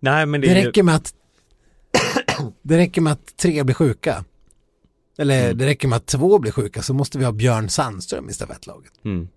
Nej, 0.00 0.26
men 0.26 0.40
det, 0.40 0.46
Det 0.46 0.54
räcker 0.66 0.82
med 0.82 0.94
att 0.94 1.14
det 2.62 2.76
räcker 2.76 3.00
med 3.00 3.12
att 3.12 3.36
tre 3.36 3.62
blir 3.62 3.74
sjuka. 3.74 4.24
Eller 5.18 5.44
Mm. 5.44 5.58
det 5.58 5.66
räcker 5.66 5.88
med 5.88 5.96
att 5.96 6.06
två 6.06 6.38
blir 6.38 6.52
sjuka 6.52 6.82
så 6.82 6.94
måste 6.94 7.18
vi 7.18 7.24
ha 7.24 7.32
Björn 7.32 7.68
Sandström 7.68 8.28
i 8.28 8.32
stafettlaget. 8.32 8.92
Mm. 9.04 9.28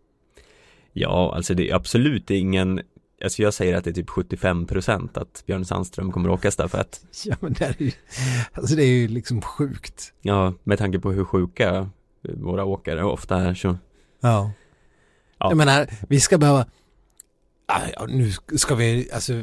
Ja, 0.94 1.34
alltså 1.36 1.54
det 1.54 1.70
är 1.70 1.76
absolut 1.76 2.30
ingen 2.32 2.82
Alltså 3.24 3.42
jag 3.42 3.54
säger 3.54 3.76
att 3.78 3.84
det 3.84 3.90
är 3.90 3.94
typ 3.94 4.10
75% 4.10 5.18
att 5.18 5.44
Björn 5.46 5.66
Sandström 5.66 6.12
kommer 6.12 6.30
att 6.30 6.40
åka 6.40 6.52
stafett. 6.52 7.02
Ja 7.26 7.36
men 7.40 7.54
det 7.54 7.66
är 7.66 7.76
ju, 7.80 7.92
alltså 8.54 8.76
det 8.76 8.84
är 8.84 8.88
ju 8.88 9.08
liksom 9.08 9.42
sjukt. 9.42 10.14
Ja, 10.22 10.54
med 10.64 10.78
tanke 10.78 11.00
på 11.00 11.12
hur 11.12 11.26
sjuka 11.26 11.90
våra 12.22 12.66
åkare 12.66 13.04
ofta 13.04 13.38
är 13.38 13.54
så. 13.54 13.78
Ja. 14.22 14.52
Ja. 15.38 15.50
Jag 15.50 15.58
menar, 15.58 15.88
vi 16.10 16.20
ska 16.20 16.38
behöva 16.38 16.66
Ja, 17.68 18.06
nu 18.08 18.32
ska 18.58 18.76
vi, 18.76 19.10
alltså, 19.14 19.34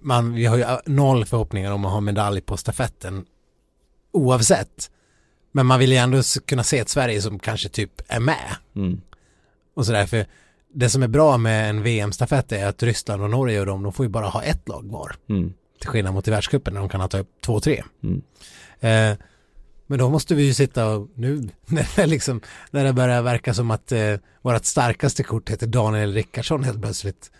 man, 0.00 0.34
vi 0.34 0.46
har 0.46 0.56
ju 0.56 0.64
noll 0.86 1.24
förhoppningar 1.24 1.72
om 1.72 1.84
att 1.84 1.92
ha 1.92 2.00
medalj 2.00 2.40
på 2.40 2.56
stafetten 2.56 3.24
oavsett. 4.12 4.90
Men 5.56 5.66
man 5.66 5.78
vill 5.78 5.92
ju 5.92 5.98
ändå 5.98 6.22
kunna 6.46 6.62
se 6.62 6.78
ett 6.78 6.88
Sverige 6.88 7.22
som 7.22 7.38
kanske 7.38 7.68
typ 7.68 7.90
är 8.08 8.20
med. 8.20 8.56
Mm. 8.76 9.00
Och 9.74 9.86
sådär, 9.86 10.06
för 10.06 10.26
det 10.72 10.88
som 10.88 11.02
är 11.02 11.08
bra 11.08 11.38
med 11.38 11.70
en 11.70 11.82
VM-stafett 11.82 12.52
är 12.52 12.66
att 12.66 12.82
Ryssland 12.82 13.22
och 13.22 13.30
Norge 13.30 13.60
och 13.60 13.66
de, 13.66 13.82
de 13.82 13.92
får 13.92 14.06
ju 14.06 14.10
bara 14.10 14.26
ha 14.26 14.42
ett 14.42 14.68
lag 14.68 14.90
var. 14.90 15.16
Mm. 15.28 15.52
Till 15.80 15.88
skillnad 15.88 16.14
mot 16.14 16.28
i 16.28 16.30
världscupen 16.30 16.74
när 16.74 16.80
de 16.80 16.88
kan 16.88 17.00
ha 17.00 17.08
ta 17.08 17.18
upp 17.18 17.30
två, 17.40 17.60
tre. 17.60 17.84
Mm. 18.02 18.22
Eh, 18.80 19.18
men 19.86 19.98
då 19.98 20.10
måste 20.10 20.34
vi 20.34 20.42
ju 20.42 20.54
sitta 20.54 20.86
och 20.86 21.08
nu 21.14 21.48
när 21.66 21.96
det, 21.96 22.06
liksom, 22.06 22.40
när 22.70 22.84
det 22.84 22.92
börjar 22.92 23.22
verka 23.22 23.54
som 23.54 23.70
att 23.70 23.92
eh, 23.92 24.14
vårt 24.42 24.64
starkaste 24.64 25.22
kort 25.22 25.50
heter 25.50 25.66
Daniel 25.66 26.12
Rickardsson 26.12 26.64
helt 26.64 26.82
plötsligt. 26.82 27.30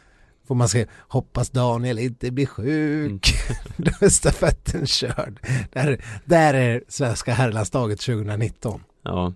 Får 0.48 0.54
man 0.54 0.68
se, 0.68 0.86
hoppas 1.08 1.50
Daniel 1.50 1.98
inte 1.98 2.30
blir 2.30 2.46
sjuk. 2.46 3.34
då 3.76 3.90
är 4.00 4.08
stafetten 4.08 4.86
körd. 4.86 5.40
Där, 5.72 6.04
där 6.24 6.54
är 6.54 6.82
svenska 6.88 7.32
herrlandslaget 7.34 8.00
2019. 8.00 8.80
Ja. 9.02 9.32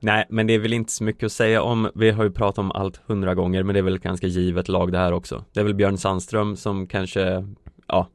Nej, 0.00 0.26
men 0.28 0.46
det 0.46 0.52
är 0.52 0.58
väl 0.58 0.72
inte 0.72 0.92
så 0.92 1.04
mycket 1.04 1.26
att 1.26 1.32
säga 1.32 1.62
om. 1.62 1.90
Vi 1.94 2.10
har 2.10 2.24
ju 2.24 2.30
pratat 2.30 2.58
om 2.58 2.70
allt 2.72 3.00
hundra 3.06 3.34
gånger, 3.34 3.62
men 3.62 3.74
det 3.74 3.80
är 3.80 3.82
väl 3.82 3.98
ganska 3.98 4.26
givet 4.26 4.68
lag 4.68 4.92
det 4.92 4.98
här 4.98 5.12
också. 5.12 5.44
Det 5.52 5.60
är 5.60 5.64
väl 5.64 5.74
Björn 5.74 5.98
Sandström 5.98 6.56
som 6.56 6.86
kanske, 6.86 7.46
ja, 7.88 8.08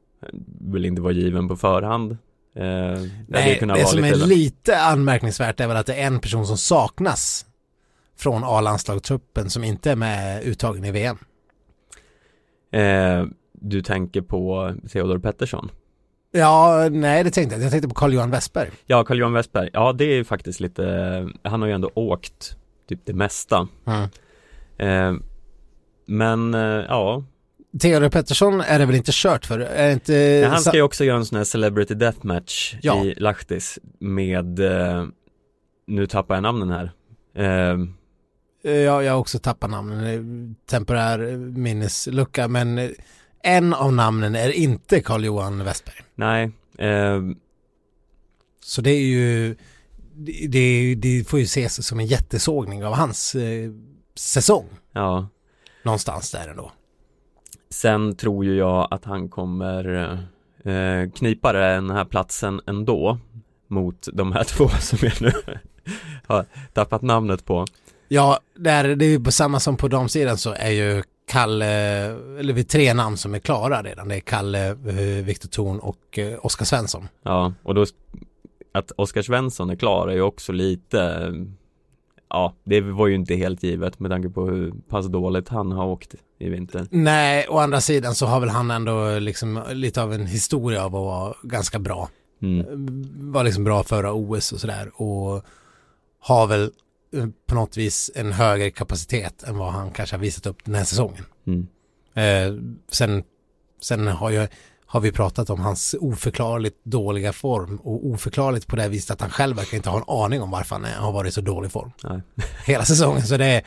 vill 0.60 0.84
inte 0.84 1.02
vara 1.02 1.12
given 1.12 1.48
på 1.48 1.56
förhand. 1.56 2.12
Eh, 2.12 2.18
det 2.62 3.10
Nej, 3.28 3.58
det 3.60 3.66
vara 3.66 3.84
som 3.84 4.04
är 4.04 4.12
lite- 4.14 4.26
lite 4.26 4.80
anmärkningsvärt 4.80 5.60
är 5.60 5.66
väl 5.68 5.76
att 5.76 5.86
det 5.86 5.94
är 5.94 6.06
en 6.06 6.20
person 6.20 6.46
som 6.46 6.58
saknas 6.58 7.46
från 8.18 8.44
A-landslagstruppen 8.44 9.50
som 9.50 9.64
inte 9.64 9.90
är 9.90 9.96
med 9.96 10.42
uttagen 10.44 10.84
i 10.84 10.90
VM. 10.90 11.18
Eh, 12.70 13.24
du 13.52 13.82
tänker 13.82 14.20
på 14.20 14.74
Theodor 14.92 15.18
Pettersson? 15.18 15.70
Ja, 16.32 16.88
nej 16.90 17.24
det 17.24 17.30
tänkte 17.30 17.54
jag. 17.56 17.64
Jag 17.64 17.70
tänkte 17.70 17.88
på 17.88 17.94
Carl-Johan 17.94 18.30
Westberg. 18.30 18.70
Ja, 18.86 19.04
Carl-Johan 19.04 19.32
Westberg. 19.32 19.70
Ja, 19.72 19.92
det 19.92 20.04
är 20.04 20.14
ju 20.14 20.24
faktiskt 20.24 20.60
lite, 20.60 20.84
han 21.42 21.60
har 21.60 21.68
ju 21.68 21.74
ändå 21.74 21.90
åkt 21.94 22.56
typ 22.88 23.00
det 23.04 23.12
mesta. 23.12 23.68
Mm. 23.86 24.08
Eh, 24.78 25.20
men 26.06 26.54
eh, 26.54 26.60
ja, 26.88 27.24
Theodor 27.80 28.08
Pettersson 28.08 28.60
är 28.60 28.78
det 28.78 28.86
väl 28.86 28.96
inte 28.96 29.10
kört 29.14 29.46
för? 29.46 29.58
Är 29.58 29.86
det 29.86 29.92
inte... 29.92 30.48
han 30.50 30.60
ska 30.60 30.76
ju 30.76 30.82
också 30.82 31.04
göra 31.04 31.16
en 31.16 31.24
sån 31.24 31.36
här 31.36 31.44
Celebrity 31.44 31.94
Deathmatch 31.94 32.74
Ja. 32.82 33.04
i 33.04 33.14
Lahtis 33.14 33.78
med, 33.98 34.58
eh, 34.60 35.04
nu 35.86 36.06
tappar 36.06 36.34
jag 36.34 36.42
namnen 36.42 36.70
här. 36.70 36.92
Eh, 37.34 37.78
Ja, 38.62 39.02
jag 39.02 39.12
har 39.12 39.18
också 39.18 39.38
tappat 39.38 39.70
namnen. 39.70 40.56
Temporär 40.66 41.36
minneslucka. 41.36 42.48
Men 42.48 42.78
eh, 42.78 42.90
en 43.42 43.74
av 43.74 43.92
namnen 43.92 44.34
är 44.34 44.50
inte 44.50 45.00
Carl-Johan 45.00 45.64
Westberg. 45.64 45.96
nej, 46.14 46.50
eh, 46.78 47.20
Så 48.64 48.82
det 48.82 48.90
är 48.90 49.02
ju... 49.02 49.56
Det, 50.14 50.46
det, 50.48 50.94
det 50.94 51.28
får 51.28 51.38
ju 51.38 51.44
ses 51.44 51.86
som 51.86 52.00
en 52.00 52.06
jättesågning 52.06 52.84
av 52.84 52.94
hans 52.94 53.34
eh, 53.34 53.70
säsong. 54.14 54.66
ja. 54.92 55.28
Någonstans 55.82 56.30
där 56.30 56.48
ändå. 56.48 56.72
Sen 57.70 58.16
tror 58.16 58.44
ju 58.44 58.54
jag 58.56 58.88
att 58.90 59.04
han 59.04 59.28
kommer 59.28 60.12
eh, 60.64 61.10
knipa 61.10 61.52
den 61.52 61.90
här 61.90 62.04
platsen 62.04 62.60
ändå 62.66 63.18
mot 63.66 64.08
de 64.12 64.32
här 64.32 64.44
två 64.48 64.68
som 64.68 64.98
jag 65.02 65.22
nu 65.22 65.32
har 66.26 66.46
tappat 66.72 67.02
namnet 67.02 67.44
på. 67.44 67.66
Ja, 68.12 68.38
där, 68.54 68.96
det 68.96 69.04
är 69.04 69.08
ju 69.08 69.20
på 69.20 69.32
samma 69.32 69.60
som 69.60 69.76
på 69.76 69.88
damsidan 69.88 70.38
så 70.38 70.52
är 70.52 70.70
ju 70.70 71.02
Kalle, 71.28 71.66
eller 72.38 72.52
vi 72.52 72.64
tre 72.64 72.94
namn 72.94 73.16
som 73.16 73.34
är 73.34 73.38
klara 73.38 73.82
redan. 73.82 74.08
Det 74.08 74.16
är 74.16 74.20
Kalle, 74.20 74.68
eh, 74.68 75.24
Viktor 75.24 75.48
Thorn 75.48 75.78
och 75.78 76.18
eh, 76.18 76.38
Oskar 76.42 76.64
Svensson. 76.64 77.08
Ja, 77.22 77.52
och 77.62 77.74
då 77.74 77.86
att 78.72 78.92
Oskar 78.96 79.22
Svensson 79.22 79.70
är 79.70 79.76
klar 79.76 80.08
är 80.08 80.12
ju 80.12 80.22
också 80.22 80.52
lite 80.52 81.32
Ja, 82.28 82.54
det 82.64 82.80
var 82.80 83.06
ju 83.06 83.14
inte 83.14 83.34
helt 83.34 83.62
givet 83.62 83.98
med 83.98 84.10
tanke 84.10 84.28
på 84.28 84.46
hur 84.46 84.72
pass 84.88 85.06
dåligt 85.06 85.48
han 85.48 85.72
har 85.72 85.86
åkt 85.86 86.14
i 86.38 86.48
vinter. 86.48 86.86
Nej, 86.90 87.46
å 87.48 87.58
andra 87.58 87.80
sidan 87.80 88.14
så 88.14 88.26
har 88.26 88.40
väl 88.40 88.48
han 88.48 88.70
ändå 88.70 89.18
liksom 89.18 89.62
lite 89.72 90.02
av 90.02 90.12
en 90.12 90.26
historia 90.26 90.84
av 90.84 90.96
att 90.96 91.04
vara 91.04 91.34
ganska 91.42 91.78
bra. 91.78 92.08
Mm. 92.42 92.66
Var 93.32 93.44
liksom 93.44 93.64
bra 93.64 93.82
förra 93.82 94.12
OS 94.12 94.52
och 94.52 94.60
sådär 94.60 94.90
och 94.94 95.44
har 96.20 96.46
väl 96.46 96.70
på 97.46 97.54
något 97.54 97.76
vis 97.76 98.10
en 98.14 98.32
högre 98.32 98.70
kapacitet 98.70 99.42
än 99.42 99.58
vad 99.58 99.72
han 99.72 99.90
kanske 99.90 100.16
har 100.16 100.20
visat 100.20 100.46
upp 100.46 100.64
den 100.64 100.74
här 100.74 100.84
säsongen. 100.84 101.24
Mm. 101.46 101.66
Eh, 102.14 102.62
sen 102.90 103.22
sen 103.80 104.06
har, 104.06 104.30
jag, 104.30 104.48
har 104.86 105.00
vi 105.00 105.12
pratat 105.12 105.50
om 105.50 105.60
hans 105.60 105.94
oförklarligt 106.00 106.84
dåliga 106.84 107.32
form 107.32 107.76
och 107.76 108.06
oförklarligt 108.06 108.66
på 108.66 108.76
det 108.76 108.88
viset 108.88 109.10
att 109.10 109.20
han 109.20 109.30
själv 109.30 109.56
verkar 109.56 109.76
inte 109.76 109.90
ha 109.90 109.98
en 109.98 110.24
aning 110.24 110.42
om 110.42 110.50
varför 110.50 110.74
han 110.74 110.84
är, 110.84 110.96
har 110.96 111.12
varit 111.12 111.28
i 111.28 111.32
så 111.32 111.40
dålig 111.40 111.72
form 111.72 111.92
Nej. 112.04 112.20
hela 112.66 112.84
säsongen. 112.84 113.22
Så 113.22 113.36
det 113.36 113.46
är, 113.46 113.62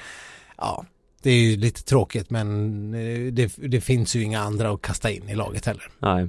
ja, 0.58 0.86
det 1.22 1.30
är 1.30 1.36
ju 1.36 1.58
lite 1.58 1.84
tråkigt 1.84 2.30
men 2.30 2.94
eh, 2.94 3.34
det, 3.34 3.54
det 3.58 3.82
finns 3.82 4.16
ju 4.16 4.24
inga 4.24 4.42
andra 4.42 4.72
att 4.72 4.82
kasta 4.82 5.12
in 5.12 5.30
i 5.30 5.36
laget 5.36 5.66
heller. 5.66 5.92
Nej. 6.00 6.28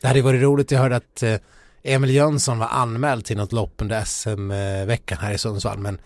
Det 0.00 0.08
hade 0.08 0.22
varit 0.22 0.42
roligt, 0.42 0.70
jag 0.70 0.80
hörde 0.80 0.96
att 0.96 1.22
eh, 1.22 1.36
Emil 1.82 2.10
Jönsson 2.10 2.58
var 2.58 2.66
anmäld 2.66 3.24
till 3.24 3.36
något 3.36 3.52
lopp 3.52 3.74
under 3.76 4.04
SM-veckan 4.04 5.18
här 5.20 5.32
i 5.32 5.38
Sundsvall 5.38 5.78
men 5.78 5.98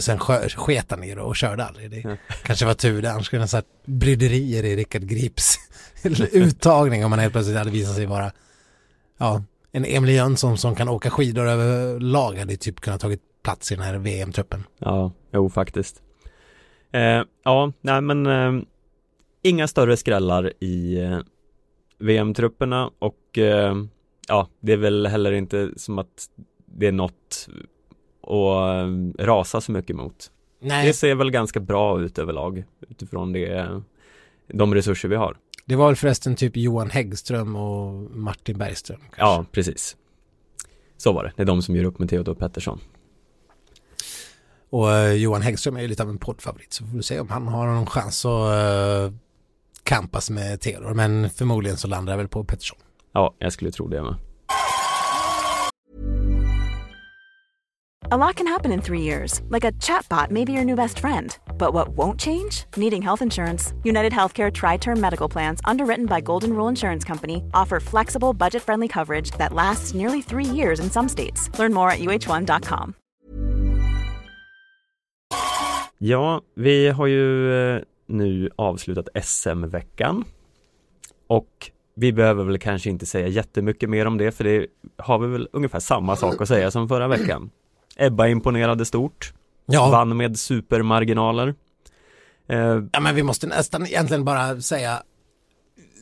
sen 0.00 0.18
sket 0.48 0.90
han 0.90 1.04
i 1.04 1.14
det 1.14 1.20
och 1.20 1.36
körde 1.36 1.64
aldrig. 1.64 1.90
Det 1.90 2.00
Ja. 2.00 2.16
kanske 2.42 2.66
var 2.66 2.74
tur 2.74 3.02
det, 3.02 3.12
annars 3.12 3.26
skulle 3.26 3.40
han 3.40 3.44
ha 3.44 3.48
satt 3.48 3.66
bryderier 3.84 4.64
i 4.64 4.76
Rickard 4.76 5.02
Grips 5.02 5.56
uttagning 6.32 7.04
om 7.04 7.12
han 7.12 7.18
helt 7.18 7.32
plötsligt 7.32 7.56
hade 7.58 7.70
visat 7.70 7.94
sig 7.96 8.06
vara 8.06 8.32
ja, 9.18 9.42
en 9.72 9.84
Emil 9.84 10.14
Jönsson 10.14 10.58
som 10.58 10.74
kan 10.74 10.88
åka 10.88 11.10
skidor 11.10 11.46
över 11.46 12.00
lag 12.00 12.38
hade 12.38 12.56
typ 12.56 12.80
kunnat 12.80 13.00
tagit 13.00 13.20
plats 13.42 13.72
i 13.72 13.74
den 13.74 13.84
här 13.84 13.98
VM-truppen. 13.98 14.64
Ja, 14.78 15.12
jo 15.32 15.48
faktiskt. 15.50 16.02
Eh, 16.92 17.22
ja, 17.44 17.72
nej 17.80 18.00
men 18.00 18.26
eh, 18.26 18.62
inga 19.42 19.68
större 19.68 19.96
skrällar 19.96 20.52
i 20.60 20.98
eh, 21.02 21.18
VM-trupperna 21.98 22.90
och 22.98 23.38
eh, 23.38 23.74
ja, 24.28 24.48
det 24.60 24.72
är 24.72 24.76
väl 24.76 25.06
heller 25.06 25.32
inte 25.32 25.70
som 25.76 25.98
att 25.98 26.28
det 26.66 26.86
är 26.86 26.92
något 26.92 27.48
att 28.24 28.88
eh, 29.18 29.24
rasa 29.24 29.60
så 29.60 29.72
mycket 29.72 29.96
mot. 29.96 30.30
Nej, 30.60 30.86
Det 30.86 30.92
ser 30.92 31.14
väl 31.14 31.30
ganska 31.30 31.60
bra 31.60 32.00
ut 32.00 32.18
överlag 32.18 32.64
utifrån 32.88 33.32
det, 33.32 33.80
de 34.52 34.74
resurser 34.74 35.08
vi 35.08 35.16
har. 35.16 35.36
det 35.64 35.76
var 35.76 35.86
väl 35.86 35.96
förresten 35.96 36.36
typ 36.36 36.56
Johan 36.56 36.90
Häggström 36.90 37.56
och 37.56 38.10
Martin 38.10 38.58
Bergström. 38.58 39.00
Kanske. 39.00 39.20
Ja, 39.22 39.44
precis. 39.52 39.96
Så 40.96 41.12
var 41.12 41.24
det. 41.24 41.32
Det 41.36 41.42
är 41.42 41.46
de 41.46 41.62
som 41.62 41.76
gör 41.76 41.84
upp 41.84 41.98
med 41.98 42.10
Theodor 42.10 42.34
Pettersson. 42.34 42.80
Och 44.70 44.92
eh, 44.92 45.12
Johan 45.12 45.42
Häggström 45.42 45.76
är 45.76 45.80
ju 45.80 45.88
lite 45.88 46.02
av 46.02 46.08
en 46.08 46.18
poddfavorit 46.18 46.72
så 46.72 46.84
får 46.86 46.96
vi 46.96 47.02
se 47.02 47.20
om 47.20 47.28
han 47.28 47.48
har 47.48 47.66
någon 47.66 47.86
chans 47.86 48.24
att 48.24 49.10
uh, 49.10 49.12
kampas 49.82 50.30
med 50.30 50.60
Theodor. 50.60 50.94
Men 50.94 51.30
förmodligen 51.30 51.76
så 51.76 51.88
landar 51.88 52.12
jag 52.12 52.18
väl 52.18 52.28
på 52.28 52.44
Pettersson. 52.44 52.78
Ja, 53.12 53.34
jag 53.38 53.52
skulle 53.52 53.70
tro 53.70 53.88
det 53.88 54.02
med. 54.02 54.14
A 58.12 58.18
lot 58.18 58.36
can 58.36 58.46
happen 58.46 58.70
in 58.70 58.82
three 58.82 59.00
years, 59.00 59.40
like 59.48 59.64
a 59.64 59.72
chatbot 59.80 60.30
may 60.30 60.44
be 60.44 60.52
your 60.52 60.64
new 60.64 60.76
best 60.76 60.98
friend. 60.98 61.38
But 61.56 61.72
what 61.72 61.96
won't 61.96 62.20
change? 62.20 62.64
Needing 62.76 63.00
health 63.00 63.22
insurance. 63.22 63.72
United 63.82 64.12
Healthcare 64.12 64.52
Tri 64.52 64.76
Term 64.76 65.00
Medical 65.00 65.30
Plans, 65.30 65.60
underwritten 65.64 66.04
by 66.04 66.20
Golden 66.20 66.50
Rule 66.50 66.68
Insurance 66.68 67.02
Company, 67.08 67.42
offer 67.54 67.80
flexible, 67.80 68.34
budget 68.34 68.62
friendly 68.62 68.88
coverage 68.88 69.30
that 69.38 69.54
lasts 69.54 69.94
nearly 69.94 70.20
three 70.22 70.44
years 70.44 70.80
in 70.80 70.90
some 70.90 71.08
states. 71.08 71.50
Learn 71.58 71.72
more 71.72 71.90
at 71.90 71.98
uh1.com. 71.98 72.94
Ja, 75.98 76.40
vi 76.54 76.88
har 76.88 77.06
ju 77.06 77.52
eh, 77.76 77.82
nu 78.06 78.50
avslutat 78.56 79.08
SM-veckan 79.22 80.24
och 81.26 81.70
vi 81.94 82.12
behöver 82.12 82.44
väl 82.44 82.58
kanske 82.58 82.90
inte 82.90 83.06
säga 83.06 83.28
jättemycket 83.28 83.90
mer 83.90 84.06
om 84.06 84.18
det 84.18 84.32
för 84.32 84.44
det 84.44 84.66
har 84.96 85.18
vi 85.18 85.26
väl 85.26 85.48
ungefär 85.52 85.80
samma 85.80 86.16
sak 86.16 86.40
att 86.40 86.48
säga 86.48 86.70
som 86.70 86.88
förra 86.88 87.08
veckan. 87.08 87.50
Ebba 87.96 88.28
imponerade 88.28 88.84
stort, 88.84 89.32
Ja, 89.66 89.90
vann 89.90 90.16
med 90.16 90.38
supermarginaler. 90.38 91.54
Eh, 92.48 92.82
ja 92.92 93.00
men 93.00 93.14
vi 93.14 93.22
måste 93.22 93.46
nästan 93.46 93.86
egentligen 93.86 94.24
bara 94.24 94.60
säga 94.60 95.02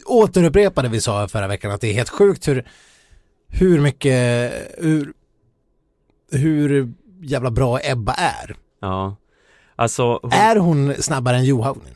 återupprepa 0.06 0.82
det 0.82 0.88
vi 0.88 1.00
sa 1.00 1.28
förra 1.28 1.46
veckan 1.48 1.70
att 1.70 1.80
det 1.80 1.88
är 1.88 1.94
helt 1.94 2.08
sjukt 2.08 2.48
hur 2.48 2.64
hur 3.48 3.80
mycket 3.80 4.52
hur, 4.78 5.12
hur 6.32 6.92
jävla 7.22 7.50
bra 7.50 7.78
Ebba 7.82 8.12
är. 8.12 8.56
ja, 8.80 9.16
alltså 9.76 10.18
hon, 10.22 10.32
Är 10.32 10.56
hon 10.56 10.94
snabbare 10.94 11.36
än 11.36 11.44
Johaug 11.44 11.76
nu? 11.76 11.94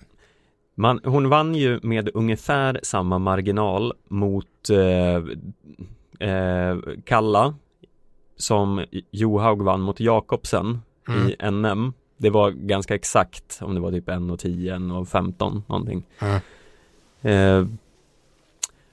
man, 0.75 1.01
hon 1.05 1.29
vann 1.29 1.55
ju 1.55 1.81
med 1.83 2.11
ungefär 2.15 2.81
samma 2.83 3.19
marginal 3.19 3.93
mot 4.09 4.71
eh, 4.71 5.17
eh, 6.29 6.77
Kalla 7.05 7.55
som 8.37 8.85
Johaug 9.11 9.63
vann 9.63 9.81
mot 9.81 10.01
Jakobsen 10.01 10.79
Mm. 11.09 11.29
i 11.29 11.37
NM. 11.51 11.93
Det 12.17 12.31
var 12.31 12.51
ganska 12.51 12.95
exakt 12.95 13.59
om 13.63 13.75
det 13.75 13.81
var 13.81 13.91
typ 13.91 14.09
1 14.09 14.31
och 14.31 14.39
10, 14.39 14.77
1 14.77 14.83
och 14.93 15.09
15 15.09 15.63
någonting. 15.67 16.03
Mm. 16.19 16.41
Eh, 17.23 17.69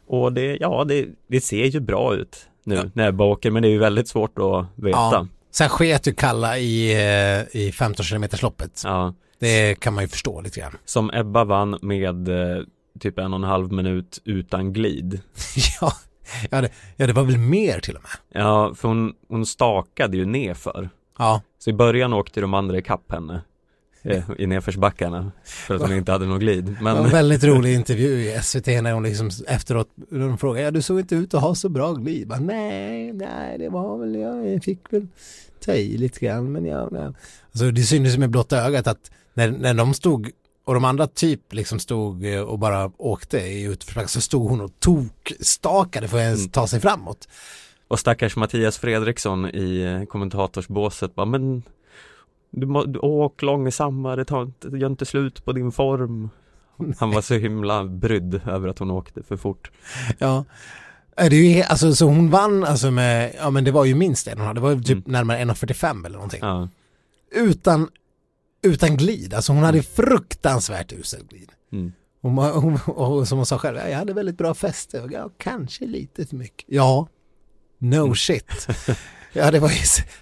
och 0.08 0.34
det, 0.34 0.58
ja 0.62 0.84
det, 0.88 1.08
det 1.28 1.42
ser 1.42 1.66
ju 1.66 1.80
bra 1.80 2.16
ut 2.16 2.48
nu 2.64 2.92
Ja. 2.96 3.12
åker 3.26 3.52
men 3.52 3.62
det 3.64 3.68
är 3.68 3.72
ju 3.72 3.78
väldigt 3.80 4.08
svårt 4.08 4.40
att 4.40 4.66
veta. 4.76 4.98
Ja. 4.98 5.28
Sen 5.52 5.70
sket 5.70 6.08
ju 6.08 6.14
Kalla 6.14 6.58
i, 6.58 6.94
eh, 6.94 7.62
i 7.62 7.72
15 7.72 8.06
km 8.06 8.26
loppet. 8.42 8.82
Ja, 8.86 9.14
Det 9.40 9.80
kan 9.80 9.94
man 9.94 10.04
ju 10.04 10.08
förstå 10.08 10.42
lite 10.42 10.60
grann. 10.60 10.72
som 10.86 11.12
Ebba 11.14 11.44
vann 11.44 11.78
med 11.82 12.28
eh, 12.30 12.64
typ 13.00 13.20
en 13.20 13.34
och 13.34 13.40
en 13.40 13.44
halv 13.44 13.72
minut 13.72 14.22
utan 14.26 14.74
glid. 14.74 15.22
ja, 15.82 15.94
ja, 16.52 16.62
det, 16.62 16.70
ja, 16.96 17.08
det 17.08 17.14
var 17.14 17.24
väl 17.24 17.38
mer 17.38 17.80
till 17.80 17.96
och 17.96 18.02
med. 18.02 18.42
Ja, 18.44 18.74
för 18.76 18.88
hon, 18.88 19.14
hon 19.30 19.46
stakade 19.46 20.18
ju 20.18 20.26
nerför. 20.26 20.90
Ja, 21.18 21.42
Så 21.60 21.70
i 21.70 21.74
början 21.74 22.14
åkte 22.14 22.42
de 22.42 22.54
andra 22.54 22.78
ikapp 22.78 23.12
henne 23.12 23.42
eh, 24.02 24.24
i 24.38 24.48
nedförsbackarna 24.48 25.32
för 25.46 25.76
att 25.76 25.82
hon 25.82 25.94
inte 25.94 26.12
hade 26.12 26.26
någon 26.26 26.40
glid. 26.40 26.66
det 26.66 26.84
var 26.84 26.92
en 26.92 27.02
Men 27.02 27.12
väldigt 27.12 27.44
rolig 27.44 27.74
intervju 27.74 28.20
i 28.22 28.40
SVT 28.42 28.68
när 28.68 28.92
hon 28.94 29.04
liksom 29.04 29.30
efteråt, 29.48 29.90
när 30.10 30.28
de 30.28 30.38
frågade, 30.38 30.66
ja 30.66 30.72
du 30.72 30.82
såg 30.82 31.00
inte 31.00 31.16
ut 31.16 31.34
att 31.34 31.42
ha 31.42 31.56
så 31.56 31.70
bra 31.70 31.94
glid. 31.94 32.28
Bara, 32.28 32.40
nej, 32.40 33.14
nej, 33.14 33.58
det 33.58 33.70
var 33.70 33.98
väl, 33.98 34.16
jag, 34.16 34.52
jag 34.54 34.64
fick 34.64 34.94
väl 34.94 35.08
ta 35.66 35.74
i 35.74 35.98
lite 35.98 36.20
grann, 36.26 36.52
men 36.52 36.66
ja, 36.66 36.88
nej. 36.92 37.10
Alltså 37.52 37.72
det 37.72 37.82
syntes 37.82 38.18
med 38.18 38.30
blotta 38.30 38.58
ögat 38.58 38.88
att 38.88 39.12
när, 39.34 39.52
när 39.52 39.74
de 39.74 39.94
stod 39.94 40.30
och 40.66 40.74
de 40.74 40.86
andra 40.86 41.08
typ 41.08 41.54
liksom 41.54 41.80
stod 41.80 42.26
eh, 42.26 42.42
och 42.42 42.60
bara 42.60 42.92
åkte 42.98 43.38
i 43.40 43.64
utförsbacke 43.64 44.08
så 44.08 44.22
stod 44.22 44.50
hon 44.50 44.62
och 44.62 44.72
tokstakade 44.80 46.08
för 46.08 46.18
att 46.18 46.22
ens 46.24 46.40
Mm. 46.40 46.52
ta 46.52 46.68
sig 46.68 46.80
framåt. 46.80 47.28
Och 47.88 48.00
stackars 48.00 48.36
Mattias 48.36 48.78
Fredriksson 48.78 49.46
i 49.56 49.82
eh, 49.82 50.06
kommentatorsbåset 50.06 51.16
bara 51.16 51.26
men 51.26 51.64
du, 52.52 52.66
må, 52.68 52.84
du 52.86 53.00
åk 53.00 53.42
långsammare, 53.42 54.26
ta 54.26 54.52
gör 54.62 54.90
inte 54.90 55.06
slut 55.06 55.46
på 55.46 55.52
din 55.52 55.72
form. 55.72 56.30
Han 57.00 57.12
var 57.12 57.22
så 57.22 57.34
himla 57.34 57.84
brydd 57.84 58.42
över 58.48 58.68
att 58.68 58.80
hon 58.80 58.92
åkte 58.92 59.24
för 59.24 59.38
fort. 59.38 59.72
Ja. 60.18 60.46
Är 61.16 61.30
Det 61.30 61.36
är 61.36 61.56
ju, 61.58 61.62
alltså, 61.64 61.96
så 61.96 62.06
hon 62.06 62.30
vann 62.30 62.64
alltså 62.64 62.92
med, 62.92 63.36
ja 63.38 63.50
men 63.50 63.64
det 63.64 63.72
var 63.72 63.86
ju 63.86 63.96
minst 63.96 64.28
en 64.28 64.38
hade, 64.40 64.54
det 64.54 64.60
var 64.62 64.72
ju 64.72 64.82
typ 64.82 65.08
Mm. 65.08 65.12
närmare 65.12 65.38
1,45 65.38 66.06
eller 66.06 66.16
någonting. 66.16 66.40
Ja, 66.42 66.70
Utan, 67.32 67.90
utan 68.64 68.98
glid, 68.98 69.34
alltså 69.34 69.54
hon 69.54 69.64
hade 69.64 69.84
fruktansvärt 69.84 70.94
usel 70.94 71.24
glid. 71.30 71.52
mm. 71.72 71.92
Hon, 72.22 72.36
var- 72.36 72.52
hon, 72.52 72.80
och 72.86 73.28
som 73.28 73.38
hon 73.38 73.46
sa 73.46 73.58
själv, 73.58 73.78
jag 73.78 73.98
hade 73.98 74.14
väldigt 74.14 74.38
bra 74.38 74.54
fäste, 74.54 75.08
ja 75.12 75.30
kanske 75.38 75.86
lite 75.86 76.26
för 76.26 76.36
mycket. 76.36 76.66
Ja, 76.68 77.08
no 77.80 77.96
Mm. 78.04 78.16
shit. 78.16 78.68
Ja 79.36 79.52
det 79.52 79.60
var 79.60 79.70
ju, 79.70 79.76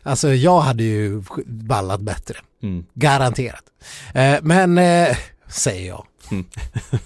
alltså 0.04 0.34
jag 0.34 0.60
hade 0.62 0.84
ju 0.84 1.24
ballat 1.46 2.02
bättre, 2.02 2.36
Mm. 2.64 2.86
garanterat. 2.94 3.64
Eh, 4.14 4.36
men, 4.42 4.78
eh, 4.78 5.18
säger 5.48 5.88
jag. 5.88 6.06
Mm. 6.32 6.46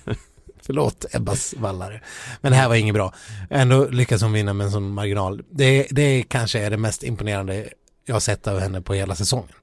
Förlåt 0.61 1.05
Ebbas 1.11 1.53
vallare. 1.57 2.01
Men 2.41 2.51
det 2.51 2.57
här 2.57 2.67
var 2.67 2.75
inget 2.75 2.93
bra. 2.95 3.13
Ändå 3.49 3.87
lyckas 3.87 4.21
hon 4.21 4.33
vinna 4.33 4.53
med 4.53 4.65
en 4.65 4.71
sån 4.71 4.89
marginal. 4.89 5.41
Det, 5.49 5.87
det 5.91 6.23
kanske 6.23 6.59
är 6.59 6.69
det 6.69 6.77
mest 6.77 7.03
imponerande 7.03 7.69
jag 8.05 8.15
har 8.15 8.19
sett 8.19 8.47
av 8.47 8.59
henne 8.59 8.81
på 8.81 8.93
hela 8.93 9.15
säsongen. 9.15 9.53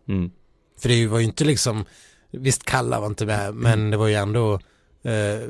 Mm. 0.75 0.81
För 0.81 0.89
det 0.89 1.07
var 1.07 1.19
ju 1.19 1.25
inte 1.25 1.45
liksom, 1.45 1.85
visst 2.31 2.63
Kalla 2.65 3.01
var 3.01 3.07
inte 3.07 3.27
med, 3.27 3.55
men 3.55 3.91
det 3.91 3.97
var 3.97 4.07
ju 4.09 4.15
ändå 4.15 4.55
eh, 5.03 5.49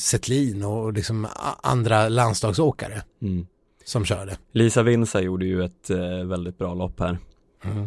Setlin 0.00 0.62
och 0.64 0.92
liksom 0.92 1.26
andra 1.62 2.08
landslagsåkare 2.08 3.02
Mm. 3.22 3.46
som 3.84 4.04
körde. 4.04 4.36
Lisa 4.52 4.82
Vinsa 4.82 5.20
gjorde 5.20 5.46
ju 5.46 5.64
ett 5.64 5.90
eh, 5.90 6.24
väldigt 6.24 6.58
bra 6.58 6.74
lopp 6.74 7.00
här. 7.00 7.18
Eh, 7.64 7.86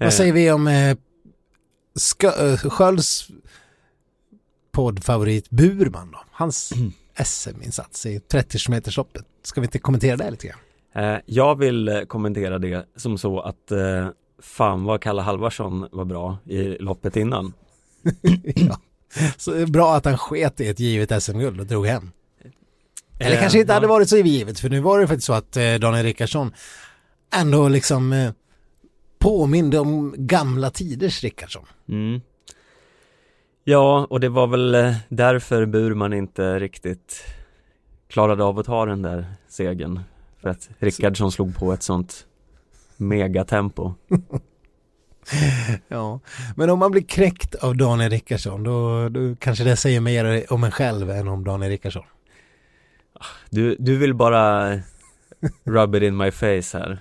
Vad 0.00 0.14
säger 0.14 0.32
vi 0.32 0.50
om 0.50 0.66
eh, 0.68 0.96
Skö- 1.94 2.52
eh, 2.52 2.56
Skölds 2.70 3.28
poddfavorit 4.72 5.50
Burman 5.50 6.10
då? 6.10 6.18
Hans 6.32 6.72
SM-insats 7.24 8.06
i 8.06 8.20
30 8.20 8.58
km 8.58 8.82
loppet. 8.96 9.24
Ska 9.42 9.60
vi 9.60 9.64
inte 9.66 9.78
kommentera 9.78 10.16
det 10.16 10.30
lite 10.30 10.46
grann? 10.46 10.58
Eh, 11.14 11.20
jag 11.26 11.58
vill 11.58 11.88
eh, 11.88 12.00
kommentera 12.02 12.58
det 12.58 12.86
som 12.96 13.18
så 13.18 13.40
att 13.40 13.72
fan 14.42 14.84
vad 14.84 15.00
Kalle 15.00 15.22
Halvarsson 15.22 15.88
var 15.92 16.04
bra 16.04 16.38
i 16.44 16.62
loppet 16.62 17.16
innan. 17.16 17.52
ja. 18.54 18.80
Så 19.36 19.66
bra 19.66 19.94
att 19.94 20.04
han 20.04 20.18
sket 20.18 20.60
i 20.60 20.68
ett 20.68 20.80
givet 20.80 21.22
SM-guld 21.22 21.60
och 21.60 21.66
drog 21.66 21.86
hem. 21.86 22.10
Eller 23.18 23.36
Eh, 23.36 23.40
kanske 23.40 23.60
inte 23.60 23.72
hade 23.72 23.86
varit 23.86 24.08
så 24.08 24.16
givet, 24.16 24.60
för 24.60 24.68
nu 24.68 24.80
var 24.80 24.98
det 24.98 25.06
faktiskt 25.06 25.26
så 25.26 25.32
att 25.32 25.56
eh, 25.56 25.74
Daniel 25.74 26.04
Rickardsson 26.04 26.52
ändå 27.34 27.68
liksom 27.68 28.12
eh, 28.12 28.32
påminde 29.18 29.78
om 29.78 30.14
gamla 30.18 30.70
tiders 30.70 31.22
Rickardsson. 31.22 31.66
Mm. 31.88 32.20
Ja, 33.64 34.06
och 34.10 34.20
det 34.20 34.28
var 34.28 34.46
väl 34.46 34.94
därför 35.08 35.66
Burman 35.66 36.12
inte 36.12 36.58
riktigt 36.58 37.24
klarade 38.08 38.44
av 38.44 38.58
att 38.58 38.66
ta 38.66 38.86
den 38.86 39.02
där 39.02 39.26
segern. 39.48 40.00
För 40.40 40.48
att 40.48 40.68
Rickardsson 40.78 41.32
slog 41.32 41.56
på 41.56 41.72
ett 41.72 41.82
sånt 41.82 42.26
megatempo. 42.96 43.94
Ja, 45.88 46.20
men 46.56 46.70
om 46.70 46.78
man 46.78 46.90
blir 46.90 47.02
knäckt 47.02 47.54
av 47.54 47.76
Daniel 47.76 48.10
Rickardsson 48.10 48.62
då, 48.62 49.08
då 49.08 49.36
kanske 49.38 49.64
det 49.64 49.76
säger 49.76 50.00
mer 50.00 50.52
om 50.52 50.64
en 50.64 50.70
själv 50.70 51.10
än 51.10 51.28
om 51.28 51.44
Daniel 51.44 51.70
Rickardsson. 51.70 52.04
Du, 53.50 53.76
du 53.78 53.96
vill 53.96 54.14
bara 54.14 54.72
rub 55.64 55.94
it 55.94 56.02
in 56.02 56.16
my 56.16 56.30
face 56.30 56.78
här. 56.78 57.00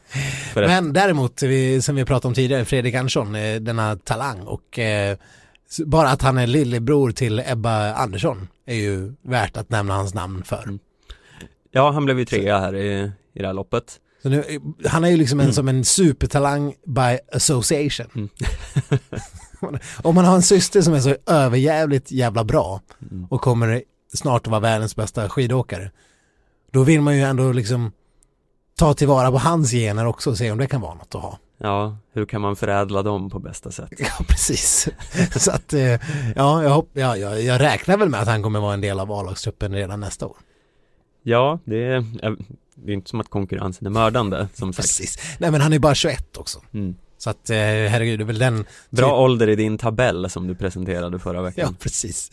För 0.53 0.67
Men 0.67 0.93
däremot, 0.93 1.43
vi, 1.43 1.81
som 1.81 1.95
vi 1.95 2.05
pratade 2.05 2.27
om 2.27 2.33
tidigare, 2.33 2.65
Fredrik 2.65 2.95
Andersson, 2.95 3.35
eh, 3.35 3.55
denna 3.55 3.95
talang 3.95 4.41
och 4.41 4.79
eh, 4.79 5.17
bara 5.85 6.09
att 6.09 6.21
han 6.21 6.37
är 6.37 6.47
lillebror 6.47 7.11
till 7.11 7.43
Ebba 7.45 7.93
Andersson 7.93 8.47
är 8.65 8.75
ju 8.75 9.13
värt 9.21 9.57
att 9.57 9.69
nämna 9.69 9.93
hans 9.93 10.13
namn 10.13 10.43
för. 10.43 10.63
Mm. 10.63 10.79
ja, 11.71 11.91
han 11.91 12.05
blev 12.05 12.19
ju 12.19 12.25
trea 12.25 12.59
här 12.59 12.75
i, 12.75 13.11
i 13.33 13.39
det 13.39 13.47
här 13.47 13.53
loppet. 13.53 13.99
Nu, 14.23 14.43
eh, 14.47 14.89
han 14.89 15.03
är 15.03 15.09
ju 15.09 15.17
liksom 15.17 15.39
en, 15.39 15.53
som 15.53 15.67
en 15.67 15.85
supertalang 15.85 16.73
by 16.85 17.17
association. 17.33 18.07
Mm. 18.15 18.29
Om 20.03 20.15
man 20.15 20.25
har 20.25 20.35
en 20.35 20.41
syster 20.41 20.81
som 20.81 20.93
är 20.93 20.99
så 20.99 21.15
överjävligt 21.25 22.11
jävla 22.11 22.43
bra 22.43 22.81
Mm. 23.11 23.25
och 23.29 23.41
kommer 23.41 23.83
snart 24.13 24.41
att 24.47 24.51
vara 24.51 24.59
världens 24.59 24.95
bästa 24.95 25.29
skidåkare. 25.29 25.91
Då 26.71 26.83
vill 26.83 27.01
man 27.01 27.17
ju 27.17 27.23
ändå 27.23 27.51
liksom 27.51 27.91
ta 28.77 28.93
tillvara 28.93 29.31
på 29.31 29.37
hans 29.37 29.71
gener 29.71 30.05
också 30.05 30.29
och 30.29 30.37
se 30.37 30.51
om 30.51 30.57
det 30.57 30.67
kan 30.67 30.81
vara 30.81 30.93
något 30.93 31.15
att 31.15 31.21
ha. 31.21 31.37
Ja, 31.57 31.97
hur 32.13 32.25
kan 32.25 32.41
man 32.41 32.55
förädla 32.55 33.03
dem 33.03 33.29
på 33.29 33.39
bästa 33.39 33.71
sätt? 33.71 33.89
Ja, 33.99 34.25
precis. 34.27 34.87
Så 35.43 35.51
att, 35.51 35.73
eh, 35.73 35.99
ja, 36.35 36.63
jag, 36.63 36.69
hopp, 36.69 36.89
ja, 36.93 37.17
jag, 37.17 37.41
jag 37.41 37.61
räknar 37.61 37.97
väl 37.97 38.09
med 38.09 38.19
att 38.21 38.27
han 38.27 38.43
kommer 38.43 38.59
vara 38.59 38.73
en 38.73 38.81
del 38.81 38.99
av 38.99 39.11
A-lagstruppen 39.11 39.73
redan 39.73 39.99
nästa 39.99 40.27
år. 40.27 40.37
Ja, 41.23 41.59
det 41.65 41.77
är, 41.85 42.05
det 42.75 42.91
är 42.91 42.93
inte 42.93 43.09
som 43.09 43.19
att 43.19 43.29
konkurrensen 43.29 43.85
är 43.87 43.91
mördande 43.91 44.47
som 44.53 44.73
sagt. 44.73 44.87
Precis. 44.87 45.17
Nej, 45.39 45.51
men 45.51 45.61
han 45.61 45.73
är 45.73 45.79
bara 45.79 45.95
21 45.95 46.37
också. 46.37 46.59
Mm. 46.73 46.95
Så 47.17 47.29
att, 47.29 47.49
eh, 47.49 47.55
herregud, 47.57 48.19
det 48.19 48.23
är 48.23 48.25
väl 48.25 48.39
den... 48.39 48.65
Bra 48.89 49.21
ålder 49.21 49.49
i 49.49 49.55
din 49.55 49.77
tabell 49.77 50.29
som 50.29 50.47
du 50.47 50.55
presenterade 50.55 51.19
förra 51.19 51.37
Ja, 51.37 51.41
veckan. 51.43 51.75
precis. 51.79 52.29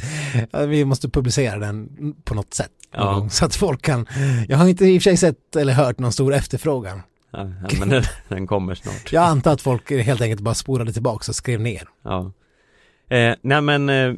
Ja, 0.51 0.67
vi 0.67 0.85
måste 0.85 1.09
publicera 1.09 1.59
den 1.59 1.89
på 2.25 2.35
något 2.35 2.55
sätt. 2.55 2.71
Ja. 2.93 3.29
Så 3.31 3.45
att 3.45 3.55
folk 3.55 3.83
kan... 3.83 4.07
Jag 4.49 4.59
har 4.59 4.69
inte 4.69 4.85
i 4.87 4.99
och 4.99 5.03
för 5.03 5.11
sig 5.11 5.17
sett 5.17 5.57
eller 5.57 5.73
hört 5.73 5.99
någon 5.99 6.13
stor 6.13 6.35
efterfrågan. 6.35 7.03
Ja, 7.31 7.39
ja, 7.39 7.69
men 7.79 7.89
den, 7.89 8.03
den 8.29 8.47
kommer 8.47 8.75
snart. 8.75 9.13
Jag 9.13 9.25
antar 9.25 9.53
att 9.53 9.61
folk 9.63 9.91
helt 9.91 10.21
enkelt 10.21 10.41
bara 10.41 10.55
spolade 10.55 10.93
tillbaka 10.93 11.31
och 11.31 11.37
skrev 11.37 11.61
ner. 11.61 11.89
Ja. 12.05 12.33
Eh, 13.11 13.35
nej 13.43 13.61
men 13.61 13.89
eh, 13.89 14.15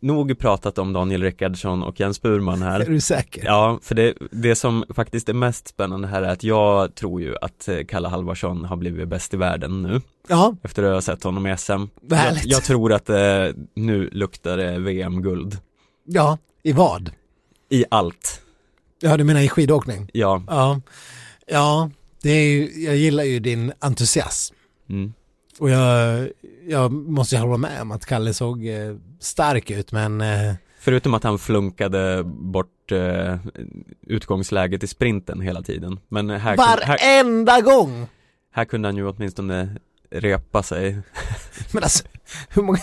nog 0.00 0.38
pratat 0.38 0.78
om 0.78 0.92
Daniel 0.92 1.22
Rickardsson 1.22 1.82
och 1.82 2.00
Jens 2.00 2.22
Burman 2.22 2.62
här 2.62 2.80
Är 2.86 2.86
du 2.90 3.00
säker? 3.00 3.44
Ja, 3.44 3.78
för 3.82 3.94
det, 3.94 4.14
det 4.30 4.54
som 4.54 4.84
faktiskt 4.94 5.28
är 5.28 5.34
mest 5.34 5.68
spännande 5.68 6.08
här 6.08 6.22
är 6.22 6.32
att 6.32 6.44
jag 6.44 6.94
tror 6.94 7.20
ju 7.20 7.34
att 7.42 7.68
eh, 7.68 7.78
Kalle 7.88 8.08
Halvarsson 8.08 8.64
har 8.64 8.76
blivit 8.76 9.08
bäst 9.08 9.34
i 9.34 9.36
världen 9.36 9.82
nu 9.82 10.00
Ja, 10.28 10.56
Efter 10.62 10.82
att 10.82 10.94
ha 10.94 11.00
sett 11.00 11.24
honom 11.24 11.46
i 11.46 11.56
SM 11.56 11.72
jag, 12.08 12.36
jag 12.44 12.64
tror 12.64 12.92
att 12.92 13.10
eh, 13.10 13.46
nu 13.74 14.08
luktar 14.12 14.56
det 14.56 14.78
VM-guld 14.78 15.58
ja, 16.04 16.38
i 16.62 16.72
vad? 16.72 17.10
I 17.68 17.84
allt 17.90 18.42
Ja, 19.00 19.16
du 19.16 19.24
menar 19.24 19.40
i 19.40 19.48
skidåkning? 19.48 20.10
Ja, 20.12 20.42
Ja, 20.46 20.80
ja, 21.46 21.90
det 22.22 22.30
är 22.30 22.44
ju, 22.50 22.84
jag 22.84 22.96
gillar 22.96 23.24
ju 23.24 23.40
din 23.40 23.72
entusiasm. 23.78 24.54
mm. 24.88 25.12
Och 25.60 25.70
jag, 25.70 26.28
jag 26.68 26.92
måste 26.92 27.34
ju 27.34 27.40
hålla 27.40 27.56
med 27.56 27.82
om 27.82 27.90
att 27.90 28.06
Kalle 28.06 28.34
såg 28.34 28.66
eh, 28.66 28.94
stark 29.18 29.70
ut, 29.70 29.92
men 29.92 30.20
eh, 30.20 30.54
Förutom 30.78 31.14
att 31.14 31.24
han 31.24 31.38
flunkade 31.38 32.22
bort 32.24 32.92
eh, 32.92 33.36
utgångsläget 34.06 34.82
i 34.82 34.86
sprinten 34.86 35.40
hela 35.40 35.62
tiden 35.62 36.00
Men 36.08 36.30
här, 36.30 36.56
kun, 36.56 36.64
här, 36.64 36.98
varenda 36.98 37.60
gång! 37.60 38.06
här 38.52 38.64
kunde 38.64 38.88
han 38.88 38.96
ju 38.96 39.08
åtminstone 39.08 39.76
repa 40.10 40.62
sig 40.62 40.98
Men 41.72 41.82
alltså, 41.82 42.04
hur 42.48 42.62
många, 42.62 42.78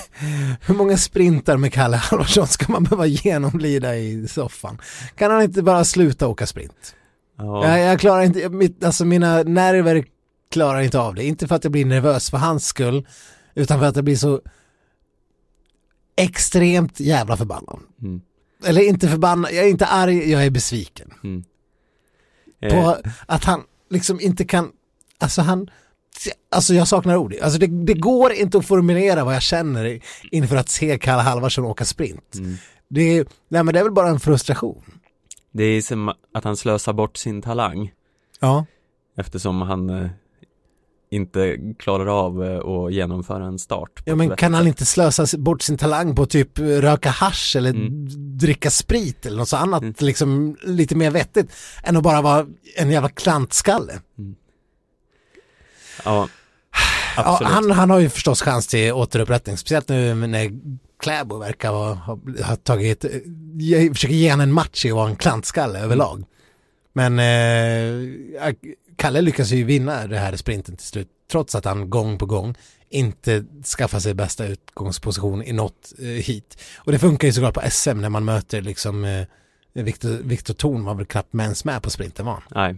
hur 0.62 0.76
många 0.76 0.98
sprintar 0.98 1.58
med 1.58 1.74
Kalle 1.74 1.98
Halvarsson 1.98 2.48
ska 2.48 2.72
man 2.72 2.84
behöva 2.84 3.06
genomlida 3.06 3.96
i 3.96 4.28
soffan? 4.28 4.82
Kan 5.16 5.32
han 5.32 5.42
inte 5.42 5.64
bara 5.64 5.84
sluta 5.84 6.28
åka 6.28 6.46
sprint? 6.46 6.96
ja. 7.38 7.68
Jag, 7.68 7.92
jag 7.92 8.00
klarar 8.00 8.24
inte, 8.24 8.50
mitt, 8.50 8.84
alltså 8.84 9.06
mina 9.06 9.44
nerver 9.44 10.06
klarar 10.50 10.82
inte 10.82 11.00
av 11.00 11.16
det. 11.16 11.24
Inte 11.24 11.48
för 11.48 11.56
att 11.56 11.64
jag 11.64 11.72
blir 11.72 11.86
nervös 11.86 12.30
för 12.30 12.38
hans 12.38 12.66
skull, 12.68 13.08
utan 13.56 13.80
för 13.80 13.86
att 13.86 13.96
jag 13.96 14.06
blir 14.06 14.16
så 14.16 14.42
extremt 16.16 17.00
jävla 17.00 17.38
förbannad. 17.38 17.80
Mm. 18.02 18.22
Eller 18.66 18.82
inte 18.82 19.08
förbannad, 19.08 19.52
jag 19.52 19.66
är 19.66 19.70
inte 19.70 19.86
arg, 19.86 20.32
jag 20.32 20.46
är 20.46 20.50
besviken. 20.50 21.14
Mm. 21.24 21.44
Eh, 22.62 22.70
På 22.74 22.98
att 23.26 23.44
han 23.44 23.64
liksom 23.90 24.20
inte 24.22 24.46
kan, 24.46 24.72
alltså 25.20 25.42
han, 25.42 25.70
alltså 26.52 26.74
jag 26.74 26.88
saknar 26.88 27.16
ord. 27.16 27.36
Alltså 27.42 27.60
det, 27.60 27.68
det 27.68 27.94
går 27.94 28.34
inte 28.34 28.58
att 28.58 28.66
formulera 28.66 29.24
vad 29.24 29.36
jag 29.36 29.42
känner 29.42 30.00
inför 30.32 30.56
att 30.56 30.70
se 30.70 30.98
Kalle 30.98 31.22
Halvarsson 31.22 31.66
åka 31.66 31.86
sprint. 31.86 32.36
mm. 32.36 32.56
Det 32.90 33.02
är, 33.02 33.26
nej 33.48 33.64
men 33.64 33.74
det 33.74 33.80
är 33.80 33.84
väl 33.84 33.94
bara 33.94 34.10
en 34.10 34.20
frustration. 34.20 34.84
Det 35.52 35.64
är 35.64 35.82
som 35.82 36.14
att 36.34 36.44
han 36.44 36.58
slösar 36.58 36.94
bort 36.94 37.18
sin 37.18 37.42
talang 37.42 37.92
Ja. 38.40 38.66
Eftersom 39.18 39.62
han 39.62 39.90
eh, 39.90 40.10
inte 41.12 41.58
klarar 41.80 42.06
av 42.26 42.44
eh, 42.44 42.58
att 42.60 42.94
genomföra 42.94 43.46
en 43.46 43.60
start 43.60 44.02
Ja 44.06 44.16
men 44.16 44.36
kan 44.36 44.54
han 44.54 44.68
inte 44.68 44.86
slösa 44.86 45.38
bort 45.38 45.62
sin 45.62 45.78
talang 45.78 46.16
på 46.16 46.26
typ 46.26 46.60
röka 46.60 47.10
hasch 47.10 47.56
eller 47.56 47.70
Mm. 47.70 48.08
dricka 48.38 48.70
sprit 48.70 49.26
eller 49.26 49.38
något 49.38 49.50
så 49.50 49.58
annat 49.58 49.82
Mm. 49.82 49.94
liksom 50.00 50.58
lite 50.64 50.96
mer 50.96 51.12
vettigt 51.12 51.52
än 51.84 51.98
att 51.98 52.04
bara 52.04 52.22
vara 52.22 52.46
en 52.76 52.92
jävla 52.92 53.10
klantskalle. 53.10 53.94
Ja, 56.06 56.28
Ja, 57.18 57.24
absolut 57.26 57.54
han, 57.54 57.72
han 57.72 57.90
har 57.90 58.00
ju 58.00 58.10
förstås 58.10 58.42
chans 58.42 58.68
till 58.68 58.94
återupprättning, 58.94 59.58
speciellt 59.58 59.90
nu 59.90 60.16
när 60.16 60.52
Kläbo 61.00 61.38
verkar 61.38 61.70
ha, 61.72 61.94
ha, 62.44 62.56
tagit, 62.64 63.06
eh, 63.06 63.12
försöker 63.94 64.16
ge 64.16 64.30
han 64.30 64.42
en 64.42 64.52
match 64.54 64.86
i 64.86 64.90
att 64.90 64.96
vara 64.96 65.10
en 65.10 65.16
klantskalle 65.16 65.80
överlag. 65.80 66.24
Men 66.94 67.20
eh, 67.20 68.54
Kalle 68.98 69.22
lyckas 69.22 69.52
ju 69.52 69.64
vinna 69.64 70.08
det 70.08 70.18
här 70.18 70.36
sprinten 70.36 70.76
till 70.76 70.88
slut, 70.88 71.08
trots 71.32 71.56
att 71.56 71.66
han 71.66 71.90
gång 71.90 72.18
på 72.18 72.26
gång 72.26 72.56
inte 72.90 73.46
skaffar 73.78 74.00
sig 74.00 74.14
bästa 74.14 74.48
utgångsposition 74.48 75.44
i 75.44 75.54
något 75.54 75.94
eh, 76.00 76.06
hit. 76.06 76.58
Och 76.78 76.92
det 76.92 77.00
funkar 77.00 77.28
ju 77.28 77.34
såklart 77.34 77.54
på 77.54 77.62
SM 77.70 78.02
när 78.02 78.10
man 78.10 78.26
möter 78.26 78.62
liksom 78.62 79.06
eh, 79.06 79.26
Viktor, 79.74 80.10
Viktor 80.10 80.54
Thorn 80.54 80.84
var 80.84 80.96
väl 80.96 81.06
knappt 81.06 81.36
ens 81.36 81.66
med 81.66 81.84
på 81.84 81.90
sprinten 81.90 82.28
han. 82.28 82.42
Nej, 82.56 82.70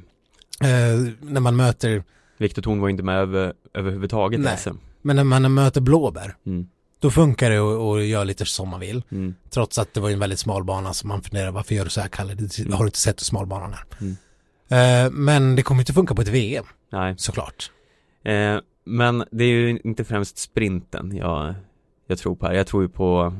eh, 0.72 1.00
När 1.22 1.40
man 1.40 1.56
möter, 1.56 2.04
Viktor 2.38 2.62
Thorn 2.62 2.82
var 2.82 2.90
inte 2.90 3.04
med 3.04 3.18
över, 3.18 3.54
överhuvudtaget 3.74 4.40
Nej. 4.40 4.54
i 4.54 4.58
SM 4.58 4.78
men 5.02 5.16
när 5.16 5.24
man 5.24 5.54
möter 5.54 5.82
Blåbär 5.82 6.36
mm. 6.46 6.68
då 7.00 7.12
funkar 7.12 7.50
det 7.50 7.58
att 7.58 8.06
göra 8.06 8.24
lite 8.24 8.46
som 8.46 8.70
man 8.70 8.80
vill. 8.80 9.04
Mm. 9.12 9.36
Trots 9.50 9.78
att 9.78 9.94
det 9.94 10.00
var 10.00 10.10
en 10.10 10.20
väldigt 10.20 10.40
smal 10.40 10.64
bana 10.64 10.94
så 10.94 11.08
man 11.08 11.22
funderar 11.22 11.52
varför 11.52 11.76
gör 11.76 11.84
du 11.84 11.90
så 11.90 12.02
här 12.02 12.08
Kalle? 12.08 12.36
Har 12.72 12.84
du 12.84 12.86
inte 12.86 13.00
sett 13.00 13.20
hur 13.20 13.26
smal 13.26 13.46
banan 13.46 13.74
är? 13.74 13.86
Mm. 14.02 14.18
Eh, 14.70 15.12
men 15.12 15.56
det 15.56 15.62
kommer 15.64 15.82
inte 15.82 15.94
funka 15.94 16.16
på 16.16 16.22
ett 16.22 16.28
VM 16.28 16.66
Nej, 16.92 17.14
såklart. 17.18 17.72
eh, 18.24 18.58
men 18.86 19.24
det 19.32 19.44
är 19.44 19.48
ju 19.48 19.80
inte 19.84 20.04
främst 20.04 20.38
sprinten 20.38 21.16
jag, 21.16 21.54
jag 22.08 22.18
tror 22.18 22.36
på 22.36 22.46
här 22.48 22.54
Jag 22.54 22.68
tror 22.68 22.84
ju 22.84 22.90
på 22.90 23.34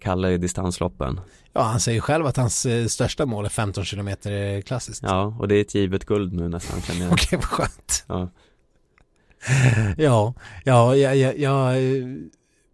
Kalle 0.00 0.30
i 0.30 0.38
distansloppen 0.38 1.20
Ja, 1.52 1.62
han 1.62 1.80
säger 1.80 2.00
själv 2.00 2.26
att 2.26 2.36
hans 2.36 2.66
eh, 2.66 2.86
största 2.86 3.26
mål 3.26 3.44
är 3.44 3.48
15 3.48 3.84
kilometer 3.84 4.60
klassiskt. 4.60 5.02
Ja, 5.02 5.36
och 5.38 5.48
det 5.48 5.54
är 5.54 5.60
ett 5.60 5.74
givet 5.74 6.04
guld 6.04 6.32
nu 6.32 6.48
nästan 6.48 6.80
känner 6.82 7.00
jag 7.04 7.12
Okej, 7.12 7.38
vad 7.38 7.44
skönt. 7.44 8.04
ja. 8.08 8.28
Ja, 9.96 10.34
ja, 10.64 10.96
ja, 10.96 11.14
ja, 11.14 11.32
ja, 11.36 11.76
eh, 11.76 12.04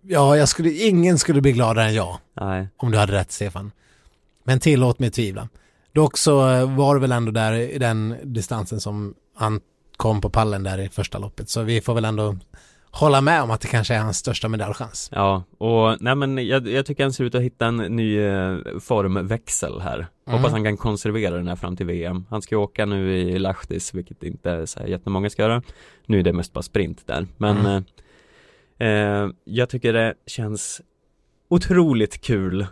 ja, 0.03 0.37
jag 0.37 0.49
skulle, 0.49 0.71
ingen 0.71 1.19
skulle 1.19 1.41
bli 1.41 1.53
gladare 1.53 1.87
än 1.87 1.95
jag 1.95 2.19
Nej, 2.41 2.69
om 2.77 2.91
du 2.91 2.99
hade 2.99 3.13
rätt 3.13 3.33
Stefan. 3.33 3.73
Men 4.45 4.61
tillåt 4.61 4.99
mig 4.99 5.11
tvivla. 5.11 5.49
Dock 5.97 6.17
så 6.19 6.49
eh, 6.51 6.77
var 6.77 6.95
det 6.95 7.01
väl 7.01 7.13
ändå 7.13 7.33
där 7.33 7.53
i 7.53 7.79
den 7.79 8.17
distansen 8.23 8.81
som 8.81 9.15
han 9.37 9.61
kom 9.97 10.21
på 10.21 10.31
pallen 10.31 10.63
där 10.63 10.79
i 10.79 10.89
första 10.89 11.19
loppet. 11.19 11.49
Så 11.49 11.63
vi 11.63 11.81
får 11.81 11.95
väl 11.95 12.05
ändå 12.05 12.37
hålla 12.91 13.21
med 13.21 13.43
om 13.43 13.51
att 13.51 13.61
det 13.61 13.69
kanske 13.69 13.95
är 13.95 13.99
hans 13.99 14.17
största 14.19 14.49
medaljchans. 14.49 15.09
ja, 15.13 15.43
och 15.59 15.97
nej 16.01 16.15
men 16.15 16.47
jag, 16.47 16.69
jag 16.69 16.87
tycker 16.87 17.03
han 17.05 17.13
ser 17.13 17.25
ut 17.25 17.35
att 17.35 17.43
hitta 17.43 17.67
en 17.67 17.77
ny 17.77 18.19
eh, 18.21 18.57
formväxel 18.81 19.81
här 19.81 20.07
Mm. 20.29 20.39
Hoppas 20.39 20.53
han 20.53 20.65
kan 20.65 20.77
konservera 20.77 21.37
den 21.37 21.49
här 21.49 21.57
fram 21.57 21.77
till 21.77 21.87
VM 21.87 22.25
Han 22.31 22.43
ska 22.43 22.55
ju 22.55 22.59
åka 22.61 22.87
nu 22.87 23.19
i 23.19 23.39
Lahtis, 23.39 23.95
vilket 23.95 24.23
inte 24.23 24.67
så 24.67 24.81
här 24.81 24.87
jättemånga 24.87 25.31
ska 25.31 25.43
göra 25.43 25.63
Nu 26.07 26.19
är 26.19 26.23
det 26.23 26.33
mest 26.33 26.53
bara 26.53 26.63
sprint 26.63 27.07
där, 27.07 27.27
men 27.37 27.57
Mm. 27.59 27.85
eh, 28.79 29.23
eh, 29.23 29.29
Jag 29.45 29.69
tycker 29.69 29.93
det 29.93 30.15
känns 30.27 30.81
otroligt 31.49 32.21
kul 32.21 32.67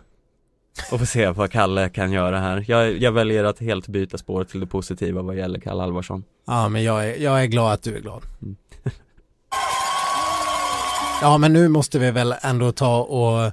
att 0.91 0.99
få 0.99 1.05
se 1.05 1.29
vad 1.29 1.51
Kalle 1.51 1.89
kan 1.89 2.11
göra 2.11 2.39
här 2.39 2.65
jag, 2.67 2.97
jag 2.97 3.11
väljer 3.11 3.43
att 3.43 3.59
helt 3.59 3.87
byta 3.87 4.17
spår 4.17 4.43
till 4.43 4.59
det 4.59 4.67
positiva 4.67 5.21
vad 5.21 5.37
gäller 5.37 5.59
Kalle 5.59 5.83
Alvarsson 5.83 6.23
Ja, 6.47 6.69
men 6.69 6.83
jag 6.83 7.09
är, 7.09 7.15
jag 7.23 7.41
är 7.43 7.45
glad 7.45 7.73
att 7.73 7.83
du 7.83 7.95
är 7.95 8.01
glad. 8.01 8.23
Mm. 8.41 8.55
ja, 11.21 11.37
men 11.37 11.53
nu 11.53 11.67
måste 11.67 11.99
vi 11.99 12.11
väl 12.11 12.35
ändå 12.41 12.71
ta 12.71 13.01
och 13.01 13.51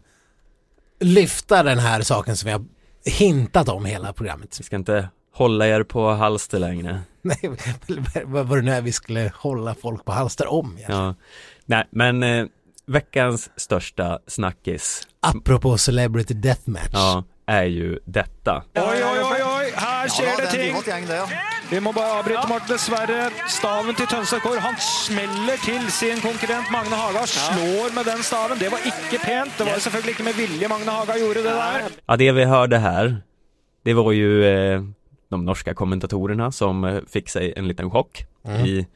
lyfta 1.00 1.62
den 1.62 1.78
här 1.78 2.02
saken 2.02 2.36
som 2.36 2.46
vi 2.46 2.52
har 2.52 2.64
hintat 3.04 3.68
om 3.68 3.84
hela 3.84 4.12
programmet. 4.12 4.60
Vi 4.60 4.64
ska 4.64 4.76
inte 4.76 5.08
hålla 5.34 5.66
er 5.66 5.82
på 5.82 6.10
halster 6.10 6.58
längre 6.58 7.00
Nej, 7.22 7.38
vad 8.24 8.46
var 8.46 8.56
det 8.56 8.62
nu 8.62 8.80
vi 8.80 8.92
skulle 8.92 9.32
hålla 9.36 9.74
folk 9.74 10.04
på 10.04 10.12
halster 10.12 10.52
om? 10.52 10.66
egentligen? 10.66 11.00
Ja, 11.02 11.14
nej 11.66 11.86
men 11.90 12.22
eh, 12.22 12.46
veckans 12.86 13.50
största 13.56 14.18
snackis 14.26 15.08
Apropå 15.20 15.78
Celebrity 15.78 16.34
Deathmatch. 16.34 16.88
Ja, 16.92 17.24
är 17.46 17.64
ju 17.64 17.98
detta 18.04 18.62
Oi, 18.74 18.82
oi, 18.82 19.18
oi, 19.22 19.42
oi, 19.42 19.70
her 19.76 20.08
skjer 20.08 20.36
det 20.40 20.46
ting. 20.46 20.74
Vi 21.70 21.80
må 21.80 21.92
bare 21.92 22.18
avbryte, 22.18 22.48
Morten. 22.48 22.68
Dessverre. 22.68 23.30
Staven 23.48 23.94
til 23.94 24.06
Tønsberg. 24.06 24.58
Han 24.60 24.74
smeller 24.76 25.56
til 25.64 25.86
sin 25.90 26.20
konkurrent 26.20 26.68
Magne 26.72 26.96
Haga. 26.96 27.22
Slår 27.26 27.94
med 27.96 28.04
den 28.04 28.22
staven. 28.22 28.58
Det 28.60 28.68
var 28.70 28.78
ikke 28.84 29.18
pent. 29.24 29.54
Det 29.58 29.64
var 29.66 29.74
jo 29.78 29.80
selvfølgelig 29.80 30.10
ikke 30.10 30.26
med 30.26 30.36
vilje 30.36 30.68
Magne 30.68 30.90
Haga 30.90 31.16
gjorde 31.18 31.34
det 31.46 31.54
der. 31.56 31.88
Ja, 32.08 32.16
det 32.16 32.32
vi 32.34 32.44
hörde 32.44 32.78
här 32.78 33.16
Det 33.84 33.94
var 33.94 34.12
ju 34.12 34.44
eh, 34.44 34.82
de 35.30 35.44
norska 35.44 35.74
kommentatorerna 35.74 36.52
som 36.52 36.84
eh, 36.84 37.00
fick 37.08 37.28
sig 37.28 37.52
en 37.56 37.68
liten 37.68 37.90
chock 37.90 38.26
Mm. 38.44 38.66
i, 38.66 38.86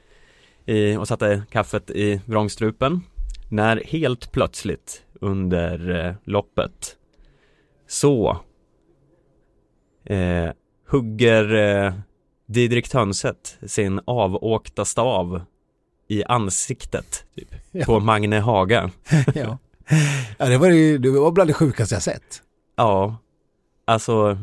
i, 0.66 0.96
och 0.96 1.08
satte 1.08 1.42
kaffet 1.52 1.90
i 1.90 2.20
vrångstrupen 2.26 3.00
När 3.48 3.82
helt 3.86 4.32
plötsligt 4.32 5.02
under 5.20 6.06
eh, 6.06 6.14
loppet 6.24 6.96
så 7.88 8.40
eh, 10.04 10.50
hugger 10.88 11.54
eh, 11.54 11.94
Didrik 12.46 12.88
Tönset 12.88 13.58
sin 13.66 14.00
avåkta 14.04 14.84
stav 14.84 15.40
i 16.08 16.24
ansiktet 16.24 17.24
typ, 17.34 17.54
Ja. 17.72 17.84
på 17.84 18.00
Magne 18.00 18.38
Haga 18.40 18.90
ja. 19.34 19.58
ja, 20.38 20.46
det 20.46 20.58
var 20.58 20.70
ju 20.70 20.98
det 20.98 21.10
var 21.10 21.30
bland 21.32 21.50
det 21.50 21.54
sjukaste 21.54 21.94
jag 21.94 22.02
sett. 22.02 22.42
Ja, 22.76 23.16
alltså 23.84 24.38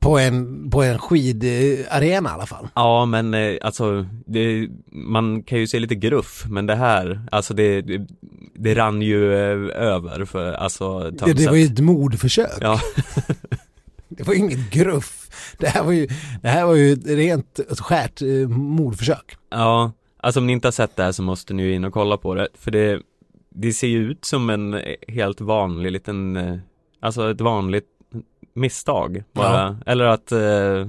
På 0.00 0.18
en, 0.18 0.70
på 0.70 0.82
en 0.82 0.98
skidarena 0.98 2.30
i 2.30 2.32
alla 2.32 2.46
fall. 2.46 2.68
Ja 2.74 3.04
men 3.06 3.34
eh, 3.34 3.56
alltså 3.62 4.06
det, 4.26 4.68
man 4.92 5.42
kan 5.42 5.58
ju 5.58 5.66
se 5.66 5.78
lite 5.78 5.94
gruff 5.94 6.44
men 6.48 6.66
det 6.66 6.74
här, 6.74 7.20
alltså 7.30 7.54
det, 7.54 7.80
det, 7.80 8.06
det 8.54 8.74
rann 8.74 9.02
ju 9.02 9.34
eh, 9.34 9.82
över 9.82 10.24
för 10.24 10.52
alltså 10.52 11.10
Det, 11.10 11.32
det 11.32 11.46
var 11.46 11.56
ju 11.56 11.64
ett 11.64 11.80
mordförsök. 11.80 12.58
Ja, 12.60 12.80
Det 14.08 14.26
var 14.26 14.34
ju 14.34 14.40
inget 14.40 14.70
gruff. 14.70 15.30
Det 15.58 15.66
här 15.66 15.84
var 15.84 15.92
ju, 15.92 16.08
det 16.42 16.48
här 16.48 16.64
var 16.66 16.74
ju 16.74 16.92
ett 16.92 17.06
rent 17.06 17.60
skärt 17.78 18.22
eh, 18.22 18.48
mordförsök. 18.48 19.36
ja, 19.50 19.92
alltså 20.16 20.40
om 20.40 20.46
ni 20.46 20.52
inte 20.52 20.66
har 20.66 20.72
sett 20.72 20.96
det 20.96 21.02
här 21.02 21.12
så 21.12 21.22
måste 21.22 21.54
ni 21.54 21.62
ju 21.62 21.74
in 21.74 21.84
och 21.84 21.92
kolla 21.92 22.16
på 22.16 22.34
det 22.34 22.48
för 22.54 22.70
det 22.70 23.00
det 23.54 23.72
ser 23.72 23.86
ju 23.86 24.10
ut 24.10 24.24
som 24.24 24.50
en 24.50 24.80
helt 25.08 25.40
vanlig 25.40 25.92
liten, 25.92 26.38
alltså 27.00 27.30
ett 27.30 27.40
vanligt 27.40 27.86
misstag 28.60 29.22
bara. 29.32 29.78
Eller 29.86 30.04
att 30.04 30.32
eh, 30.32 30.86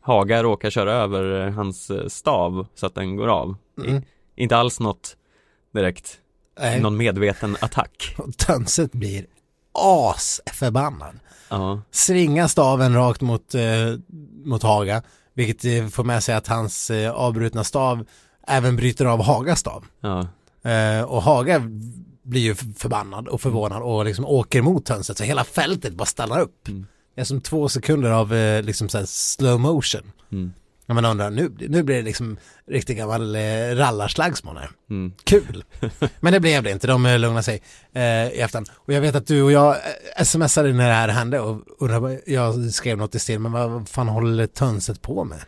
Haga 0.00 0.42
råkar 0.42 0.70
köra 0.70 0.92
över 0.92 1.50
hans 1.50 1.90
eh, 1.90 2.06
stav 2.08 2.66
så 2.74 2.86
att 2.86 2.94
den 2.94 3.16
går 3.16 3.28
av. 3.28 3.56
Mm. 3.86 4.02
Inte 4.36 4.56
alls 4.56 4.80
något 4.80 5.16
direkt, 5.74 6.18
Nej. 6.60 6.80
någon 6.80 6.96
medveten 6.96 7.56
attack. 7.60 8.14
Och 8.18 8.36
Tönset 8.36 8.92
blir 8.92 9.26
asförbannad. 9.72 11.18
Ja, 11.50 11.80
Svingar 11.90 12.46
staven 12.48 12.94
rakt 12.94 13.20
mot, 13.20 13.54
eh, 13.54 13.62
mot 14.44 14.62
Haga. 14.62 15.02
Vilket 15.34 15.64
eh, 15.64 15.88
får 15.88 16.04
med 16.04 16.22
sig 16.24 16.34
att 16.34 16.46
hans 16.46 16.90
eh, 16.90 17.12
avbrutna 17.12 17.64
stav 17.64 18.04
även 18.46 18.76
bryter 18.76 19.04
av 19.04 19.22
Hagas 19.22 19.58
stav. 19.60 19.84
ja, 20.00 20.26
Eh, 20.64 21.02
och 21.04 21.22
Haga 21.22 21.62
blir 22.32 22.40
ju 22.42 22.54
förbannad 22.54 23.28
och 23.28 23.40
förvånad 23.40 23.82
och 23.82 24.04
liksom 24.04 24.26
åker 24.26 24.62
mot 24.62 24.88
hönset 24.88 25.18
så 25.18 25.24
hela 25.24 25.44
fältet 25.44 25.94
bara 25.94 26.04
stannar 26.06 26.40
upp. 26.40 26.68
Mm. 26.68 26.86
Det 27.14 27.20
är 27.20 27.24
som 27.24 27.40
två 27.40 27.68
sekunder 27.68 28.10
av 28.10 28.34
eh, 28.34 28.62
liksom 28.62 28.88
så 28.88 29.06
slow 29.06 29.60
motion. 29.60 30.12
mm, 30.32 30.52
Ja, 30.86 30.94
man 30.94 31.04
undrar, 31.04 31.30
nu, 31.30 31.52
nu 31.68 31.82
blir 31.82 31.96
det 31.96 32.02
liksom 32.02 32.36
riktigt 32.68 32.96
gammal 32.96 33.34
eh, 33.36 33.40
rallarslagsmål 33.74 34.56
här. 34.56 34.70
mm, 34.90 35.12
Kul! 35.24 35.64
Men 36.20 36.32
det 36.32 36.40
blev 36.40 36.62
det 36.62 36.70
inte, 36.70 36.86
de 36.86 37.06
eh, 37.06 37.18
lugnade 37.18 37.42
sig 37.42 37.62
eh, 37.92 38.02
i 38.28 38.40
efterhand. 38.40 38.70
Och 38.74 38.92
jag 38.92 39.00
vet 39.00 39.14
att 39.14 39.26
du 39.26 39.42
och 39.42 39.52
jag 39.52 39.76
eh, 40.18 40.24
smsade 40.24 40.72
när 40.72 40.88
det 40.88 40.94
här 40.94 41.08
hände 41.08 41.40
och 41.40 41.62
undrade, 41.78 42.20
jag 42.26 42.72
skrev 42.74 42.98
något 42.98 43.14
i 43.14 43.18
stil, 43.18 43.38
men 43.38 43.52
vad 43.52 43.88
fan 43.88 44.08
håller 44.08 44.46
tönset 44.46 45.02
på 45.02 45.24
med? 45.24 45.40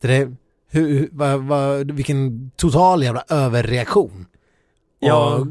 Det 0.00 0.14
är, 0.16 0.36
hur, 0.70 0.88
hur, 0.88 1.08
vad, 1.12 1.40
vad, 1.40 1.90
vilken 1.90 2.50
total 2.56 3.02
jävla 3.02 3.24
överreaktion. 3.28 4.26
Ja. 5.00 5.34
Och 5.34 5.46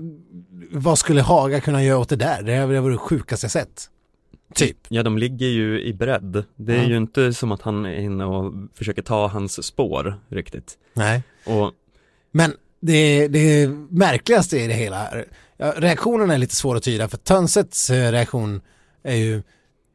vad 0.76 1.00
skulle 1.00 1.22
Haga 1.22 1.62
kunna 1.62 1.84
göra 1.84 1.98
åt 2.00 2.10
det 2.10 2.16
där? 2.16 2.44
Det 2.44 2.66
var 2.82 2.90
det 2.92 2.98
sjukaste 2.98 3.44
jag 3.46 3.52
sett. 3.52 3.90
Typ. 4.54 4.78
Ja, 4.88 5.04
de 5.04 5.18
ligger 5.18 5.48
ju 5.48 5.82
i 5.82 5.94
bredd. 5.94 6.44
Det 6.56 6.74
är 6.74 6.82
Ja. 6.82 6.90
ju 6.90 6.98
inte 6.98 7.34
som 7.34 7.52
att 7.52 7.62
han 7.62 7.86
är 7.86 7.96
inne 7.96 8.26
och 8.26 8.54
försöker 8.74 9.02
ta 9.02 9.28
hans 9.28 9.64
spår 9.66 10.20
riktigt. 10.30 10.74
Nej. 10.94 11.24
Och 11.46 11.72
Men 12.32 12.54
det, 12.80 13.28
det 13.28 13.68
märkligaste 13.90 14.58
i 14.60 14.68
det 14.68 14.74
hela, 14.74 15.08
ja, 15.58 15.74
reaktionen 15.78 16.30
är 16.32 16.38
lite 16.38 16.56
svår 16.56 16.76
att 16.76 16.84
tyda 16.84 17.08
för 17.08 17.18
Tönsets 17.18 17.90
eh, 17.90 18.12
reaktion 18.12 18.62
är 19.04 19.16
ju 19.16 19.44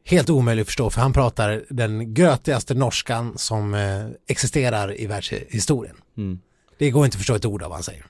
helt 0.05 0.29
omöjlig 0.29 0.61
att 0.61 0.67
förstå 0.67 0.89
för 0.89 1.01
han 1.01 1.13
pratar 1.13 1.63
den 1.69 2.13
grötigaste 2.13 2.73
norskan 2.73 3.37
som 3.37 3.73
eh, 3.73 4.07
existerar 4.27 5.01
i 5.01 5.05
världshistorien. 5.07 5.95
mm, 6.17 6.39
Det 6.77 6.89
går 6.91 7.05
inte 7.05 7.15
att 7.15 7.19
förstå 7.19 7.35
ett 7.35 7.45
ord 7.45 7.63
av 7.63 7.69
vad 7.69 7.75
han 7.77 7.83
säger. 7.83 8.05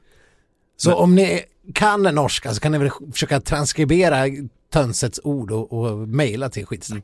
Så 0.81 0.89
Men- 0.89 0.97
om 0.99 1.15
ni 1.15 1.41
kan 1.73 2.03
norska 2.03 2.53
så 2.53 2.59
kan 2.59 2.71
ni 2.71 2.77
väl 2.77 2.89
försöka 3.11 3.41
transkribera 3.41 4.23
Tönsets 4.73 5.19
ord 5.23 5.51
och, 5.51 5.73
och 5.73 5.97
mejla 5.97 6.49
till 6.49 6.65
skitsnack. 6.65 7.03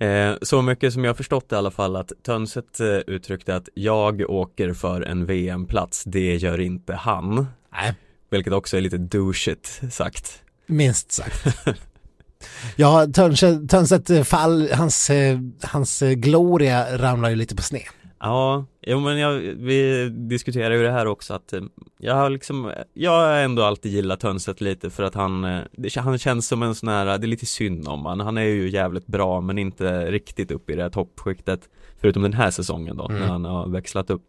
Eh, 0.00 0.34
så 0.42 0.62
mycket 0.62 0.92
som 0.92 1.04
jag 1.04 1.16
förstått 1.16 1.52
i 1.52 1.54
alla 1.54 1.70
fall 1.70 1.96
att 1.96 2.12
Tönset 2.22 2.80
eh, 2.80 2.86
uttryckte 2.86 3.56
att 3.56 3.68
jag 3.74 4.30
åker 4.30 4.72
för 4.74 5.00
en 5.02 5.26
VM-plats, 5.26 6.04
det 6.06 6.36
gör 6.36 6.60
inte 6.60 6.94
han. 6.94 7.46
Nej, 7.72 7.94
Vilket 8.30 8.52
också 8.52 8.76
är 8.76 8.80
lite 8.80 8.98
douchigt 8.98 9.80
sagt. 9.90 10.42
minst 10.66 11.12
sagt. 11.12 11.46
Ja, 12.76 13.06
Tönset, 13.14 13.70
Tönset 13.70 14.28
fall, 14.28 14.68
hans, 14.72 15.10
eh, 15.10 15.38
hans 15.62 16.02
eh, 16.02 16.10
gloria 16.12 16.98
ramlar 16.98 17.30
ju 17.30 17.36
lite 17.36 17.56
på 17.56 17.62
sned. 17.62 17.82
Ja, 18.22 18.64
jo 18.86 19.00
men 19.00 19.18
jag, 19.18 19.32
vi 19.40 20.08
diskuterar 20.08 20.74
ju 20.74 20.82
det 20.82 20.90
här 20.90 21.06
också 21.06 21.34
att 21.34 21.52
eh, 21.52 21.60
jag 21.98 22.14
har 22.14 22.30
liksom, 22.30 22.72
jag 22.92 23.10
har 23.10 23.32
ändå 23.36 23.62
alltid 23.62 23.92
gillat 23.92 24.20
Tönset 24.20 24.60
lite 24.60 24.90
för 24.90 25.02
att 25.02 25.14
han, 25.14 25.44
eh, 25.44 25.60
det, 25.72 25.96
han 25.96 26.18
känns 26.18 26.48
som 26.48 26.62
en 26.62 26.74
sån 26.74 26.88
här, 26.88 27.04
det 27.18 27.26
är 27.26 27.28
lite 27.28 27.46
synd 27.46 27.88
om 27.88 28.06
han, 28.06 28.20
han 28.20 28.38
är 28.38 28.42
ju 28.42 28.68
jävligt 28.70 29.06
bra 29.06 29.40
men 29.40 29.58
inte 29.58 30.10
riktigt 30.10 30.50
upp 30.50 30.70
i 30.70 30.76
det 30.76 30.82
här 30.82 30.90
toppskiktet 30.90 31.68
Förutom 32.00 32.22
den 32.22 32.32
här 32.32 32.50
säsongen 32.50 32.96
då, 32.96 33.08
Mm. 33.08 33.20
när 33.20 33.26
han 33.28 33.44
har 33.44 33.68
växlat 33.68 34.10
upp. 34.10 34.22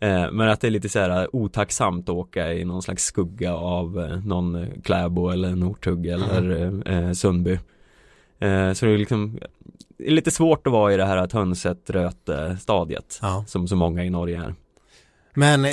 Eh, 0.00 0.30
Men 0.32 0.48
att 0.48 0.60
det 0.60 0.66
är 0.66 0.70
lite 0.70 0.88
så 0.88 0.98
här 0.98 1.36
otacksamt 1.36 2.08
att 2.08 2.14
åka 2.14 2.52
i 2.52 2.64
någon 2.64 2.82
slags 2.82 3.04
skugga 3.04 3.54
av 3.54 4.00
eh, 4.00 4.24
någon 4.24 4.66
Kläbo 4.84 5.28
eller 5.28 5.56
Northug 5.56 6.06
eller 6.06 6.72
eh, 6.92 7.12
Sundby. 7.12 7.58
Så 8.74 8.86
det 8.86 8.92
är 8.92 8.98
liksom 8.98 9.38
det 9.98 10.06
är 10.06 10.10
lite 10.10 10.30
svårt 10.30 10.66
att 10.66 10.72
vara 10.72 10.94
i 10.94 10.96
det 10.96 11.06
här 11.06 11.26
Tönset-Röte-stadiet 11.26 13.18
Ja. 13.22 13.44
som 13.48 13.68
så 13.68 13.76
många 13.76 14.04
i 14.04 14.10
Norge 14.10 14.42
är. 14.44 14.54
Men 15.34 15.64
eh, 15.64 15.70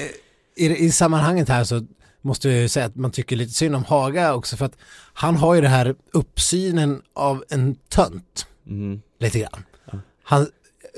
i, 0.55 0.65
i 0.85 0.91
sammanhanget 0.91 1.49
här 1.49 1.63
så 1.63 1.85
måste 2.21 2.49
jag 2.49 2.61
ju 2.61 2.69
säga 2.69 2.85
att 2.85 2.95
man 2.95 3.11
tycker 3.11 3.35
lite 3.35 3.53
synd 3.53 3.75
om 3.75 3.83
Haga 3.83 4.33
också 4.33 4.57
för 4.57 4.65
att 4.65 4.77
han 5.13 5.35
har 5.35 5.55
ju 5.55 5.61
det 5.61 5.67
här 5.67 5.95
uppsynen 6.13 7.01
av 7.13 7.43
en 7.49 7.75
tönt 7.75 8.47
Mm. 8.67 9.01
lite 9.19 9.39
grann. 9.39 9.63
Ja. 9.91 9.99
Han, 10.23 10.47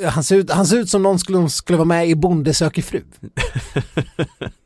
han, 0.08 0.24
ser 0.24 0.36
ut, 0.36 0.52
han 0.52 0.66
ser 0.66 0.78
ut 0.78 0.90
som 0.90 1.04
någon 1.04 1.20
skulle, 1.20 1.50
skulle 1.50 1.78
vara 1.78 1.86
med 1.88 2.08
i 2.10 2.16
Bonde 2.16 2.54
söker 2.54 2.82
fru. 2.82 3.02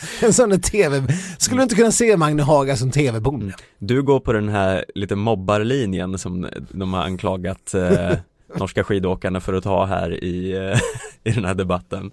en 0.22 0.32
sån 0.32 0.50
där 0.50 0.58
tv, 0.58 1.02
skulle 1.38 1.60
du 1.60 1.62
inte 1.62 1.74
kunna 1.74 1.92
se 1.92 2.16
Magne 2.16 2.42
Haga 2.42 2.76
som 2.76 2.90
tv-bonde? 2.90 3.54
Du 3.78 4.02
går 4.02 4.20
på 4.20 4.32
den 4.32 4.48
här 4.48 4.84
lite 4.94 5.16
mobbarlinjen 5.16 6.18
som 6.18 6.48
de 6.70 6.94
har 6.94 7.02
anklagat 7.02 7.74
eh, 7.74 8.12
norska 8.58 8.84
skidåkarna 8.84 9.40
för 9.40 9.52
att 9.52 9.64
ta 9.64 9.84
här 9.84 10.24
i, 10.24 10.52
eh, 10.52 10.80
i 11.32 11.34
den 11.34 11.44
här 11.44 11.54
debatten. 11.54 12.10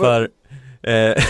För 0.00 0.28
eh, 0.82 1.22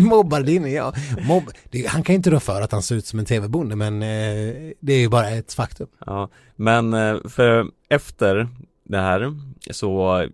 Mobbarlinjen, 0.00 0.72
ja. 0.72 0.94
Mobb, 1.28 1.44
det, 1.70 1.86
han 1.86 2.02
kan 2.02 2.12
ju 2.12 2.16
inte 2.16 2.30
rå 2.30 2.40
för 2.40 2.62
att 2.62 2.72
han 2.72 2.82
ser 2.82 2.94
ut 2.94 3.06
som 3.06 3.18
en 3.18 3.24
tv-bonde 3.24 3.76
men 3.76 4.02
eh, 4.02 4.54
det 4.80 4.92
är 4.92 4.98
ju 4.98 5.08
bara 5.08 5.30
ett 5.30 5.52
faktum. 5.52 5.86
Ja, 6.06 6.28
men 6.56 6.94
eh, 6.94 7.16
för 7.28 7.66
efter 7.88 8.48
det 8.84 8.98
här 8.98 9.36
så 9.70 10.26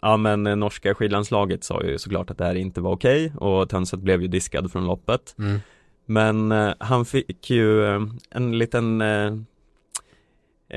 Ja 0.00 0.16
men 0.16 0.46
eh, 0.46 0.56
norska 0.56 0.94
skidlandslaget 0.94 1.64
sa 1.64 1.82
ju 1.82 1.98
såklart 1.98 2.30
att 2.30 2.38
det 2.38 2.44
här 2.44 2.54
inte 2.54 2.80
var 2.80 2.92
okej 2.92 3.32
och 3.36 3.68
Tönset 3.68 4.00
blev 4.00 4.22
ju 4.22 4.28
diskad 4.28 4.72
från 4.72 4.86
loppet. 4.86 5.34
Mm. 5.38 5.60
Men 6.06 6.52
eh, 6.52 6.72
han 6.78 7.04
fick 7.04 7.50
ju 7.50 7.84
eh, 7.84 8.02
en 8.30 8.58
liten 8.58 9.00
eh, 9.00 9.32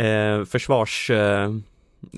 eh, 0.06 0.46
försvarsbrigad 0.46 1.64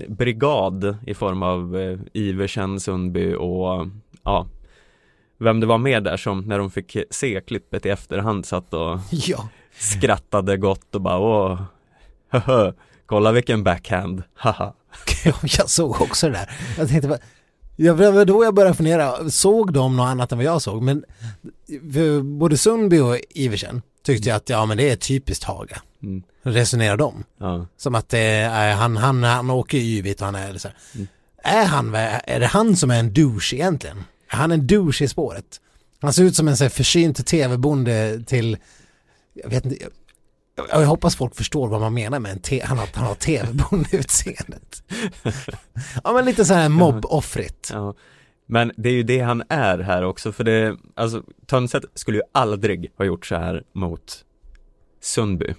brigad 0.08 0.96
i 1.06 1.14
form 1.14 1.42
av 1.42 1.76
eh, 1.76 1.98
Iversen, 2.12 2.80
Sundby 2.80 3.34
och 3.34 3.86
ja 4.22 4.46
Vem 5.38 5.60
det 5.60 5.66
var 5.66 5.78
med 5.78 6.04
där 6.04 6.16
som 6.16 6.40
när 6.40 6.58
de 6.58 6.70
fick 6.70 6.96
se 7.10 7.40
klippet 7.40 7.86
i 7.86 7.88
efterhand 7.88 8.46
satt 8.46 8.74
och 8.74 8.98
Ja, 9.10 9.48
skrattade 9.70 10.56
gott 10.56 10.94
och 10.94 11.00
bara 11.00 11.18
åh 11.18 11.62
höhö, 12.28 12.72
kolla 13.06 13.32
vilken 13.32 13.64
backhand, 13.64 14.22
haha 14.34 14.72
jag 15.58 15.70
såg 15.70 16.02
också 16.02 16.26
det 16.26 16.32
där. 16.32 16.50
Jag 16.78 16.88
tänkte 16.88 17.08
bara, 17.08 17.18
Ja, 17.76 17.94
det 17.94 18.10
var 18.10 18.24
då 18.24 18.44
jag 18.44 18.54
började 18.54 18.76
fundera, 18.76 19.30
såg 19.30 19.72
de 19.72 19.96
något 19.96 20.06
annat 20.06 20.32
än 20.32 20.38
vad 20.38 20.44
jag 20.44 20.62
såg? 20.62 20.82
Men 20.82 21.04
både 22.38 22.56
Sundby 22.56 22.98
och 22.98 23.18
Iversen 23.30 23.82
tyckte 24.06 24.28
jag 24.28 24.36
att 24.36 24.48
ja 24.48 24.66
men 24.66 24.76
det 24.76 24.90
är 24.90 24.96
typiskt 24.96 25.44
Haga. 25.44 25.82
mm, 26.02 26.22
Resonerar 26.42 26.96
de. 26.96 27.24
ja, 27.40 27.66
Som 27.76 27.94
att 27.94 28.14
är, 28.14 28.74
han, 28.74 28.96
han, 28.96 29.22
han 29.22 29.50
åker 29.50 29.78
yvigt 29.78 30.20
och 30.20 30.26
han 30.26 30.34
är 30.34 30.58
så. 30.58 30.68
Mm. 30.94 31.06
Är 31.42 31.64
han, 31.64 31.94
är 31.94 32.40
det 32.40 32.46
han 32.46 32.76
som 32.76 32.90
är 32.90 32.98
en 33.00 33.12
douche 33.12 33.54
egentligen? 33.54 34.04
Är 34.28 34.36
han 34.36 34.52
en 34.52 34.66
douche 34.66 35.04
i 35.04 35.08
spåret? 35.08 35.60
Han 36.00 36.12
ser 36.12 36.22
ut 36.24 36.36
som 36.36 36.48
en 36.48 36.56
så 36.56 36.64
här 36.64 36.68
försynt 36.68 37.26
tv-bonde 37.26 38.22
till, 38.26 38.56
jag 39.42 39.50
vet 39.50 39.64
inte, 39.64 39.84
jag, 40.56 40.86
hoppas 40.86 41.16
folk 41.16 41.34
förstår 41.34 41.68
vad 41.68 41.80
man 41.80 41.94
menar 41.94 42.18
med 42.20 42.32
en 42.32 42.38
te, 42.38 42.64
han 42.64 42.78
har, 42.78 42.88
han 42.94 43.06
har 43.06 43.14
tv-bonde-utseendet. 43.14 44.82
ja 46.04 46.12
men 46.12 46.24
lite 46.24 46.44
så 46.44 46.54
här 46.54 46.68
mobboffrigt. 46.68 47.70
ja 47.72 47.94
Men 48.46 48.72
det 48.76 48.88
är 48.88 48.92
ju 48.92 49.02
det 49.02 49.20
han 49.20 49.42
är 49.48 49.78
här 49.78 50.04
också 50.04 50.32
för 50.32 50.44
det, 50.44 50.76
alltså 50.94 51.22
Tönset 51.46 51.84
skulle 51.94 52.18
ju 52.18 52.24
aldrig 52.32 52.92
ha 52.98 53.04
gjort 53.04 53.26
så 53.26 53.36
här 53.36 53.62
mot 53.72 54.24
Sundby 55.00 55.54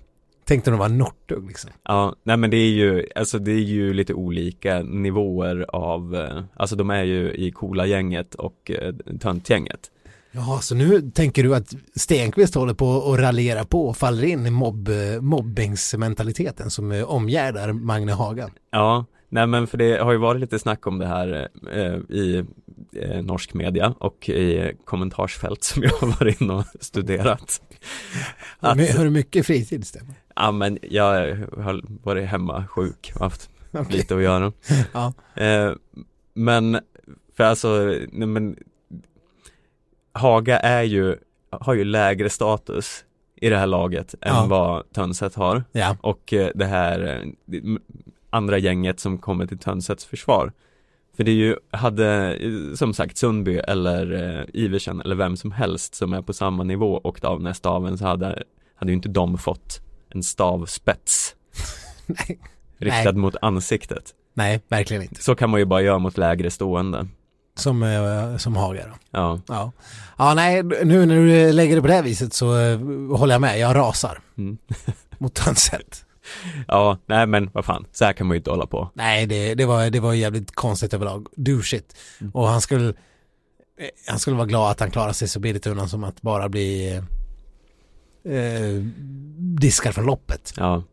Tänkte 0.46 0.72
de 0.72 0.80
var 0.80 0.90
Northug 0.90 1.48
liksom. 1.48 1.72
Ja, 1.84 2.16
nej 2.24 2.38
men 2.38 2.50
det 2.50 2.58
är 2.58 2.70
ju, 2.70 3.08
alltså 3.16 3.40
det 3.40 3.52
är 3.52 3.60
ju 3.60 3.94
lite 3.94 4.14
olika 4.14 4.82
nivåer 4.84 5.66
av, 5.70 6.16
eh, 6.16 6.44
alltså 6.56 6.76
de 6.76 6.90
är 6.90 7.04
ju 7.04 7.34
i 7.34 7.52
coola 7.52 7.86
gänget 7.86 8.36
och 8.36 8.72
eh, 8.72 8.94
töntgänget 9.20 9.92
Ja, 10.36 10.60
så 10.62 10.76
nu 10.76 11.12
tänker 11.12 11.44
du 11.44 11.56
att 11.56 11.76
Stenqvist 11.96 12.56
håller 12.56 12.74
på 12.74 12.88
och 12.90 13.18
raljera 13.20 13.66
på 13.66 13.88
och 13.88 13.98
faller 13.98 14.24
in 14.24 14.46
i 14.46 14.50
mobb, 14.50 14.90
mobbingsmentaliteten 15.22 16.70
som 16.72 16.92
eh, 16.92 17.04
omgärdar 17.04 17.74
Magne 17.74 18.12
Haga. 18.14 18.50
Ja, 18.72 19.06
nej 19.30 19.48
men 19.48 19.68
för 19.68 19.78
det 19.78 19.98
har 20.04 20.12
ju 20.12 20.18
varit 20.18 20.42
lite 20.42 20.60
snack 20.60 20.88
om 20.88 20.98
det 21.00 21.08
här 21.08 21.48
eh, 21.74 22.16
i 22.18 22.46
eh, 23.02 23.22
norsk 23.24 23.54
media 23.54 23.94
och 24.00 24.30
i 24.30 24.74
kommentarsfält 24.86 25.64
som 25.64 25.84
jag 25.84 25.90
har 25.92 26.08
varit 26.08 26.42
inne 26.42 26.54
och 26.54 26.64
studerat 26.80 27.62
Att- 28.60 28.96
Har 28.98 29.04
du 29.04 29.10
mycket 29.10 29.46
fritid 29.46 29.88
Stefan? 29.88 30.14
Ja 30.36 30.52
men 30.52 30.80
jag 30.82 31.04
har 31.64 31.84
varit 32.06 32.28
hemma 32.30 32.68
sjuk 32.68 33.12
och 33.16 33.22
haft 33.22 33.50
Okej. 33.72 33.98
lite 33.98 34.16
att 34.16 34.22
göra 34.24 34.52
Ja. 34.94 35.14
Eh, 35.44 35.72
men, 36.34 36.80
för 37.38 37.44
alltså, 37.44 37.94
nej 38.12 38.28
men 38.28 38.56
Haga 40.16 40.60
är 40.60 40.84
ju 40.84 41.16
har 41.50 41.74
ju 41.74 41.84
lägre 41.84 42.30
status 42.30 43.06
i 43.36 43.50
det 43.50 43.58
här 43.58 43.68
laget 43.68 44.14
än 44.22 44.36
Ja. 44.36 44.46
vad 44.50 44.94
Tönset 44.94 45.36
har 45.36 45.64
Ja, 45.72 45.98
och 46.02 46.34
eh, 46.34 46.50
det 46.56 46.66
här 46.66 47.24
eh, 47.52 47.62
andra 48.30 48.58
gänget 48.58 49.00
som 49.00 49.18
kommer 49.18 49.46
till 49.48 49.58
Tönsets 49.58 50.06
försvar. 50.06 50.52
För 51.18 51.24
det 51.24 51.32
är 51.32 51.36
ju, 51.36 51.56
hade 51.72 52.36
eh, 52.36 52.76
som 52.76 52.94
sagt 52.94 53.18
Sundby 53.18 53.58
eller 53.58 54.14
eh, 54.40 54.46
Iversen 54.54 55.02
eller 55.02 55.16
vem 55.16 55.38
som 55.38 55.52
helst 55.52 55.96
som 55.96 56.14
är 56.14 56.22
på 56.22 56.34
samma 56.34 56.64
nivå 56.64 57.02
åkt 57.04 57.24
av 57.24 57.38
den 57.40 57.46
här 57.46 57.54
staven 57.54 57.98
så 57.98 58.06
hade, 58.06 58.44
hade 58.76 58.92
ju 58.92 58.96
inte 58.96 59.10
de 59.10 59.38
fått 59.38 59.82
en 60.10 60.24
stavspets 60.24 61.36
riktad 62.78 63.12
Nej. 63.12 63.14
mot 63.22 63.36
ansiktet. 63.42 64.14
nej, 64.34 64.62
verkligen 64.68 65.04
inte. 65.04 65.24
Så 65.24 65.36
kan 65.36 65.50
man 65.50 65.60
ju 65.60 65.66
bara 65.66 65.82
göra 65.82 66.00
mot 66.00 66.18
lägre 66.18 66.52
stående. 66.52 67.08
Som, 67.56 67.84
eh, 67.84 68.38
som 68.38 68.56
Haga 68.56 68.86
då. 68.88 68.94
Ja, 69.12 69.40
Ja. 69.48 69.72
ja, 70.18 70.34
nej, 70.34 70.64
nu 70.64 71.06
när 71.06 71.16
du 71.16 71.52
lägger 71.52 71.76
det 71.76 71.82
på 71.82 71.88
det 71.88 71.94
här 71.94 72.04
viset 72.04 72.34
så 72.34 72.58
eh, 72.60 72.80
håller 73.18 73.34
jag 73.34 73.42
med. 73.42 73.60
Jag 73.60 73.76
rasar 73.76 74.20
mm. 74.38 74.58
mot 75.18 75.34
Tönset. 75.34 76.06
ja, 76.68 76.98
nej 77.06 77.28
men 77.28 77.50
vad 77.54 77.66
fan, 77.66 77.86
så 77.92 78.06
här 78.06 78.14
kan 78.14 78.28
man 78.28 78.36
ju 78.36 78.38
inte 78.38 78.50
hålla 78.50 78.66
på. 78.66 78.90
Nej, 78.94 79.26
det, 79.26 79.56
det, 79.56 79.66
var, 79.66 79.90
det 79.90 80.00
var 80.00 80.14
jävligt 80.14 80.56
konstigt 80.56 80.94
överlag. 80.94 81.28
Douchigt. 81.36 81.96
Mm. 82.22 82.32
Och 82.32 82.48
han 82.48 82.62
skulle, 82.62 82.90
eh, 82.90 82.94
han 84.08 84.20
skulle 84.20 84.36
vara 84.36 84.48
glad 84.48 84.72
att 84.72 84.80
han 84.80 84.92
klarade 84.92 85.14
sig 85.14 85.28
så 85.28 85.40
billigt 85.40 85.68
undan 85.68 85.90
som 85.90 86.04
att 86.04 86.22
bara 86.22 86.50
bli 86.50 86.96
eh, 88.26 88.84
diskad 89.38 89.96
från 89.96 90.06
loppet. 90.06 90.54
Ja. 90.58 90.84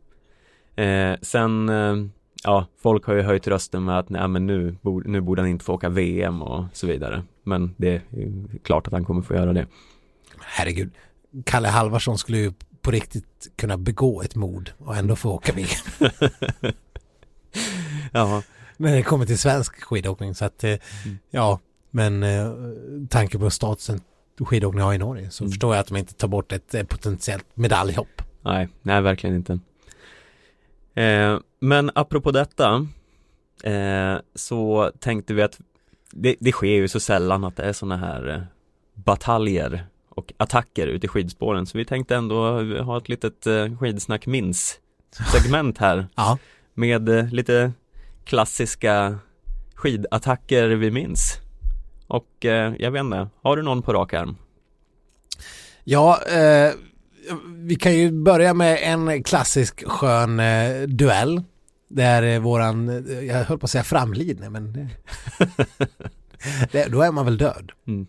Eh, 0.83 1.17
sen, 1.23 1.69
eh, 1.69 1.95
ja, 2.45 2.67
folk 2.83 3.05
har 3.07 3.15
ju 3.15 3.23
höjt 3.23 3.47
rösten 3.49 3.85
med 3.85 3.99
att 3.99 4.09
nej 4.09 4.29
men 4.29 4.47
nu, 4.47 4.77
nu 5.05 5.21
borde 5.21 5.43
han 5.43 5.49
inte 5.51 5.65
få 5.65 5.73
åka 5.75 5.89
VM 5.89 6.43
och 6.43 6.65
så 6.73 6.87
vidare. 6.87 7.23
Men 7.45 7.75
det 7.77 7.89
är 7.95 8.03
klart 8.63 8.87
att 8.87 8.93
han 8.93 9.05
kommer 9.05 9.23
få 9.23 9.35
göra 9.35 9.53
det. 9.53 9.67
Herregud. 10.41 10.91
Kalle 11.47 11.69
Halvarsson 11.69 12.19
skulle 12.19 12.39
ju 12.39 12.53
på 12.81 12.91
riktigt 12.91 13.51
kunna 13.57 13.77
begå 13.77 14.23
ett 14.23 14.35
mord 14.35 14.71
och 14.79 14.97
ändå 14.97 15.17
få 15.17 15.31
åka 15.31 15.53
VM. 15.53 16.13
Ja, 18.13 18.43
när 18.77 18.97
det 18.97 19.03
kommer 19.03 19.27
till 19.27 19.39
svensk 19.39 19.83
skidåkning. 19.85 20.35
Så 20.35 20.45
att, 20.45 20.65
eh, 20.65 20.71
Mm. 20.71 21.19
ja, 21.31 21.61
men 21.91 22.23
eh, 22.23 22.53
tanke 23.09 23.39
på 23.39 23.51
statusen 23.51 24.01
skidåkning 24.41 24.83
har 24.83 24.95
i 24.95 24.99
Norge 24.99 25.31
så 25.31 25.45
Mm. 25.45 25.51
förstår 25.51 25.75
jag 25.75 25.81
att 25.81 25.87
de 25.87 25.97
inte 25.97 26.15
tar 26.15 26.29
bort 26.29 26.53
ett 26.53 26.75
eh, 26.75 26.83
potentiellt 26.85 27.47
medaljhopp. 27.55 28.23
nej, 28.43 28.69
nej 28.83 29.01
verkligen 29.03 29.37
inte. 29.37 29.59
Eh, 30.95 31.39
men 31.59 31.91
apropå 31.95 32.31
detta 32.31 32.87
eh, 33.65 34.17
så 34.35 34.91
tänkte 35.01 35.35
vi 35.35 35.43
att 35.43 35.61
det, 36.11 36.37
det 36.41 36.53
sker 36.53 36.67
ju 36.67 36.89
så 36.89 37.01
sällan 37.01 37.45
att 37.45 37.57
det 37.57 37.63
är 37.63 37.73
sådana 37.73 37.97
här 37.97 38.29
eh, 38.29 38.43
bataljer 38.95 39.87
och 40.09 40.33
attacker 40.37 40.87
ute 40.87 41.07
i 41.07 41.09
skidspåren 41.09 41.67
så 41.67 41.79
vi 41.79 41.85
tänkte 41.85 42.17
ändå 42.17 42.63
ha 42.83 42.99
ett 42.99 43.09
litet 43.09 43.47
eh, 43.47 43.79
skidsnack 43.79 44.27
minns 44.27 44.81
segment 45.33 45.79
här 45.79 46.07
Ja, 46.17 46.39
med 46.75 47.09
eh, 47.09 47.33
lite 47.33 47.73
klassiska 48.25 49.19
skidattacker 49.75 50.69
vi 50.69 50.91
minns. 50.91 51.39
Och 52.07 52.45
jag 52.79 52.91
vet 52.91 53.01
inte, 53.01 53.29
har 53.43 53.57
du 53.57 53.63
någon 53.63 53.83
på 53.83 53.93
rak 53.93 54.13
arm? 54.13 54.37
ja 55.85 56.23
eh, 56.23 56.73
vi 57.57 57.75
kan 57.77 57.95
ju 57.95 58.13
börja 58.13 58.55
med 58.55 58.79
en 58.83 59.23
klassisk 59.23 59.85
skön 59.89 60.41
eh, 60.41 60.83
duell. 60.83 61.43
Där 61.89 62.23
eh, 62.23 62.39
våran, 62.41 63.05
jag 63.29 63.45
höll 63.45 63.59
på 63.59 63.65
att 63.65 63.71
säga 63.71 63.85
framlidne 63.85 64.51
men 64.51 64.73
det, 64.73 64.89
det, 66.73 66.87
då 66.87 67.03
är 67.03 67.11
man 67.13 67.25
väl 67.25 67.39
död. 67.39 67.73
Mm. 67.89 68.07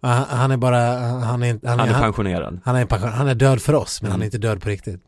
Han, 0.00 0.24
han 0.28 0.50
är 0.50 0.56
bara, 0.56 0.98
han 0.98 1.42
är, 1.42 1.66
han, 1.68 1.78
Han 1.78 1.88
är 1.88 2.00
pensionerad. 2.00 2.60
han, 2.64 2.76
är, 2.76 2.98
han 3.08 3.28
är 3.28 3.34
död 3.34 3.62
för 3.62 3.74
oss 3.74 4.02
men 4.02 4.10
han 4.10 4.20
är 4.20 4.24
Mm. 4.24 4.26
inte 4.26 4.38
död 4.38 4.62
på 4.62 4.68
riktigt. 4.68 5.00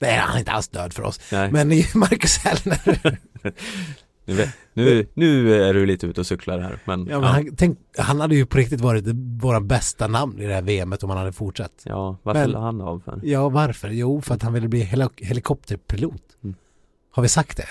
Nej, 0.00 0.16
han 0.18 0.34
är 0.34 0.38
inte 0.38 0.52
alls 0.52 0.68
död 0.68 0.92
för 0.94 1.02
oss. 1.02 1.20
Nej, 1.32 1.50
Men 1.52 1.68
Marcus 1.94 2.38
Hellner, 2.38 3.18
nu, 4.24 4.48
nu, 4.74 5.06
nu 5.14 5.62
är 5.64 5.74
du 5.74 5.86
lite 5.86 6.06
ute 6.06 6.20
och 6.20 6.26
cyklar 6.26 6.58
här. 6.58 6.78
Men, 6.84 7.06
ja, 7.06 7.20
men 7.20 7.28
Han, 7.28 7.56
tänk, 7.56 7.78
han 7.98 8.20
hade 8.20 8.34
ju 8.34 8.46
på 8.46 8.58
riktigt 8.58 8.80
varit 8.80 9.04
våra 9.40 9.60
bästa 9.60 10.06
namn 10.06 10.40
i 10.40 10.46
det 10.46 10.54
här 10.54 10.62
VMet 10.62 11.02
om 11.02 11.10
han 11.10 11.18
hade 11.18 11.32
fortsatt. 11.32 11.72
ja, 11.84 12.16
varför 12.22 12.46
Men- 12.48 12.62
han 12.62 12.80
av 12.80 13.02
för? 13.04 13.20
Ja, 13.22 13.48
varför? 13.48 13.88
Jo, 13.88 14.20
för 14.22 14.34
att 14.34 14.42
han 14.42 14.52
ville 14.52 14.68
bli 14.68 14.82
heli- 14.84 15.08
helikopterpilot. 15.24 16.22
Mm. 16.44 16.54
Har 17.12 17.22
vi 17.22 17.28
sagt 17.28 17.56
det? 17.56 17.66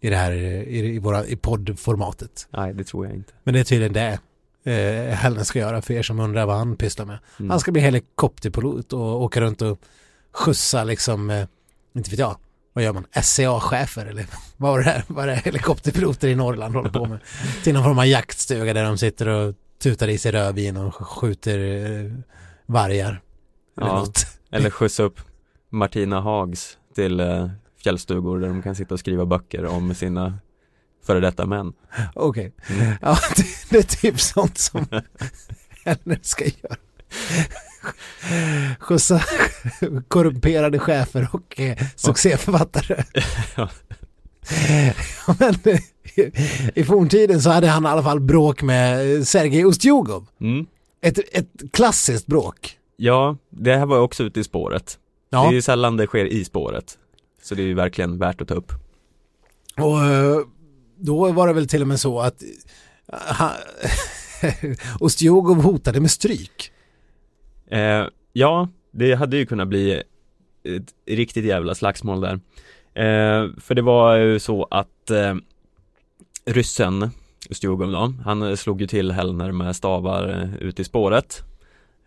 I 0.00 0.10
det 0.10 0.16
här, 0.16 0.32
i, 0.32 0.94
i, 0.94 0.98
våra, 0.98 1.26
i 1.26 1.36
poddformatet. 1.36 2.48
Nej, 2.50 2.74
det 2.74 2.84
tror 2.84 3.06
jag 3.06 3.14
inte. 3.14 3.32
Men 3.44 3.54
det 3.54 3.60
är 3.60 3.64
tydligen 3.64 3.92
det 3.92 4.18
eh, 4.72 5.14
Hellner 5.14 5.44
ska 5.44 5.58
göra 5.58 5.82
för 5.82 5.94
er 5.94 6.02
som 6.02 6.20
undrar 6.20 6.46
vad 6.46 6.56
han 6.56 6.76
pysslar 6.76 7.06
med. 7.06 7.18
Mm. 7.38 7.50
Han 7.50 7.60
ska 7.60 7.72
bli 7.72 7.80
helikopterpilot 7.82 8.92
och 8.92 9.22
åka 9.22 9.40
runt 9.40 9.62
och 9.62 9.78
skjutsa 10.32 10.84
liksom, 10.84 11.30
eh, 11.30 11.46
inte 11.96 12.10
vet 12.10 12.18
jag, 12.18 12.36
vad 12.74 12.84
gör 12.84 12.92
man? 12.92 13.06
SCA-chefer 13.22 14.06
eller 14.06 14.26
vad 14.56 14.70
var 14.72 14.78
det 14.78 14.84
här? 14.84 15.04
Vad 15.06 15.24
är 15.24 15.28
det 15.28 15.36
helikopterpiloter 15.36 16.28
i 16.28 16.34
Norrland 16.34 16.74
håller 16.74 16.90
på 16.90 17.04
med? 17.04 17.18
Till 17.64 17.74
någon 17.74 17.84
form 17.84 17.98
av 17.98 18.06
jaktstuga 18.06 18.72
där 18.74 18.84
de 18.84 18.98
sitter 18.98 19.28
och 19.28 19.54
tutar 19.82 20.08
i 20.08 20.18
sig 20.18 20.32
rödvin 20.32 20.76
och 20.76 20.94
skjuter 20.94 21.58
eh, 21.58 22.12
vargar. 22.66 23.20
Eller 23.78 23.88
Ja. 23.88 23.98
något. 23.98 24.26
Eller 24.50 24.70
skjutsa 24.70 25.02
upp 25.02 25.20
Martina 25.70 26.20
Hags 26.20 26.78
till 26.94 27.20
eh, 27.20 27.48
fjällstugor 27.82 28.38
där 28.40 28.48
de 28.48 28.62
kan 28.62 28.74
sitta 28.74 28.94
och 28.94 29.00
skriva 29.00 29.26
böcker 29.26 29.66
om 29.66 29.94
sina 29.94 30.38
före 31.06 31.20
detta 31.20 31.46
män. 31.46 31.72
Okej. 32.14 32.52
Mm. 32.70 32.92
Ja, 33.02 33.18
det, 33.36 33.44
det 33.70 33.78
är 33.78 33.82
typ 34.00 34.20
sånt 34.20 34.58
som 34.58 34.86
Hellner 35.84 36.18
ska 36.22 36.44
göra. 36.44 36.76
Skjutsa 38.80 39.20
korrumperade 40.08 40.78
chefer 40.78 41.28
och 41.32 41.60
eh, 41.60 41.78
succéförfattare. 41.96 43.04
Ja. 43.56 43.70
Ja, 45.26 45.34
Men 45.38 45.54
eh, 45.64 45.80
i, 46.14 46.32
i 46.74 46.84
forntiden 46.84 47.42
så 47.42 47.50
hade 47.50 47.68
han 47.68 47.84
i 47.84 47.88
alla 47.88 48.02
fall 48.02 48.20
bråk 48.20 48.62
med 48.62 49.16
eh, 49.16 49.22
Sergej 49.22 49.64
Ustjugov. 49.64 50.26
Mm. 50.40 50.66
Ett, 51.00 51.18
ett 51.32 51.48
klassiskt 51.72 52.26
bråk. 52.26 52.78
Ja, 52.96 53.36
det 53.50 53.76
här 53.76 53.86
var 53.86 53.98
också 53.98 54.22
ute 54.22 54.40
i 54.40 54.44
spåret. 54.44 54.98
Det 55.30 55.36
är 55.36 55.52
Ja, 55.52 55.62
sällan 55.62 55.96
det 55.96 56.06
sker 56.06 56.24
i 56.24 56.44
spåret. 56.44 56.98
Så 57.42 57.54
det 57.54 57.62
är 57.62 57.66
ju 57.66 57.74
verkligen 57.74 58.18
värt 58.18 58.40
att 58.40 58.48
ta 58.48 58.54
upp. 58.54 58.72
och 59.76 59.98
då 60.96 61.32
var 61.32 61.46
det 61.46 61.52
väl 61.52 61.68
till 61.68 61.82
och 61.82 61.88
med 61.88 62.00
så 62.00 62.20
att 62.20 62.42
Ustjugov 65.00 65.56
hotade 65.62 66.00
med 66.00 66.10
stryk. 66.10 66.72
Eh, 67.70 68.06
ja, 68.32 68.68
det 68.90 69.14
hade 69.14 69.36
ju 69.36 69.46
kunnat 69.46 69.68
bli 69.68 70.02
ett 70.64 70.94
riktigt 71.06 71.44
jävla 71.44 71.74
slagsmål 71.74 72.20
där. 72.20 72.40
Eh, 72.94 73.50
för 73.60 73.74
det 73.74 73.82
var 73.82 74.16
ju 74.16 74.38
så 74.38 74.68
att 74.70 75.10
eh, 75.10 75.34
ryssen, 76.44 77.10
Ustjugov 77.50 77.92
då, 77.92 78.12
han 78.24 78.56
slog 78.56 78.80
ju 78.80 78.86
till 78.86 79.12
Hellner 79.12 79.52
med 79.52 79.76
stavar 79.76 80.28
eh, 80.28 80.54
ut 80.68 80.80
i 80.80 80.84
spåret. 80.84 81.42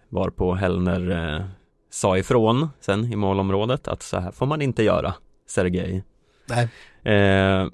Varpå 0.10 0.54
Hellner 0.54 1.36
eh, 1.36 1.46
sa 1.90 2.18
ifrån 2.18 2.70
sen 2.80 3.14
i 3.14 3.16
målområdet 3.16 3.88
att 3.88 4.04
så 4.04 4.20
här 4.20 4.32
får 4.32 4.46
man 4.46 4.62
inte 4.62 4.84
göra, 4.84 5.14
Sergej. 5.48 6.04
Nej. 6.50 6.70
Eh, 7.16 7.68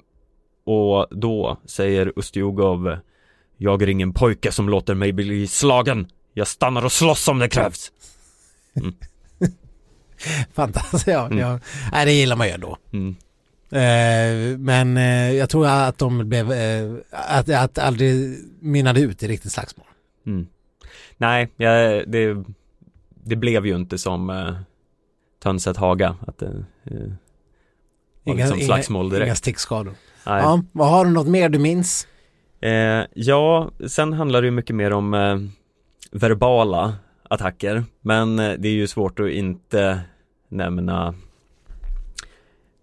och 0.64 1.06
då 1.10 1.56
säger 1.64 2.12
Ustjugov 2.16 2.96
Jag 3.56 3.82
är 3.82 3.88
ingen 3.88 4.12
pojke 4.12 4.52
som 4.52 4.68
låter 4.68 4.94
mig 4.94 5.12
bli 5.12 5.46
slagen 5.46 6.06
Jag 6.34 6.48
stannar 6.48 6.84
och 6.84 6.92
slåss 6.92 7.28
om 7.28 7.38
det 7.38 7.48
krävs 7.48 7.92
Fantastiskt, 10.52 11.06
ja. 11.06 11.26
Mm. 11.26 11.38
ja. 11.38 11.60
Nej, 11.92 12.06
det 12.06 12.12
gillar 12.12 12.36
man 12.36 12.46
ju 12.46 12.52
ändå. 12.52 12.78
mm. 12.92 13.16
Eh, 13.70 14.58
men 14.58 14.96
eh, 14.96 15.32
jag 15.32 15.50
tror 15.50 15.66
att 15.66 15.98
de 15.98 16.28
blev, 16.28 16.52
eh, 16.52 16.94
att 17.10 17.46
det 17.46 17.78
aldrig 17.78 18.38
mynnade 18.60 19.00
ut 19.00 19.22
i 19.22 19.28
riktigt 19.28 19.52
slagsmål. 19.52 19.86
Mm. 20.26 20.46
Nej, 21.16 21.48
jag, 21.56 22.08
det, 22.10 22.44
det 23.24 23.36
blev 23.36 23.66
ju 23.66 23.76
inte 23.76 23.98
som 23.98 24.30
eh, 24.30 24.54
Tönset 25.42 25.76
Haga 25.76 26.16
att 26.26 26.38
det 26.38 26.64
eh, 26.84 27.12
var 28.24 28.34
liksom 28.34 28.60
slagsmål 28.60 29.06
inga, 29.06 29.16
inga 29.16 29.24
direkt 29.24 29.38
stickskador. 29.38 29.94
Nej. 30.26 30.42
Ja, 30.42 30.62
vad 30.72 30.90
har 30.90 31.04
du 31.04 31.10
något 31.10 31.28
mer 31.28 31.48
du 31.48 31.58
minns? 31.58 32.06
Eh, 32.60 33.04
ja, 33.14 33.70
sen 33.88 34.12
handlar 34.12 34.42
det 34.42 34.46
ju 34.46 34.50
mycket 34.50 34.76
mer 34.76 34.92
om 34.92 35.14
eh, 35.14 35.38
verbala 36.14 36.94
attacker 37.22 37.84
Men 38.00 38.38
eh, 38.38 38.52
det 38.58 38.68
är 38.68 38.72
ju 38.72 38.86
svårt 38.86 39.20
att 39.20 39.30
inte 39.30 40.00
nämna 40.48 41.14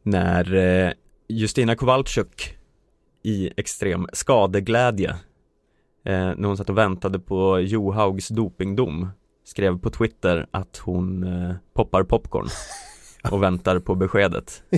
när 0.03 0.55
eh, 0.55 0.91
Justina 1.27 1.75
Kowalczyk 1.75 2.57
i 3.23 3.51
extrem 3.57 4.07
skadeglädje 4.13 5.09
eh, 6.05 6.31
när 6.37 6.47
hon 6.47 6.57
satt 6.57 6.69
och 6.69 6.77
väntade 6.77 7.19
på 7.19 7.59
Johaugs 7.59 8.27
dopingdom 8.27 9.09
skrev 9.43 9.79
på 9.79 9.89
Twitter 9.89 10.47
att 10.51 10.77
hon 10.77 11.25
poppar 11.73 12.03
popcorn 12.03 12.47
och 13.31 13.43
väntar 13.43 13.79
på 13.79 13.95
beskedet. 13.95 14.63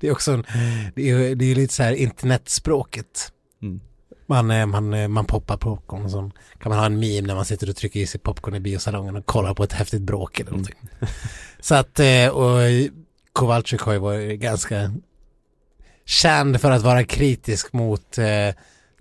Det 0.00 0.08
är 0.08 0.12
också 0.12 0.32
en, 0.32 0.44
det 0.94 1.10
är, 1.10 1.34
det 1.34 1.44
är 1.44 1.54
lite 1.54 1.74
så 1.74 1.82
här 1.82 1.92
internetspråket. 1.92 3.32
Mm. 3.62 3.80
Man, 4.30 4.50
eh, 4.50 4.66
man, 4.66 4.94
eh, 4.94 5.08
man 5.08 5.24
poppar 5.24 5.56
popcorn 5.56 6.04
och 6.04 6.10
så 6.10 6.30
kan 6.58 6.70
man 6.70 6.78
ha 6.78 6.86
en 6.86 6.98
meme 6.98 7.26
när 7.26 7.34
man 7.34 7.44
sitter 7.44 7.70
och 7.70 7.76
trycker 7.76 8.00
i 8.00 8.06
sig 8.06 8.20
popcorn 8.20 8.54
i 8.54 8.60
biosalongen 8.60 9.16
och 9.16 9.26
kollar 9.26 9.54
på 9.54 9.64
ett 9.64 9.72
häftigt 9.72 10.02
bråk 10.02 10.40
eller 10.40 10.50
någonting. 10.50 10.74
Så 11.60 11.74
att, 11.74 12.00
eh, 12.00 12.28
och 12.28 12.58
Kowalczyk 13.32 13.80
har 13.80 13.92
ju 13.92 13.98
varit 13.98 14.40
ganska 14.40 14.92
känd 16.04 16.60
för 16.60 16.70
att 16.70 16.82
vara 16.82 17.04
kritisk 17.04 17.72
mot 17.72 18.18
eh, 18.18 18.54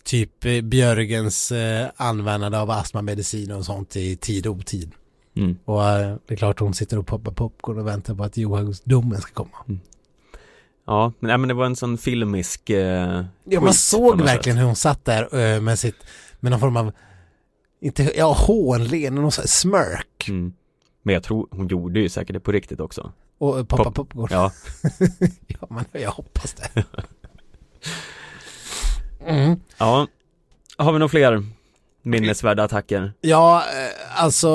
typ 0.03 0.63
Björgens 0.63 1.51
eh, 1.51 1.88
användande 1.95 2.57
av 2.57 2.71
astmamedicin 2.71 3.51
och 3.51 3.65
sånt 3.65 3.95
i 3.95 4.15
tid 4.15 4.47
och 4.47 4.55
otid. 4.55 4.91
Mm. 5.38 5.57
Och 5.65 5.89
eh, 5.89 6.15
det 6.27 6.34
är 6.34 6.38
klart 6.38 6.59
hon 6.59 6.73
sitter 6.73 6.97
och 6.97 7.07
poppar 7.07 7.32
popcorn 7.32 7.80
och 7.80 7.88
väntar 7.88 8.15
på 8.15 8.23
att 8.23 8.38
Johansdomen 8.38 9.21
ska 9.21 9.34
komma. 9.34 9.80
Ja, 10.90 11.14
men, 11.20 11.28
nej, 11.28 11.38
men 11.38 11.48
det 11.48 11.54
var 11.54 11.66
en 11.66 11.76
sån 11.76 11.98
filmisk 11.98 12.70
eh, 12.70 13.24
Ja, 13.44 13.62
man 13.62 13.74
såg 13.74 14.22
verkligen 14.22 14.58
hur 14.58 14.66
hon 14.66 14.76
satt 14.76 15.06
där 15.06 15.40
eh, 15.56 15.62
med 15.62 15.80
sitt, 15.80 15.96
med 16.40 16.52
någon 16.52 16.60
form 16.60 16.78
av, 16.78 16.92
inte, 17.82 18.12
ja, 18.18 18.34
hånleende, 18.34 19.22
någon 19.22 19.32
sån 19.32 19.42
här 19.42 19.48
smirk 19.48 20.30
Mm. 20.30 20.54
Men 21.04 21.14
jag 21.14 21.24
tror 21.24 21.48
hon 21.52 21.68
gjorde 21.68 22.00
ju 22.00 22.10
säkert 22.10 22.34
det 22.34 22.40
på 22.40 22.52
riktigt 22.52 22.80
också. 22.80 23.12
och 23.38 23.60
eh, 23.60 23.66
poppa 23.66 23.84
Pop- 23.84 23.94
popcorn. 23.96 24.28
Ja, 24.32 24.52
Ja, 25.48 25.68
men 25.70 25.86
jag 25.92 26.12
hoppas 26.12 26.54
det. 26.54 26.84
Mm. 29.26 29.60
ja. 29.78 30.08
Har 30.78 30.94
vi 30.94 31.00
några 31.00 31.10
fler 31.10 31.44
minnesvärda 32.02 32.64
attacker? 32.64 33.14
Ja, 33.22 33.58
eh, 33.60 34.22
alltså 34.24 34.50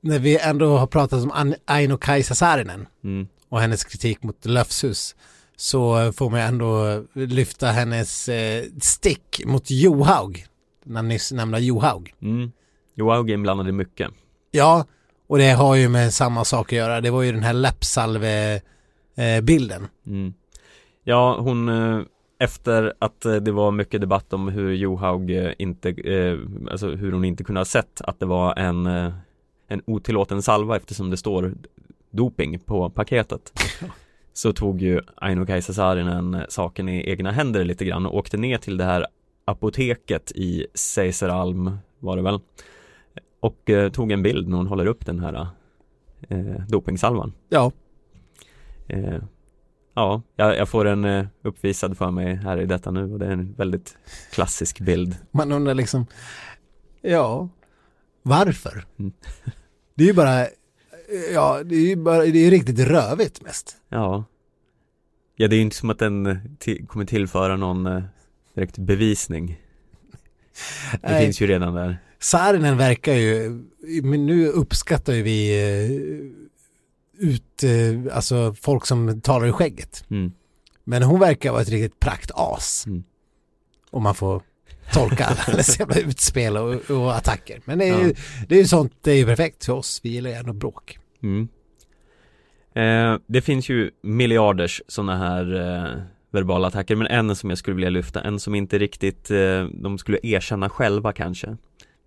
när 0.00 0.18
vi 0.18 0.38
ändå 0.38 0.76
har 0.76 0.86
pratat 0.86 1.22
om 1.24 1.30
An- 1.30 1.54
Aino-Kaisa 1.66 2.34
Saarinen 2.34 2.86
Mm. 3.04 3.28
Och 3.48 3.60
hennes 3.60 3.84
kritik 3.84 4.22
mot 4.22 4.44
Löfshus 4.44 5.16
så 5.56 5.98
eh, 5.98 6.12
får 6.12 6.30
man 6.30 6.40
ändå 6.40 7.02
lyfta 7.12 7.66
hennes 7.66 8.28
eh, 8.28 8.64
stick 8.80 9.42
mot 9.46 9.70
Johaug, 9.70 10.46
den 10.84 11.08
nyss 11.08 11.32
nämnda 11.32 11.58
Johaug. 11.58 12.14
Mm. 12.22 12.52
Johaug 12.94 13.30
är 13.30 13.34
inblandad 13.34 13.68
i 13.68 13.72
mycket. 13.72 14.10
Ja, 14.50 14.84
och 15.26 15.38
det 15.38 15.50
har 15.50 15.74
ju 15.74 15.88
med 15.88 16.14
samma 16.14 16.44
sak 16.44 16.72
att 16.72 16.76
göra. 16.76 17.00
Det 17.00 17.10
var 17.10 17.22
ju 17.22 17.32
den 17.32 17.42
här 17.42 17.52
läppsalve-bilden. 17.52 19.88
Mm. 20.06 20.34
Ja, 21.04 21.36
hon 21.40 21.68
eh, 21.68 22.00
efter 22.38 22.92
att 22.98 23.24
eh, 23.24 23.34
det 23.34 23.52
var 23.52 23.70
mycket 23.70 24.00
debatt 24.00 24.32
om 24.32 24.48
hur 24.48 24.72
Johaug 24.72 25.30
eh, 25.30 25.52
inte, 25.58 25.90
eh, 25.90 26.38
alltså 26.70 26.88
hur 26.88 27.12
hon 27.12 27.24
inte 27.24 27.44
kunde 27.44 27.60
ha 27.60 27.64
sett 27.64 28.00
att 28.00 28.20
det 28.20 28.26
var 28.26 28.58
en, 28.58 28.86
eh, 28.86 29.12
en 29.68 29.82
otillåten 29.86 30.42
salva 30.42 30.76
eftersom 30.76 31.10
det 31.10 31.16
står 31.16 31.54
doping 32.16 32.58
på 32.58 32.90
paketet. 32.90 33.52
Så 34.32 34.52
tog 34.52 34.82
ju 34.82 35.00
Aino-Kaisa 35.16 35.72
Saarinen 35.72 36.34
eh, 36.34 36.42
saken 36.48 36.88
i 36.88 37.10
egna 37.10 37.30
händer 37.30 37.64
lite 37.64 37.84
grann 37.84 38.06
och 38.06 38.16
åkte 38.16 38.36
ner 38.36 38.58
till 38.58 38.76
det 38.76 38.84
här 38.84 39.06
apoteket 39.44 40.32
i 40.34 40.66
Seiseralm 40.74 41.78
var 41.98 42.16
det 42.16 42.22
väl 42.22 42.40
och 43.40 43.70
eh, 43.70 43.90
tog 43.90 44.12
en 44.12 44.22
bild 44.22 44.48
när 44.48 44.56
hon 44.56 44.66
håller 44.66 44.86
upp 44.86 45.06
den 45.06 45.20
här 45.20 45.46
eh, 46.28 46.66
dopingsalvan. 46.68 47.32
Ja, 47.48 47.72
Eh, 48.88 49.18
ja, 49.94 50.22
jag, 50.36 50.56
jag 50.56 50.68
får 50.68 50.84
en 50.84 51.04
eh, 51.04 51.26
uppvisad 51.42 51.98
för 51.98 52.10
mig 52.10 52.34
här 52.34 52.60
i 52.60 52.66
detta 52.66 52.90
nu 52.90 53.12
och 53.12 53.18
det 53.18 53.26
är 53.26 53.30
en 53.30 53.54
väldigt 53.54 53.98
klassisk 54.32 54.80
bild. 54.80 55.16
man 55.30 55.52
undrar 55.52 55.74
liksom, 55.74 56.06
ja, 57.00 57.48
varför? 58.22 58.84
Mm. 58.98 59.12
Det 59.94 60.04
är 60.04 60.08
ju 60.08 60.14
bara, 60.14 60.46
ja, 61.32 61.62
det 61.64 61.74
är 61.74 61.86
ju 61.86 61.96
bara, 61.96 62.18
det 62.18 62.38
är 62.38 62.44
ju 62.44 62.50
riktigt 62.50 62.78
rövigt 62.78 63.42
mest. 63.42 63.76
Ja. 63.88 64.24
Ja, 65.36 65.48
det 65.48 65.56
är 65.56 65.60
inte 65.60 65.76
som 65.76 65.90
att 65.90 65.98
den 65.98 66.26
eh, 66.26 66.86
kommer 66.86 67.04
tillföra 67.04 67.56
någon 67.56 67.86
eh, 67.86 68.02
direkt 68.54 68.78
bevisning. 68.78 69.60
Det 70.92 70.98
Nej. 71.02 71.24
finns 71.24 71.40
ju 71.40 71.46
redan 71.46 71.74
där. 71.74 71.98
Saarinen 72.18 72.76
verkar 72.76 73.12
ju, 73.12 73.62
men 74.02 74.26
nu 74.26 74.48
uppskattar 74.48 75.12
ju 75.12 75.22
vi 75.22 75.62
eh, 75.62 77.28
ut, 77.28 77.64
alltså 78.12 78.54
folk 78.60 78.86
som 78.86 79.20
talar 79.20 79.46
i 79.46 79.52
skägget. 79.52 80.04
Mm. 80.10 80.32
Men 80.84 81.02
hon 81.02 81.20
verkar 81.20 81.52
vara 81.52 81.62
ett 81.62 81.68
riktigt 81.68 82.00
praktas. 82.00 82.86
Mm. 82.86 83.04
Om 83.90 84.02
man 84.02 84.14
får 84.14 84.42
tolka 84.92 85.24
alla 85.24 85.36
hennes 85.46 85.78
jävla 85.80 85.96
utspel 86.00 86.56
och, 86.56 86.90
och 86.90 87.16
attacker. 87.16 87.60
Men 87.64 87.78
det 87.78 87.88
är, 87.88 88.00
ju, 88.02 88.08
Ja. 88.08 88.14
det 88.48 88.54
är 88.54 88.58
ju 88.58 88.66
sånt, 88.66 88.92
det 89.02 89.10
är 89.10 89.16
ju 89.16 89.24
perfekt 89.24 89.64
för 89.64 89.72
oss. 89.72 90.00
Vi 90.02 90.08
gillar 90.08 90.30
gärna 90.30 90.52
bråk. 90.52 90.98
Mm. 91.22 91.48
Eh, 92.74 93.18
det 93.26 93.40
finns 93.40 93.68
ju 93.68 93.90
miljarders 94.02 94.82
sådana 94.88 95.16
här 95.16 95.54
eh, 95.54 96.02
verbala 96.30 96.68
attacker 96.68 96.96
men 96.96 97.06
en 97.06 97.36
som 97.36 97.50
jag 97.50 97.58
skulle 97.58 97.74
vilja 97.76 97.90
lyfta, 97.90 98.20
en 98.20 98.40
som 98.40 98.54
inte 98.54 98.78
riktigt 98.78 99.30
eh, 99.30 99.64
de 99.64 99.98
skulle 99.98 100.18
erkänna 100.22 100.68
själva 100.68 101.12
kanske. 101.12 101.56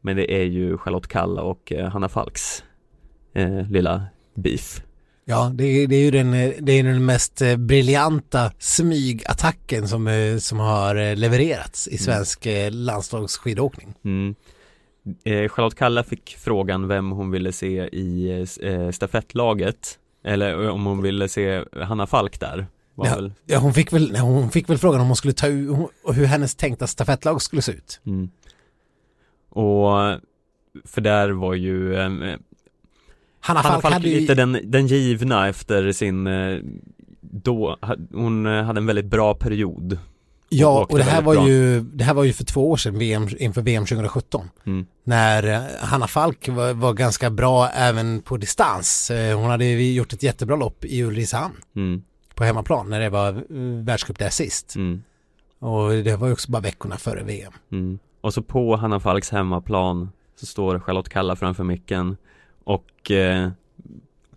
Men 0.01 0.15
det 0.17 0.33
är 0.41 0.43
ju 0.43 0.77
Charlotte 0.77 1.07
Kalla 1.07 1.41
och 1.41 1.71
eh, 1.71 1.89
Hanna 1.89 2.09
Falks 2.09 2.63
eh, 3.33 3.69
lilla 3.69 4.03
beef. 4.35 4.81
Ja, 5.29 5.51
det 5.53 5.63
är, 5.63 5.87
det 5.87 5.95
är 5.95 5.99
ju 5.99 6.11
den, 6.11 6.31
det 6.65 6.71
är 6.71 6.83
den 6.83 7.05
mest 7.05 7.41
eh, 7.41 7.57
briljanta 7.57 8.51
smygattacken 8.59 9.87
som, 9.87 10.07
eh, 10.07 10.37
som 10.37 10.59
har 10.59 10.95
eh, 10.95 11.15
levererats 11.15 11.87
i 11.87 11.97
svensk 11.97 12.45
mm. 12.45 12.73
landslagsskidåkning. 12.73 13.93
Mm. 14.05 14.35
Eh, 15.23 15.49
Charlotte 15.49 15.75
Kalla 15.75 16.03
fick 16.03 16.37
frågan 16.39 16.87
vem 16.87 17.11
hon 17.11 17.31
ville 17.31 17.51
se 17.51 17.81
i 17.81 18.29
eh, 18.61 18.91
stafettlaget 18.91 19.99
eller 20.23 20.69
om 20.69 20.85
hon 20.85 21.01
ville 21.01 21.27
se 21.27 21.63
Hanna 21.81 22.07
Falk 22.07 22.39
där. 22.39 22.67
Ja. 22.95 23.15
väl, 23.15 23.33
Ja, 23.45 23.59
hon 23.59 23.73
fick 23.73 23.93
väl, 23.93 24.11
nej, 24.11 24.21
hon 24.21 24.49
fick 24.49 24.69
väl 24.69 24.77
frågan 24.77 25.01
om 25.01 25.07
hon 25.07 25.15
skulle 25.15 25.33
ta 25.33 25.47
ut, 25.47 25.69
hur 26.13 26.25
hennes 26.25 26.55
tänkta 26.55 26.87
stafettlag 26.87 27.41
skulle 27.41 27.61
se 27.61 27.71
ut. 27.71 28.01
mm. 28.05 28.29
Och 29.49 30.19
för 30.85 31.01
där 31.01 31.29
var 31.29 31.53
ju 31.53 31.95
Hanna 33.39 33.59
Hanna 33.59 33.71
Falk 33.73 33.81
Falk 33.81 33.93
hade 33.93 34.09
ju, 34.09 34.19
lite 34.19 34.35
den, 34.35 34.59
den 34.63 34.87
givna 34.87 35.47
efter 35.47 35.91
sin 35.91 36.27
eh, 36.27 36.59
då, 37.21 37.77
hon 38.11 38.45
eh, 38.45 38.63
hade 38.63 38.79
en 38.79 38.85
väldigt 38.85 39.05
bra 39.05 39.33
period. 39.33 39.97
ja, 40.49 40.87
och 40.89 40.97
det 40.97 41.03
här 41.03 41.21
var 41.21 41.35
bra. 41.35 41.47
ju, 41.47 41.81
det 41.81 42.03
här 42.03 42.13
var 42.13 42.23
ju 42.23 42.33
för 42.33 42.43
två 42.43 42.71
år 42.71 42.77
sedan, 42.77 42.97
VM, 42.99 43.27
inför 43.39 43.61
VM 43.61 43.85
2017. 43.85 44.49
Mm. 44.65 44.85
när 45.03 45.43
eh, 45.53 45.61
Hanna 45.81 46.07
Falk 46.07 46.47
var, 46.49 46.73
var 46.73 46.93
ganska 46.93 47.29
bra 47.29 47.69
även 47.69 48.21
på 48.21 48.37
distans. 48.37 49.11
Hon 49.35 49.49
hade 49.49 49.65
ju 49.65 49.93
gjort 49.93 50.13
ett 50.13 50.23
jättebra 50.23 50.55
lopp 50.55 50.85
i 50.85 51.03
Ulricehamn 51.03 51.55
Mm, 51.75 52.01
på 52.35 52.43
hemmaplan 52.43 52.89
när 52.89 52.99
det 52.99 53.09
var 53.09 53.43
världscup 53.83 54.19
där 54.19 54.29
sist. 54.29 54.75
mm, 54.75 55.03
Och 55.59 55.89
det 55.91 56.15
var 56.15 56.27
ju 56.27 56.33
också 56.33 56.51
bara 56.51 56.61
veckorna 56.61 56.97
före 56.97 57.23
VM. 57.23 57.53
mm. 57.71 57.99
Och 58.21 58.33
så 58.33 58.41
på 58.41 58.75
Hanna 58.75 58.99
Falks 58.99 59.29
hemmaplan 59.31 60.09
så 60.39 60.45
står 60.45 60.79
Charlotte 60.79 61.09
Kalla 61.09 61.35
framför 61.35 61.63
micken 61.63 62.17
och 62.73 63.11
eh, 63.11 63.49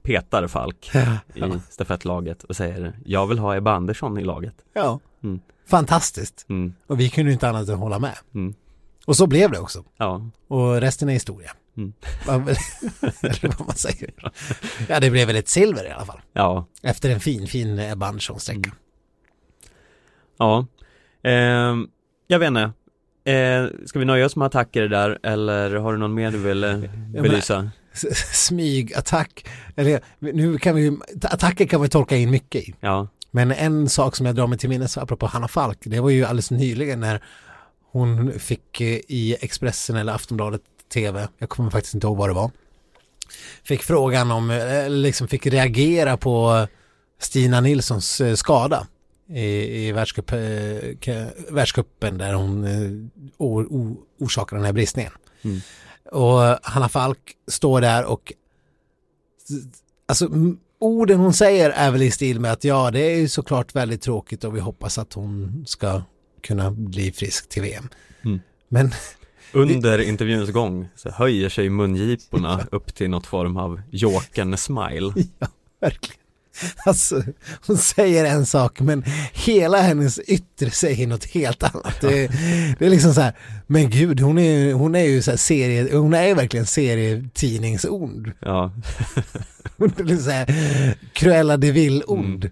petar 0.03 0.47
Falk 0.47 0.91
i 0.95 0.99
Ja. 1.35 1.61
stafettlaget 1.71 2.45
och 2.45 2.57
säger 2.57 2.93
jag 3.05 3.27
vill 3.27 3.39
ha 3.39 3.57
Ebba 3.57 3.73
Andersson 3.73 4.19
i 4.19 4.25
laget. 4.25 4.55
ja. 4.73 5.01
Mm. 5.23 5.41
Fantastiskt. 5.67 6.47
Mm, 6.49 6.75
Och 6.87 7.01
vi 7.01 7.09
kunde 7.11 7.33
inte 7.33 7.49
annat 7.49 7.69
än 7.69 7.79
hålla 7.79 7.99
med. 7.99 8.17
mm. 8.35 8.55
Och 9.07 9.17
så 9.17 9.27
blev 9.27 9.51
det 9.51 9.59
också. 9.59 9.85
Ja, 9.97 10.31
Och 10.49 10.81
resten 10.81 11.09
är 11.09 11.13
historia. 11.13 11.51
Mm. 11.77 11.93
Eller 12.29 13.59
vad 13.59 13.67
man 13.67 13.77
säger. 13.77 14.11
Ja, 14.89 15.01
det 15.01 15.11
blev 15.11 15.27
väl 15.27 15.37
ett 15.37 15.49
silver 15.49 15.85
i 15.87 15.91
alla 15.91 16.05
fall. 16.05 16.21
ja, 16.33 16.67
Efter 16.83 17.11
en 17.11 17.21
fin, 17.21 17.47
fin 17.47 17.79
Ebba 17.79 18.07
Andersson-sträcka. 18.07 18.71
Mm. 18.71 18.77
ja. 20.39 20.67
Ehm, 21.23 21.89
jag 22.27 22.39
vet 22.39 22.49
inte. 22.49 22.71
Eh, 23.33 23.67
ska 23.87 23.99
vi 23.99 24.05
nöja 24.05 24.27
oss 24.27 24.37
med 24.37 24.47
attacker 24.47 24.89
där 24.89 25.19
eller 25.23 25.75
har 25.75 25.93
du 25.93 25.99
någon 25.99 26.15
mer 26.15 26.31
du 26.31 26.39
vill 26.39 26.65
eh, 26.65 26.79
belysa? 27.23 27.71
Smygattack. 28.33 29.47
Eller 29.77 30.01
nu 30.19 30.59
kan 30.59 30.75
vi 30.75 30.99
attacker 31.23 31.67
kan 31.67 31.83
vi 31.83 31.89
tolka 31.89 32.17
in 32.17 32.31
mycket 32.31 32.63
i. 32.63 32.75
Ja, 32.81 33.09
Men 33.31 33.53
en 33.53 33.89
sak 33.89 34.17
som 34.17 34.27
jag 34.27 34.35
drar 34.35 34.47
mig 34.47 34.59
till 34.59 34.69
minnes 34.69 34.99
apropå 34.99 35.27
Hanna 35.27 35.49
Falk, 35.49 35.79
det 35.83 36.01
var 36.01 36.11
ju 36.11 36.25
alldeles 36.25 36.51
nyligen 36.51 37.01
när 37.01 37.23
hon 37.93 38.33
fick 38.39 38.81
eh, 38.81 39.01
i 39.09 39.37
Expressen 39.41 39.97
eller 39.97 40.13
Aftonbladet 40.13 40.63
TV, 40.93 41.29
jag 41.39 41.49
kommer 41.49 41.71
faktiskt 41.71 41.95
inte 41.95 42.07
ihåg 42.07 42.17
vad 42.17 42.29
det 42.29 42.35
var, 42.35 42.51
fick 43.65 43.83
frågan 43.83 44.31
om, 44.31 44.51
eh, 44.51 44.91
liksom 44.91 45.29
fick 45.29 45.47
reagera 45.47 46.17
på 46.17 46.67
Stina 47.19 47.61
Nilssons 47.61 48.21
eh, 48.21 48.35
skada 48.35 48.87
i, 49.29 49.87
i 49.87 49.93
världscup, 49.93 50.33
världscupen 51.51 52.19
där 52.19 52.35
hon 52.35 52.65
eh, 52.65 53.23
o, 53.37 53.63
o, 53.63 53.97
orsakade 54.19 54.59
den 54.59 54.67
här 54.67 54.73
bristningen. 54.73 55.13
Mm. 55.43 55.61
Och 56.13 56.59
Hanna 56.63 56.89
Falk 56.89 57.19
står 57.47 57.81
där 57.81 58.05
och 58.05 58.33
alltså 60.09 60.29
orden 60.79 61.21
hon 61.21 61.33
säger 61.33 61.71
är 61.71 61.91
väl 61.91 62.03
i 62.03 62.11
stil 62.11 62.41
med 62.41 62.53
att 62.53 62.65
ja 62.65 62.91
det 62.91 63.01
är 63.01 63.17
ju 63.17 63.29
såklart 63.29 63.75
väldigt 63.75 64.03
tråkigt 64.03 64.45
och 64.45 64.57
vi 64.57 64.61
hoppas 64.61 64.99
att 64.99 65.13
hon 65.13 65.65
ska 65.67 66.03
kunna 66.43 66.71
bli 66.71 67.13
frisk 67.13 67.49
till 67.49 67.63
VM. 67.63 67.89
Mm. 68.25 68.41
Men 68.69 68.91
Under 69.53 69.99
intervjuns 69.99 70.51
gång 70.51 70.89
så 70.97 71.11
höjer 71.11 71.49
sig 71.49 71.71
mungiporna 71.71 72.67
upp 72.71 72.95
till 72.95 73.11
något 73.11 73.27
form 73.27 73.57
av 73.57 73.83
jokern 73.91 74.57
smile. 74.57 75.13
ja, 75.39 75.47
verkligen. 75.81 76.22
Alltså, 76.87 77.23
hon 77.67 77.77
säger 77.79 78.25
en 78.25 78.47
sak 78.47 78.81
men 78.81 79.05
hela 79.33 79.81
hennes 79.81 80.19
yttre 80.19 80.71
säger 80.71 81.07
något 81.07 81.25
helt 81.25 81.63
annat. 81.63 82.01
Det, 82.01 82.27
det 82.79 82.87
är 82.87 82.91
liksom 82.91 83.15
så 83.15 83.21
här, 83.21 83.37
men 83.67 83.91
gud 83.91 84.21
hon 84.21 84.39
är, 84.39 84.73
hon 84.73 84.95
är 84.95 85.05
ju 85.05 85.23
så 85.23 85.31
här 85.31 85.39
serie, 85.39 85.97
hon 85.97 86.15
är 86.15 86.27
ju 86.27 86.35
verkligen 86.35 86.67
serietidningsord. 86.67 88.33
Ja, 88.41 88.73
Hon 89.77 89.93
är 89.99 90.05
liksom 90.05 90.25
så 90.25 90.31
här, 90.31 90.95
Cruella 91.13 91.57
de 91.57 91.73
Vil-ord. 91.73 92.51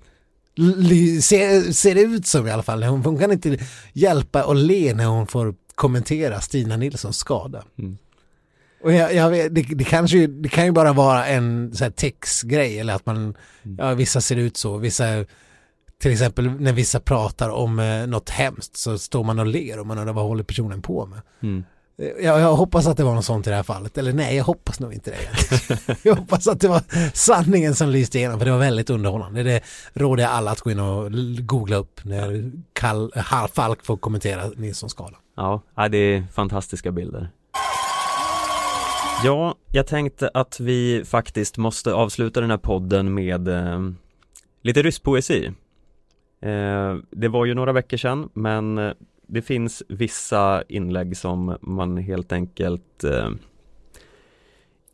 Ly- 0.56 1.20
Ser, 1.22 1.72
ser 1.72 1.94
det 1.94 2.00
ut 2.00 2.26
som 2.26 2.46
i 2.46 2.50
alla 2.50 2.62
fall. 2.62 2.82
Hon, 2.82 3.04
hon 3.04 3.18
kan 3.18 3.32
inte 3.32 3.58
hjälpa 3.92 4.42
att 4.44 4.56
le 4.56 4.94
när 4.94 5.06
hon 5.06 5.26
får 5.26 5.54
kommentera 5.74 6.40
Stina 6.40 6.76
Nilssons 6.76 7.16
skada. 7.18 7.64
Mm. 7.78 7.98
Och 8.82 8.92
jag, 8.92 9.14
jag 9.14 9.30
vet, 9.30 9.54
det, 9.54 9.62
det, 9.62 9.84
kanske, 9.84 10.26
det 10.26 10.48
kan 10.48 10.64
ju 10.64 10.72
bara 10.72 10.92
vara 10.92 11.26
en 11.26 11.74
så 11.74 11.84
här 11.84 11.90
textgrej 11.90 12.78
eller 12.78 12.94
att 12.94 13.06
man, 13.06 13.34
ja 13.78 13.94
vissa 13.94 14.20
ser 14.20 14.36
ut 14.36 14.56
så, 14.56 14.76
vissa 14.76 15.04
till 16.00 16.12
exempel 16.12 16.50
när 16.50 16.72
vissa 16.72 17.00
pratar 17.00 17.48
om 17.48 17.78
eh, 17.78 18.06
något 18.06 18.30
hemskt 18.30 18.76
så 18.76 18.98
står 18.98 19.24
man 19.24 19.38
och 19.38 19.46
ler 19.46 19.78
och 19.80 19.86
man 19.86 19.98
undrar 19.98 20.12
vad 20.12 20.24
håller 20.24 20.44
personen 20.44 20.82
på 20.82 21.06
med. 21.06 21.20
mm. 21.42 21.64
Jag, 22.22 22.40
jag 22.40 22.56
hoppas 22.56 22.86
att 22.86 22.96
det 22.96 23.04
var 23.04 23.14
något 23.14 23.24
sånt 23.24 23.46
i 23.46 23.50
det 23.50 23.56
här 23.56 23.62
fallet, 23.62 23.98
eller 23.98 24.12
nej 24.12 24.36
jag 24.36 24.44
hoppas 24.44 24.80
nog 24.80 24.92
inte 24.94 25.10
det. 25.10 25.96
jag 26.02 26.14
hoppas 26.14 26.48
att 26.48 26.60
det 26.60 26.68
var 26.68 26.82
sanningen 27.16 27.74
som 27.74 27.88
lyste 27.88 28.18
igenom 28.18 28.38
för 28.38 28.46
det 28.46 28.52
var 28.52 28.58
väldigt 28.58 28.90
underhållande. 28.90 29.42
Det 29.42 29.60
råder 29.92 30.22
jag 30.22 30.32
alla 30.32 30.50
att 30.50 30.60
gå 30.60 30.70
in 30.70 30.80
och 30.80 31.12
googla 31.46 31.76
upp 31.76 32.00
när 32.04 32.52
Kall, 32.72 33.12
Falk 33.54 33.84
får 33.84 33.96
kommentera 33.96 34.48
Nilssons 34.56 34.92
skala. 34.92 35.16
ja, 35.76 35.88
det 35.88 35.98
är 35.98 36.24
fantastiska 36.32 36.92
bilder. 36.92 37.30
Ja, 39.24 39.54
jag 39.72 39.86
tänkte 39.86 40.30
att 40.34 40.60
vi 40.60 41.04
faktiskt 41.04 41.56
måste 41.56 41.94
avsluta 41.94 42.40
den 42.40 42.50
här 42.50 42.58
podden 42.58 43.14
med 43.14 43.48
eh, 43.48 43.80
lite 44.62 44.82
rysspoesi. 44.82 45.46
Eh, 46.42 46.96
det 47.10 47.28
var 47.28 47.44
ju 47.44 47.54
några 47.54 47.72
veckor 47.72 47.96
sedan, 47.96 48.28
men 48.34 48.78
eh, 48.78 48.92
det 49.26 49.42
finns 49.42 49.82
vissa 49.88 50.62
inlägg 50.68 51.16
som 51.16 51.56
man 51.60 51.96
helt 51.96 52.32
enkelt 52.32 53.04
eh, 53.04 53.30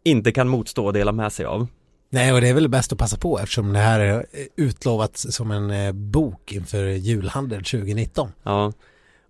inte 0.05 0.33
kan 0.33 0.49
motstå 0.49 0.87
och 0.87 0.93
dela 0.93 1.12
med 1.12 1.33
sig 1.33 1.47
av. 1.47 1.66
Nej 2.11 2.33
och 2.33 2.41
det 2.41 2.49
är 2.49 2.55
väl 2.55 2.68
bäst 2.68 2.93
att 2.93 2.99
passa 2.99 3.16
på 3.16 3.39
eftersom 3.39 3.72
det 3.72 3.79
här 3.79 4.01
är 4.01 4.27
utlovat 4.57 5.16
som 5.16 5.51
en 5.51 5.70
eh, 5.70 5.93
bok 5.93 6.53
inför 6.53 6.87
julhandel 6.87 7.64
2019. 7.64 8.29
Ja, 8.43 8.72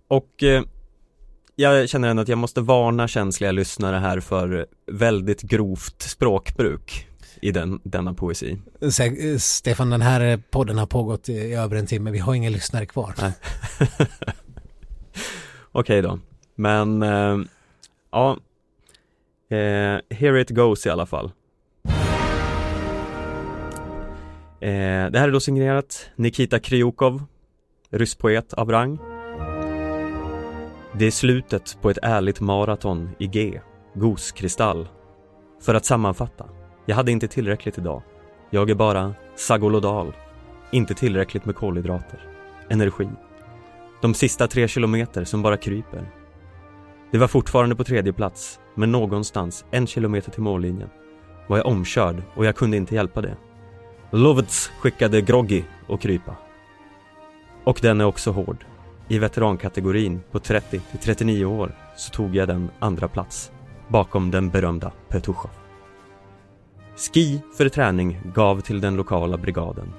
och 0.07 0.43
eh, 0.43 0.63
jag 1.59 1.89
känner 1.89 2.07
ändå 2.07 2.21
att 2.21 2.27
jag 2.27 2.37
måste 2.37 2.61
varna 2.61 3.07
känsliga 3.07 3.51
lyssnare 3.51 3.95
här 3.95 4.19
för 4.19 4.67
väldigt 4.91 5.41
grovt 5.41 6.01
språkbruk 6.01 7.07
i 7.41 7.51
den, 7.51 7.79
denna 7.83 8.13
poesi. 8.13 8.57
Så, 8.89 9.03
eh, 9.03 9.37
Stefan 9.37 9.89
den 9.89 10.01
här 10.01 10.41
podden 10.51 10.77
har 10.77 10.85
pågått 10.85 11.29
i, 11.29 11.53
över 11.53 11.75
en 11.75 11.87
timme, 11.87 12.11
vi 12.11 12.19
har 12.19 12.33
ingen 12.33 12.51
lyssnare 12.53 12.85
kvar. 12.85 13.13
Okej 15.71 16.01
då, 16.01 16.19
men 16.55 17.03
eh, 17.03 17.37
ja, 18.11 18.37
eh, 19.49 20.17
here 20.17 20.41
it 20.41 20.49
goes 20.49 20.85
i 20.85 20.89
alla 20.89 21.05
fall. 21.05 21.31
Eh, 24.59 25.09
det 25.11 25.19
här 25.19 25.27
är 25.27 25.31
då 25.31 25.39
signerat 25.39 26.09
Nikita 26.15 26.59
Kryukov, 26.59 27.23
rysspoet 27.89 28.53
av 28.53 28.71
rang. 28.71 28.99
Det 30.99 31.05
är 31.05 31.11
slutet 31.11 31.77
på 31.81 31.89
ett 31.89 31.97
ärligt 32.01 32.41
maraton 32.41 33.09
i 33.19 33.27
G, 33.27 33.61
goskristall. 33.93 34.87
För 35.61 35.75
att 35.75 35.85
sammanfatta, 35.85 36.45
jag 36.85 36.95
hade 36.95 37.11
inte 37.11 37.27
tillräckligt 37.27 37.77
idag. 37.77 38.01
Jag 38.49 38.69
är 38.69 38.75
bara 38.75 39.13
sagolodal. 39.35 40.15
Inte 40.71 40.93
tillräckligt 40.93 41.45
med 41.45 41.55
kolhydrater. 41.55 42.29
Energi. 42.69 43.09
De 44.01 44.13
sista 44.13 44.47
tre 44.47 44.67
kilometer 44.67 45.23
som 45.23 45.41
bara 45.41 45.57
kryper. 45.57 46.11
Det 47.11 47.17
var 47.17 47.27
fortfarande 47.27 47.75
på 47.75 47.83
tredje 47.83 48.13
plats, 48.13 48.59
men 48.75 48.91
någonstans 48.91 49.65
en 49.71 49.87
kilometer 49.87 50.31
till 50.31 50.41
mållinjen 50.43 50.89
var 51.47 51.57
jag 51.57 51.65
omkörd 51.65 52.23
och 52.35 52.45
jag 52.45 52.55
kunde 52.55 52.77
inte 52.77 52.95
hjälpa 52.95 53.21
det. 53.21 53.37
Lovets 54.11 54.71
skickade 54.79 55.21
Groggy 55.21 55.63
och 55.87 56.01
krypa. 56.01 56.35
Och 57.63 57.79
den 57.81 58.01
är 58.01 58.05
också 58.05 58.31
hård. 58.31 58.65
I 59.07 59.19
veterankategorin 59.19 60.21
på 60.31 60.39
30 60.39 60.81
till 60.91 60.99
39 60.99 61.45
år 61.45 61.71
så 61.95 62.11
tog 62.11 62.35
jag 62.35 62.47
den 62.47 62.69
andra 62.79 63.07
plats 63.07 63.51
bakom 63.87 64.31
den 64.31 64.49
berömda 64.49 64.91
Petushov. 65.09 65.51
Ski 66.97 67.41
för 67.57 67.69
träning 67.69 68.21
gav 68.35 68.61
till 68.61 68.81
den 68.81 68.95
lokala 68.95 69.37
brigaden. 69.37 69.93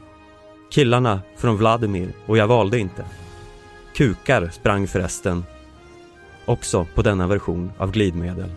Killarna 0.71 1.21
från 1.37 1.57
Vladimir 1.57 2.13
och 2.27 2.39
jag 2.39 2.47
valde 2.47 2.79
inte. 2.79 3.05
Kukar 3.95 4.49
sprang 4.49 4.87
förresten 4.87 5.45
också 6.45 6.87
på 6.95 7.03
denna 7.03 7.27
version 7.27 7.73
av 7.79 7.91
glidmedel. 7.91 8.51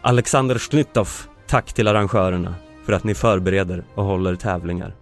Alexander 0.00 0.58
Schnittov, 0.58 1.08
tack 1.46 1.72
till 1.72 1.88
arrangörerna 1.88 2.54
för 2.84 2.92
att 2.92 3.04
ni 3.04 3.14
förbereder 3.14 3.84
och 3.94 4.04
håller 4.04 4.36
tävlingar. 4.36 4.94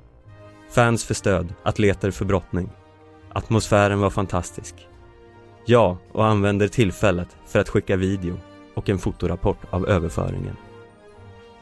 Fans 0.70 1.04
för 1.04 1.14
stöd, 1.14 1.54
atleter 1.62 2.10
för 2.10 2.24
brottning. 2.24 2.70
Atmosfären 3.34 4.00
var 4.00 4.10
fantastisk. 4.10 4.74
Jag 5.64 5.96
och 6.12 6.26
använder 6.26 6.68
tillfället 6.68 7.28
för 7.46 7.58
att 7.58 7.68
skicka 7.68 7.96
video 7.96 8.36
och 8.74 8.88
en 8.88 8.98
fotorapport 8.98 9.58
av 9.70 9.88
överföringen. 9.88 10.56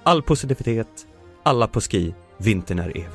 All 0.02 0.22
positivitet, 0.22 1.06
alla 1.42 1.66
på 1.66 1.80
ski, 1.80 2.14
vintern 2.38 2.78
är 2.78 2.88
evig. 2.88 3.06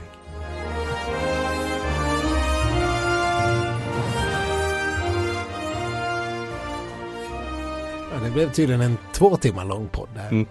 Ja, 8.13 8.19
det 8.23 8.31
blev 8.31 8.51
tydligen 8.51 8.81
en 8.81 8.97
två 9.13 9.37
timmar 9.37 9.65
lång 9.65 9.87
podd 9.87 10.09
här. 10.15 10.29
Mm. 10.29 10.45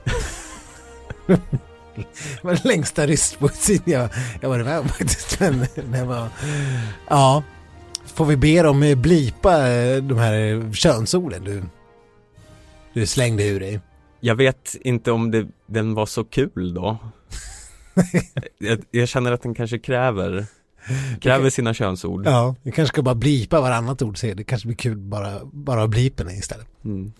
det 1.96 2.42
var 2.42 2.52
den 2.52 2.62
längsta 2.64 3.06
rystpoesin 3.06 3.82
jag, 3.84 4.08
jag 4.40 4.48
varit 4.48 4.66
med 4.66 4.78
om 4.78 4.88
faktiskt. 4.88 5.40
Men 5.40 5.66
det 5.74 6.04
var, 6.04 6.28
ja, 7.08 7.42
får 8.14 8.24
vi 8.24 8.36
be 8.36 8.62
dem 8.62 8.82
eh, 8.82 8.96
blipa 8.96 9.68
eh, 9.68 10.02
de 10.02 10.18
här 10.18 10.72
könsorden 10.72 11.44
du, 11.44 11.62
du 12.92 13.06
slängde 13.06 13.44
ur 13.44 13.60
dig. 13.60 13.80
Jag 14.20 14.34
vet 14.34 14.76
inte 14.80 15.12
om 15.12 15.30
det, 15.30 15.46
den 15.66 15.94
var 15.94 16.06
så 16.06 16.24
kul 16.24 16.74
då. 16.74 16.98
jag, 18.58 18.84
jag 18.90 19.08
känner 19.08 19.32
att 19.32 19.42
den 19.42 19.54
kanske 19.54 19.78
kräver, 19.78 20.46
kräver 21.20 21.50
sina 21.50 21.74
könsord. 21.74 22.26
Ja, 22.26 22.54
vi 22.62 22.72
kanske 22.72 22.92
ska 22.92 23.02
bara 23.02 23.14
blipa 23.14 23.60
varannat 23.60 24.02
ord 24.02 24.18
så 24.18 24.26
det 24.26 24.44
kanske 24.44 24.68
blir 24.68 24.76
kul 24.76 24.96
bara, 24.96 25.40
bara 25.44 25.88
blipen 25.88 26.30
istället. 26.30 26.66
Mm. 26.84 27.12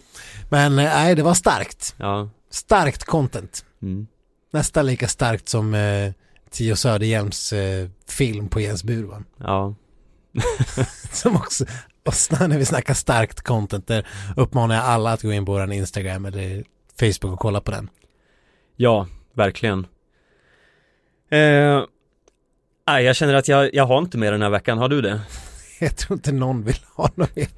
Men 0.51 0.79
eh, 0.79 0.85
nej, 0.85 1.15
det 1.15 1.23
var 1.23 1.35
starkt. 1.35 1.95
Ja. 1.99 2.31
Starkt 2.51 3.05
content. 3.05 3.65
Mm. 3.83 4.07
Nästan 4.53 4.87
lika 4.87 5.09
starkt 5.09 5.49
som 5.49 5.75
eh, 5.75 6.13
Tio 6.51 6.77
Söderhjelms 6.77 7.53
eh, 7.53 7.89
film 8.09 8.49
på 8.49 8.61
Jens 8.61 8.85
Burman. 8.85 9.25
Ja. 9.37 9.75
Som 11.13 11.37
också, 11.37 11.65
och 12.05 12.49
när 12.49 12.59
vi 12.59 12.65
snackar 12.65 12.95
starkt 12.95 13.41
content 13.41 13.87
där 13.87 14.07
uppmanar 14.37 14.75
jag 14.75 14.85
alla 14.85 15.13
att 15.13 15.23
gå 15.23 15.33
in 15.33 15.47
på 15.47 15.53
vår 15.53 15.73
Instagram 15.73 16.25
eller 16.25 16.65
Facebook 17.01 17.33
och 17.33 17.39
kolla 17.39 17.61
på 17.61 17.71
den. 17.71 17.91
Ja, 18.77 19.07
verkligen. 19.35 19.87
Eh, 21.31 21.83
jag 22.87 23.17
känner 23.17 23.35
att 23.35 23.49
jag, 23.49 23.75
jag 23.75 23.87
har 23.87 23.99
inte 23.99 24.19
mer 24.19 24.33
den 24.33 24.43
här 24.43 24.51
veckan, 24.51 24.79
har 24.79 24.89
du 24.89 25.01
det? 25.03 25.21
Jag 25.81 25.97
tror 25.97 26.17
inte 26.17 26.33
någon 26.33 26.65
vill 26.65 26.79
ha 26.95 27.11
något 27.15 27.37
mer. 27.37 27.49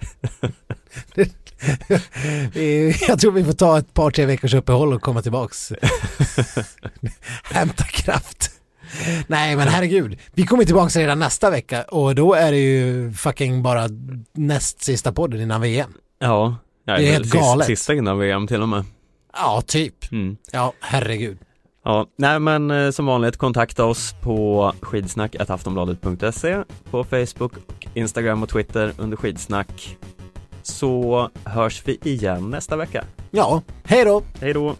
Jag 3.09 3.20
tror 3.20 3.32
vi 3.32 3.44
får 3.44 3.53
ta 3.53 3.78
ett 3.78 3.94
par, 3.94 4.11
tre 4.11 4.27
veckors 4.27 4.55
uppehåll 4.55 4.93
och 4.93 5.03
komma 5.03 5.23
tillbaks. 5.23 5.73
Hämta 7.43 7.85
kraft. 7.85 8.56
Nej 9.27 9.56
men 9.56 9.68
herregud, 9.68 10.18
vi 10.35 10.47
kommer 10.47 10.64
tillbaks 10.64 10.97
redan 10.97 11.18
nästa 11.18 11.51
vecka 11.51 11.82
och 11.82 12.14
då 12.14 12.35
är 12.35 12.52
det 12.52 12.59
ju 12.59 13.12
fucking 13.12 13.62
bara 13.62 13.89
näst 14.32 14.82
sista 14.82 15.12
podden 15.12 15.40
innan 15.40 15.60
VM. 15.60 15.93
Ja. 16.18 16.56
ja 16.85 16.97
Det 16.97 17.09
är 17.09 17.12
helt 17.12 17.32
galet. 17.32 17.66
Sista 17.66 17.94
innan 17.94 18.18
VM 18.18 18.47
till 18.47 18.62
och 18.62 18.68
med. 18.68 18.85
Ja, 19.32 19.62
typ. 19.66 20.12
Mm. 20.12 20.36
Ja, 20.52 20.73
herregud. 20.81 21.39
Ja, 21.85 22.06
nej 22.18 22.40
men 22.40 22.70
eh, 22.70 22.90
som 22.90 23.06
vanligt 23.06 23.36
kontakta 23.36 23.85
oss 23.85 24.14
på 24.23 24.73
skidsnack.aftonbladet.se 24.81 26.62
på 26.90 27.05
Facebook, 27.05 27.52
Instagram 27.94 28.43
och 28.43 28.48
Twitter 28.48 28.93
under 28.98 29.16
skidsnack. 29.16 29.97
Så 30.62 31.31
hörs 31.44 31.82
vi 31.85 31.98
igen 32.02 32.51
nästa 32.51 32.77
vecka. 32.77 33.05
Ja, 33.31 33.62
hej 33.85 34.05
då! 34.05 34.23
Hej 34.40 34.52
då! 34.52 34.77